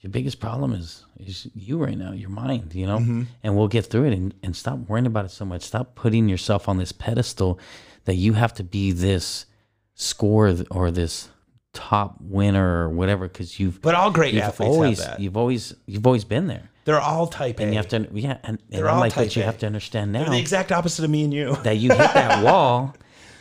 your 0.00 0.10
biggest 0.10 0.40
problem 0.40 0.72
is 0.72 1.04
is 1.18 1.48
you 1.54 1.78
right 1.78 1.96
now, 1.98 2.12
your 2.12 2.30
mind, 2.30 2.74
you 2.74 2.86
know, 2.86 2.98
Mm-hmm. 2.98 3.22
and 3.42 3.56
we'll 3.56 3.68
get 3.68 3.86
through 3.86 4.04
it, 4.04 4.14
and 4.14 4.34
and 4.42 4.54
stop 4.56 4.78
worrying 4.88 5.06
about 5.06 5.24
it 5.24 5.30
so 5.30 5.44
much. 5.44 5.62
Stop 5.62 5.94
putting 5.94 6.28
yourself 6.28 6.68
on 6.68 6.78
this 6.78 6.92
pedestal 6.92 7.58
that 8.04 8.14
you 8.14 8.32
have 8.34 8.52
to 8.54 8.64
be 8.64 8.92
this 8.92 9.46
score 9.94 10.54
or 10.70 10.90
this 10.90 11.28
top 11.74 12.16
winner 12.20 12.84
or 12.84 12.88
whatever 12.90 13.28
because 13.28 13.58
you've 13.60 13.80
But 13.80 13.94
all 13.94 14.10
great 14.10 14.34
you've 14.34 14.42
athletes 14.42 14.74
always 14.74 14.98
have 14.98 15.06
that. 15.12 15.20
you've 15.20 15.36
always 15.36 15.74
you've 15.86 16.06
always 16.06 16.24
been 16.24 16.46
there, 16.46 16.70
They're 16.84 17.00
all 17.00 17.26
type 17.28 17.60
A. 17.60 17.62
and 17.62 17.72
you 17.72 17.76
have 17.78 17.88
to 17.88 18.08
yeah, 18.12 18.38
and, 18.42 18.58
and 18.58 18.58
They're 18.68 18.88
all 18.88 18.98
like, 19.00 19.14
but 19.14 19.24
type 19.28 19.36
you 19.36 19.42
A. 19.42 19.44
have 19.44 19.58
to 19.58 19.66
understand 19.66 20.14
They're 20.14 20.24
now 20.24 20.30
the 20.32 20.38
exact 20.38 20.72
opposite 20.72 21.04
of 21.04 21.10
me 21.10 21.24
and 21.24 21.32
you. 21.32 21.56
that 21.62 21.76
you 21.76 21.90
hit 21.90 21.98
that 21.98 22.42
wall 22.44 22.94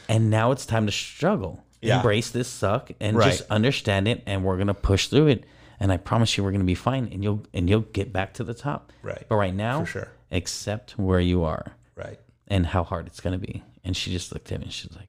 and 0.10 0.30
now 0.30 0.52
it's 0.52 0.66
time 0.66 0.86
to 0.86 0.92
struggle. 0.92 1.64
Yeah. 1.82 1.98
Embrace 1.98 2.30
this 2.30 2.48
suck 2.48 2.92
and 3.00 3.18
Right. 3.18 3.32
just 3.32 3.50
understand 3.50 4.08
it 4.08 4.22
and 4.28 4.44
we're 4.44 4.58
gonna 4.58 4.74
push 4.76 5.08
through 5.08 5.28
it. 5.28 5.46
And 5.80 5.92
I 5.92 5.98
promise 5.98 6.38
you 6.38 6.44
we're 6.44 6.52
gonna 6.52 6.64
be 6.64 6.76
fine 6.76 7.10
and 7.12 7.24
you'll 7.24 7.44
and 7.54 7.68
you'll 7.70 7.80
get 7.82 8.14
back 8.14 8.36
to 8.36 8.44
the 8.44 8.54
top. 8.54 8.92
Right. 9.02 9.26
But 9.28 9.36
right 9.38 9.56
now, 9.56 9.80
For 9.80 9.86
sure. 9.88 10.12
accept 10.32 10.92
where 11.00 11.20
you 11.20 11.44
are 11.44 11.76
right. 11.96 12.20
and 12.48 12.68
how 12.68 12.84
hard 12.84 13.08
it's 13.08 13.20
gonna 13.20 13.40
be. 13.40 13.64
And 13.84 13.98
she 13.98 14.12
just 14.12 14.32
looked 14.32 14.52
at 14.52 14.60
me 14.60 14.66
and 14.66 14.74
she's 14.74 14.96
like, 14.96 15.08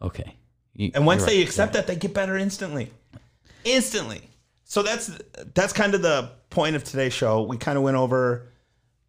Okay. 0.00 0.36
You- 0.74 0.92
And 0.94 1.04
once 1.06 1.22
you're 1.22 1.30
they 1.30 1.38
right. 1.38 1.46
accept 1.48 1.72
that, 1.72 1.88
they 1.88 1.96
get 1.96 2.14
better 2.14 2.36
instantly. 2.36 2.92
Instantly. 3.64 4.20
So 4.68 4.82
that's 4.82 5.10
that's 5.54 5.72
kind 5.72 5.94
of 5.94 6.02
the 6.02 6.30
point 6.50 6.76
of 6.76 6.84
today's 6.84 7.14
show. 7.14 7.42
We 7.42 7.56
kind 7.56 7.76
of 7.76 7.82
went 7.82 7.96
over, 7.96 8.52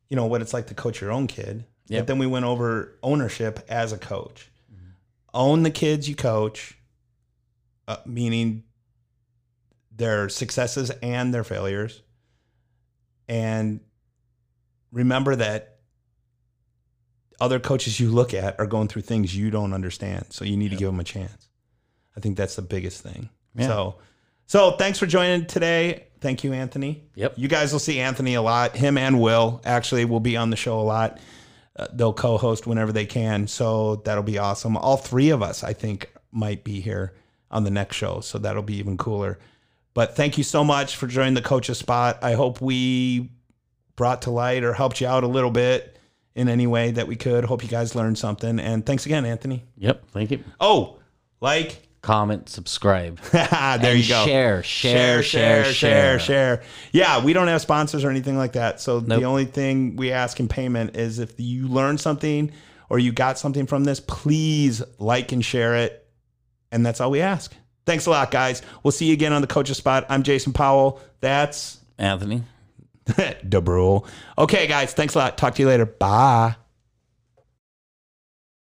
you 0.09 0.15
know, 0.15 0.25
what 0.25 0.41
it's 0.41 0.53
like 0.53 0.67
to 0.67 0.73
coach 0.73 1.01
your 1.01 1.11
own 1.11 1.27
kid. 1.27 1.65
Yep. 1.87 2.01
But 2.01 2.07
then 2.07 2.17
we 2.17 2.27
went 2.27 2.45
over 2.45 2.97
ownership 3.03 3.59
as 3.67 3.91
a 3.91 3.97
coach. 3.97 4.49
Own 5.31 5.61
the 5.61 5.69
kids 5.69 6.09
you 6.09 6.15
coach, 6.15 6.75
uh, 7.87 7.97
meaning 8.05 8.63
their 9.95 10.27
successes 10.29 10.89
and 11.03 11.31
their 11.33 11.43
failures. 11.43 12.01
And 13.27 13.81
remember 14.91 15.35
that 15.35 15.77
other 17.39 17.59
coaches 17.59 17.99
you 17.99 18.09
look 18.09 18.33
at 18.33 18.59
are 18.59 18.65
going 18.65 18.87
through 18.87 19.03
things 19.03 19.35
you 19.35 19.51
don't 19.51 19.73
understand. 19.73 20.27
So 20.29 20.45
you 20.45 20.57
need 20.57 20.69
to 20.69 20.77
give 20.77 20.87
them 20.87 20.99
a 20.99 21.03
chance. 21.03 21.49
I 22.17 22.21
think 22.21 22.37
that's 22.37 22.55
the 22.55 22.63
biggest 22.63 23.03
thing. 23.03 23.29
Yeah. 23.55 23.67
So, 23.67 23.95
so 24.49 24.71
thanks 24.71 24.97
for 24.97 25.05
joining 25.05 25.45
today. 25.45 26.07
Thank 26.19 26.43
you, 26.43 26.51
Anthony. 26.51 27.03
Yep. 27.15 27.35
You 27.37 27.47
guys 27.47 27.71
will 27.71 27.79
see 27.79 27.99
Anthony 27.99 28.33
a 28.33 28.41
lot. 28.41 28.75
Him 28.75 28.97
and 28.97 29.21
Will 29.21 29.61
actually 29.63 30.03
will 30.03 30.19
be 30.19 30.35
on 30.35 30.49
the 30.49 30.57
show 30.57 30.79
a 30.79 30.81
lot. 30.81 31.19
Uh, 31.77 31.87
they'll 31.93 32.11
co-host 32.11 32.67
whenever 32.67 32.91
they 32.91 33.05
can, 33.05 33.47
so 33.47 33.97
that'll 33.97 34.23
be 34.23 34.37
awesome. 34.37 34.75
All 34.75 34.97
three 34.97 35.29
of 35.29 35.41
us, 35.41 35.63
I 35.63 35.71
think, 35.71 36.11
might 36.33 36.65
be 36.65 36.81
here 36.81 37.13
on 37.49 37.63
the 37.63 37.71
next 37.71 37.95
show, 37.95 38.19
so 38.19 38.37
that'll 38.37 38.63
be 38.63 38.75
even 38.77 38.97
cooler. 38.97 39.39
But 39.93 40.15
thank 40.15 40.37
you 40.37 40.43
so 40.43 40.63
much 40.63 40.97
for 40.97 41.07
joining 41.07 41.35
the 41.35 41.41
coach's 41.41 41.77
spot. 41.77 42.19
I 42.21 42.33
hope 42.33 42.59
we 42.59 43.31
brought 43.95 44.23
to 44.23 44.31
light 44.31 44.63
or 44.63 44.73
helped 44.73 44.99
you 44.99 45.07
out 45.07 45.23
a 45.23 45.27
little 45.27 45.51
bit 45.51 45.97
in 46.35 46.47
any 46.47 46.67
way 46.67 46.91
that 46.91 47.07
we 47.07 47.15
could. 47.15 47.45
Hope 47.45 47.63
you 47.63 47.69
guys 47.69 47.95
learned 47.95 48.17
something. 48.17 48.59
And 48.59 48.85
thanks 48.85 49.05
again, 49.05 49.25
Anthony. 49.25 49.63
Yep, 49.77 50.09
thank 50.11 50.31
you. 50.31 50.43
Oh, 50.59 50.99
like 51.41 51.88
Comment, 52.01 52.47
subscribe. 52.47 53.19
there 53.31 53.95
you 53.95 54.07
go. 54.07 54.25
share, 54.25 54.63
share, 54.63 55.21
share, 55.21 55.63
share, 55.65 55.73
share. 55.73 56.19
share. 56.19 56.63
Yeah, 56.93 57.23
we 57.23 57.33
don't 57.33 57.47
have 57.49 57.61
sponsors 57.61 58.05
or 58.05 58.09
anything 58.09 58.37
like 58.37 58.53
that. 58.53 58.79
So 58.79 59.01
the 59.01 59.23
only 59.23 59.45
thing 59.45 59.97
we 59.97 60.11
ask 60.11 60.39
in 60.39 60.47
payment 60.47 60.95
is 60.95 61.19
if 61.19 61.37
you 61.37 61.67
learned 61.67 61.99
something 61.99 62.51
or 62.89 62.99
you 62.99 63.11
got 63.11 63.37
something 63.37 63.65
from 63.67 63.83
this, 63.83 63.99
please 63.99 64.81
like 64.97 65.33
and 65.33 65.43
share 65.43 65.75
it. 65.75 66.07
And 66.71 66.85
that's 66.85 67.01
all 67.01 67.11
we 67.11 67.19
ask. 67.19 67.53
Thanks 67.85 68.05
a 68.05 68.11
lot, 68.11 68.31
guys. 68.31 68.61
We'll 68.83 68.91
see 68.91 69.07
you 69.07 69.13
again 69.13 69.33
on 69.33 69.41
the 69.41 69.47
coach's 69.47 69.77
spot. 69.77 70.05
I'm 70.09 70.23
Jason 70.23 70.53
Powell. 70.53 71.01
That's 71.19 71.79
Anthony. 71.97 72.43
DeBrule. 73.07 74.07
Okay, 74.37 74.67
guys. 74.67 74.93
Thanks 74.93 75.15
a 75.15 75.17
lot. 75.17 75.37
Talk 75.37 75.55
to 75.55 75.61
you 75.61 75.67
later. 75.67 75.85
Bye. 75.85 76.55